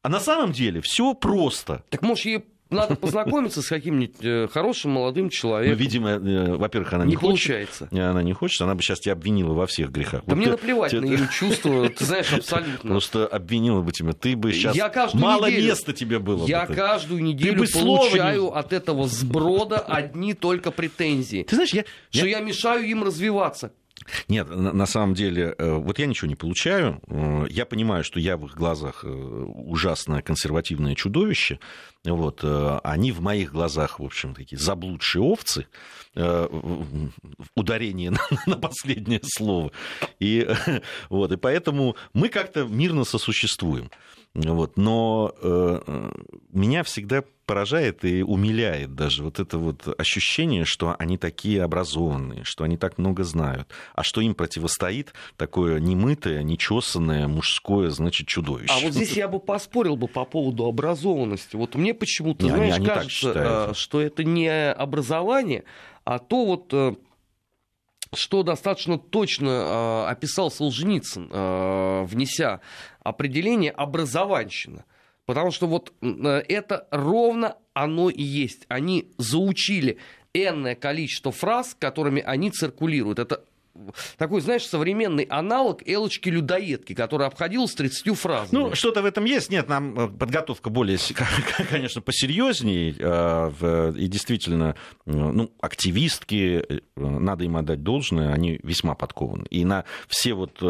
А 0.00 0.08
на 0.08 0.20
самом 0.20 0.52
деле 0.52 0.80
все 0.80 1.14
просто. 1.14 1.84
Так, 1.90 2.00
может, 2.02 2.24
ей 2.24 2.44
надо 2.70 2.96
познакомиться 2.96 3.62
с 3.62 3.68
каким-нибудь 3.68 4.16
э, 4.22 4.48
хорошим 4.50 4.92
молодым 4.92 5.24
Ну, 5.26 5.30
человеком. 5.30 5.78
видимо, 5.78 6.10
э, 6.10 6.56
во-первых, 6.56 6.92
она 6.92 7.04
не, 7.04 7.10
не 7.10 7.16
хочет. 7.16 7.26
получается. 7.28 7.88
Она 7.92 8.22
не 8.22 8.32
хочет, 8.32 8.60
она 8.62 8.74
бы 8.74 8.82
сейчас 8.82 9.00
тебя 9.00 9.12
обвинила 9.12 9.52
во 9.52 9.66
всех 9.66 9.90
грехах. 9.90 10.22
Да 10.26 10.30
Вот 10.32 10.36
мне 10.36 10.46
ты- 10.46 10.50
наплевать 10.52 10.90
ты- 10.90 11.00
на 11.00 11.04
ее 11.06 11.28
чувства, 11.32 11.88
ты 11.88 12.04
знаешь, 12.04 12.32
абсолютно. 12.32 12.90
Просто 12.90 13.26
обвинила 13.26 13.82
бы 13.82 13.92
тебя. 13.92 14.12
Ты 14.12 14.36
бы 14.36 14.52
сейчас... 14.52 14.74
Я 14.76 14.88
каждую 14.88 15.22
Мало 15.22 15.46
неделю- 15.46 15.66
места 15.68 15.92
тебе 15.92 16.18
было 16.18 16.44
бы. 16.44 16.48
Я 16.48 16.66
Ты- 16.66 16.74
каждую 16.74 17.22
неделю 17.22 17.58
бы 17.60 17.66
слова 17.66 17.86
не- 18.04 18.10
получаю 18.10 18.56
от 18.56 18.72
этого 18.72 19.06
сброда 19.06 19.78
одни 19.78 20.34
только 20.34 20.70
претензии. 20.70 21.44
Ты 21.44 21.54
знаешь, 21.56 21.72
я... 21.72 21.84
Что 22.10 22.26
я 22.26 22.40
мешаю 22.40 22.84
им 22.86 23.04
развиваться. 23.04 23.72
Нет, 24.28 24.48
на, 24.48 24.86
самом 24.86 25.14
деле, 25.14 25.54
э, 25.56 25.72
вот 25.74 25.98
я 25.98 26.06
ничего 26.06 26.28
не 26.28 26.36
получаю. 26.36 27.00
Э, 27.08 27.46
Я 27.48 27.66
понимаю, 27.66 28.04
что 28.04 28.20
я 28.20 28.36
в 28.36 28.46
их 28.46 28.54
глазах 28.54 29.04
э, 29.04 29.08
ужасное 29.08 30.22
консервативное 30.22 30.94
чудовище. 30.94 31.58
Вот, 32.04 32.44
они 32.84 33.10
в 33.10 33.20
моих 33.20 33.52
глазах, 33.52 33.98
в 33.98 34.04
общем, 34.04 34.32
такие 34.34 34.58
заблудшие 34.58 35.22
овцы. 35.22 35.66
Ударение 37.56 38.10
на, 38.12 38.20
на 38.46 38.56
последнее 38.56 39.20
слово. 39.24 39.72
И, 40.20 40.48
вот, 41.10 41.32
и 41.32 41.36
поэтому 41.36 41.96
мы 42.12 42.28
как-то 42.28 42.64
мирно 42.64 43.04
сосуществуем. 43.04 43.90
Вот, 44.36 44.76
но 44.76 45.32
э, 45.40 45.80
э, 45.86 46.10
меня 46.52 46.82
всегда 46.82 47.24
поражает 47.46 48.04
и 48.04 48.22
умиляет 48.22 48.94
даже 48.94 49.22
вот 49.22 49.38
это 49.40 49.56
вот 49.56 49.88
ощущение, 49.98 50.66
что 50.66 50.94
они 50.98 51.16
такие 51.16 51.62
образованные, 51.62 52.44
что 52.44 52.64
они 52.64 52.76
так 52.76 52.98
много 52.98 53.24
знают, 53.24 53.68
а 53.94 54.02
что 54.02 54.20
им 54.20 54.34
противостоит 54.34 55.14
такое 55.38 55.80
немытое, 55.80 56.42
нечесанное 56.42 57.28
мужское, 57.28 57.88
значит, 57.88 58.26
чудовище. 58.26 58.74
А 58.76 58.80
вот 58.80 58.92
здесь 58.92 59.12
я 59.12 59.26
бы 59.26 59.40
поспорил 59.40 59.96
бы 59.96 60.06
по 60.06 60.26
поводу 60.26 60.66
образованности. 60.66 61.56
Вот 61.56 61.74
мне 61.74 61.94
почему-то, 61.94 62.44
Не, 62.44 62.50
они- 62.50 62.56
знаешь, 62.58 62.74
они 62.74 62.86
так 62.86 62.94
кажется, 62.96 63.32
э, 63.70 63.74
что 63.74 64.02
это 64.02 64.22
не 64.22 64.70
образование, 64.70 65.64
а 66.04 66.18
то 66.18 66.44
вот 66.44 66.74
э, 66.74 66.94
что 68.14 68.42
достаточно 68.42 68.98
точно 68.98 69.48
э, 70.06 70.10
описал 70.10 70.50
Солженицын, 70.50 71.28
э, 71.30 72.04
внеся 72.04 72.60
определение 73.08 73.70
образованщина. 73.70 74.84
Потому 75.24 75.50
что 75.50 75.66
вот 75.66 75.92
э, 76.00 76.42
это 76.48 76.86
ровно 76.90 77.56
оно 77.72 78.10
и 78.10 78.22
есть. 78.22 78.64
Они 78.68 79.10
заучили 79.18 79.98
энное 80.32 80.74
количество 80.74 81.32
фраз, 81.32 81.76
которыми 81.78 82.22
они 82.22 82.50
циркулируют. 82.50 83.18
Это 83.18 83.44
такой, 84.18 84.40
знаешь, 84.40 84.66
современный 84.66 85.24
аналог 85.24 85.82
Элочки-людоедки, 85.86 86.94
которая 86.94 87.28
обходилась 87.28 87.74
30 87.74 88.16
фразами. 88.18 88.58
Ну, 88.58 88.74
что-то 88.74 89.02
в 89.02 89.04
этом 89.06 89.24
есть. 89.24 89.50
Нет, 89.50 89.68
нам 89.68 89.98
э, 89.98 90.08
подготовка 90.08 90.70
более, 90.70 90.98
конечно, 91.70 92.00
посерьезнее. 92.00 92.94
э, 92.98 93.92
И 93.96 94.06
действительно, 94.08 94.74
э, 95.06 95.10
ну, 95.10 95.50
активистки, 95.60 96.82
надо 96.96 97.44
им 97.44 97.56
отдать 97.56 97.82
должное, 97.82 98.32
они 98.32 98.58
весьма 98.62 98.94
подкованы. 98.94 99.46
И 99.50 99.64
на 99.64 99.84
все 100.08 100.34
вот 100.34 100.60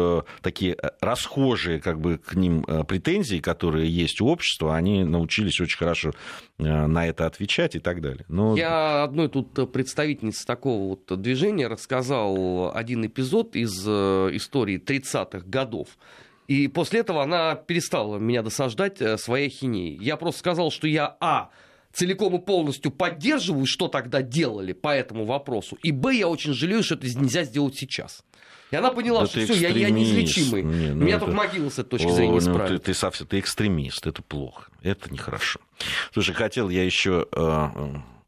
такие 0.41 0.77
расхожие 1.01 1.79
как 1.79 1.99
бы 1.99 2.17
к 2.17 2.35
ним 2.35 2.63
претензии, 2.87 3.39
которые 3.39 3.89
есть 3.89 4.21
у 4.21 4.27
общества, 4.27 4.75
они 4.75 5.03
научились 5.03 5.59
очень 5.59 5.77
хорошо 5.77 6.11
на 6.57 7.07
это 7.07 7.25
отвечать 7.27 7.75
и 7.75 7.79
так 7.79 8.01
далее. 8.01 8.25
Но 8.27 8.55
Я 8.57 9.03
одной 9.03 9.29
тут 9.29 9.71
представительнице 9.71 10.45
такого 10.45 10.89
вот 10.89 11.21
движения 11.21 11.67
рассказал 11.67 12.75
один 12.75 12.96
эпизод 13.05 13.55
из 13.55 13.71
э, 13.87 14.29
истории 14.33 14.79
30-х 14.79 15.39
годов. 15.45 15.87
И 16.47 16.67
после 16.67 17.01
этого 17.01 17.23
она 17.23 17.55
перестала 17.55 18.17
меня 18.17 18.41
досаждать 18.41 19.01
э, 19.01 19.17
своей 19.17 19.47
ахинеей. 19.47 19.97
Я 20.01 20.17
просто 20.17 20.39
сказал, 20.39 20.71
что 20.71 20.87
я, 20.87 21.15
а, 21.19 21.49
целиком 21.93 22.35
и 22.35 22.39
полностью 22.39 22.91
поддерживаю, 22.91 23.65
что 23.65 23.87
тогда 23.89 24.21
делали 24.21 24.71
по 24.73 24.95
этому 24.95 25.25
вопросу, 25.25 25.77
и, 25.83 25.91
б, 25.91 26.15
я 26.15 26.27
очень 26.27 26.53
жалею, 26.53 26.83
что 26.83 26.95
это 26.95 27.07
нельзя 27.07 27.43
сделать 27.43 27.75
сейчас. 27.75 28.23
И 28.69 28.75
она 28.75 28.91
поняла, 28.91 29.21
Да 29.21 29.27
что 29.27 29.39
все, 29.45 29.53
я, 29.55 29.69
я 29.69 29.89
неизлечимый. 29.89 30.61
Не, 30.61 30.87
ну 30.93 31.05
Меня 31.05 31.15
это- 31.15 31.25
только 31.25 31.37
могила 31.37 31.69
с 31.69 31.79
этой 31.79 31.89
точки 31.91 32.07
О, 32.07 32.11
зрения 32.11 32.31
ну 32.33 32.37
исправит. 32.39 32.83
ты, 32.83 32.91
ты 32.91 32.93
совсем 32.93 33.25
ты 33.27 33.39
экстремист, 33.39 34.05
это 34.07 34.21
плохо, 34.21 34.69
это 34.83 35.11
нехорошо. 35.11 35.59
Слушай, 36.13 36.35
хотел 36.35 36.67
я 36.69 36.83
еще 36.83 37.27
э, 37.31 37.67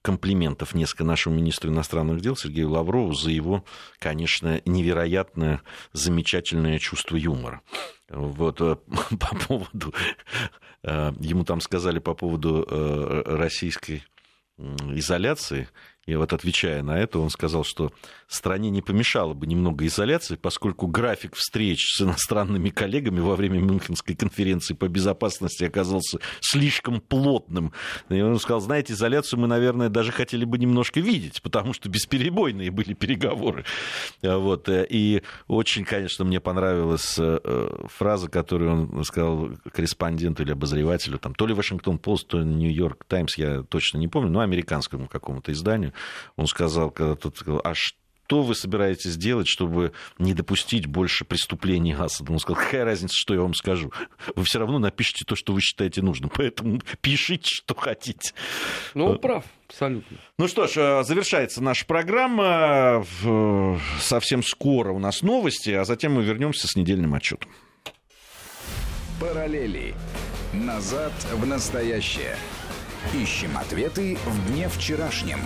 комплиментов 0.01 0.73
несколько 0.73 1.03
нашему 1.03 1.35
министру 1.35 1.69
иностранных 1.69 2.21
дел 2.21 2.35
Сергею 2.35 2.69
Лаврову 2.71 3.13
за 3.13 3.31
его, 3.31 3.65
конечно, 3.99 4.61
невероятное, 4.65 5.61
замечательное 5.93 6.79
чувство 6.79 7.15
юмора. 7.15 7.61
Вот 8.09 8.61
э, 8.61 8.75
по 9.19 9.35
поводу, 9.35 9.93
э, 10.83 11.13
ему 11.19 11.43
там 11.43 11.61
сказали 11.61 11.99
по 11.99 12.13
поводу 12.13 12.65
э, 12.67 13.21
российской 13.25 14.03
изоляции, 14.57 15.69
и 16.09 16.15
вот 16.15 16.33
отвечая 16.33 16.81
на 16.81 16.99
это, 16.99 17.19
он 17.19 17.29
сказал, 17.29 17.63
что 17.63 17.91
стране 18.27 18.69
не 18.69 18.81
помешало 18.81 19.33
бы 19.33 19.47
немного 19.47 19.85
изоляции, 19.85 20.35
поскольку 20.35 20.87
график 20.87 21.35
встреч 21.35 21.95
с 21.95 22.01
иностранными 22.01 22.69
коллегами 22.69 23.19
во 23.19 23.35
время 23.35 23.59
Мюнхенской 23.59 24.15
конференции 24.15 24.73
по 24.73 24.87
безопасности 24.87 25.63
оказался 25.63 26.19
слишком 26.39 27.01
плотным. 27.01 27.73
И 28.09 28.21
он 28.21 28.39
сказал, 28.39 28.61
знаете, 28.61 28.93
изоляцию 28.93 29.39
мы, 29.39 29.47
наверное, 29.47 29.89
даже 29.89 30.11
хотели 30.11 30.45
бы 30.45 30.57
немножко 30.57 30.99
видеть, 30.99 31.41
потому 31.41 31.73
что 31.73 31.89
бесперебойные 31.89 32.71
были 32.71 32.93
переговоры. 32.93 33.65
Вот. 34.21 34.67
И 34.69 35.21
очень, 35.47 35.85
конечно, 35.85 36.25
мне 36.25 36.39
понравилась 36.39 37.15
э, 37.17 37.85
фраза, 37.87 38.29
которую 38.29 38.71
он 38.71 39.03
сказал 39.03 39.49
корреспонденту 39.71 40.43
или 40.43 40.51
обозревателю, 40.51 41.19
там, 41.19 41.33
то 41.33 41.47
ли 41.47 41.53
Вашингтон 41.53 41.97
Пост, 41.97 42.27
то 42.27 42.39
ли 42.39 42.45
Нью-Йорк 42.45 43.05
Таймс, 43.05 43.37
я 43.37 43.63
точно 43.63 43.97
не 43.97 44.07
помню, 44.07 44.29
но 44.29 44.39
американскому 44.41 45.07
какому-то 45.07 45.51
изданию. 45.51 45.93
Он 46.35 46.47
сказал, 46.47 46.91
когда 46.91 47.15
тот 47.15 47.37
сказал, 47.37 47.61
а 47.63 47.73
что 48.29 48.43
вы 48.43 48.53
собираетесь 48.53 49.17
делать, 49.17 49.47
чтобы 49.47 49.91
не 50.19 50.35
допустить 50.35 50.85
больше 50.85 51.25
преступлений 51.25 51.93
Асада? 51.93 52.31
Он 52.31 52.39
сказал, 52.39 52.63
какая 52.63 52.85
разница, 52.85 53.15
что 53.17 53.33
я 53.33 53.41
вам 53.41 53.55
скажу? 53.55 53.91
Вы 54.35 54.43
все 54.43 54.59
равно 54.59 54.77
напишите 54.77 55.25
то, 55.25 55.35
что 55.35 55.51
вы 55.51 55.61
считаете 55.61 56.03
нужным, 56.03 56.29
поэтому 56.35 56.79
пишите, 57.01 57.47
что 57.47 57.73
хотите. 57.73 58.33
Ну, 58.93 59.07
он 59.07 59.19
прав, 59.19 59.45
абсолютно. 59.67 60.17
Ну 60.37 60.47
что 60.47 60.67
ж, 60.67 60.77
э, 60.77 61.03
завершается 61.03 61.63
наша 61.63 61.87
программа. 61.87 63.03
Совсем 63.99 64.43
скоро 64.43 64.91
у 64.91 64.99
нас 64.99 65.23
новости, 65.23 65.71
а 65.71 65.83
затем 65.83 66.13
мы 66.13 66.23
вернемся 66.23 66.67
с 66.67 66.75
недельным 66.75 67.15
отчетом. 67.15 67.49
Параллели. 69.19 69.95
Назад 70.53 71.13
в 71.33 71.45
настоящее. 71.47 72.37
Ищем 73.13 73.57
ответы 73.57 74.17
в 74.23 74.51
дне 74.51 74.69
вчерашнем. 74.69 75.39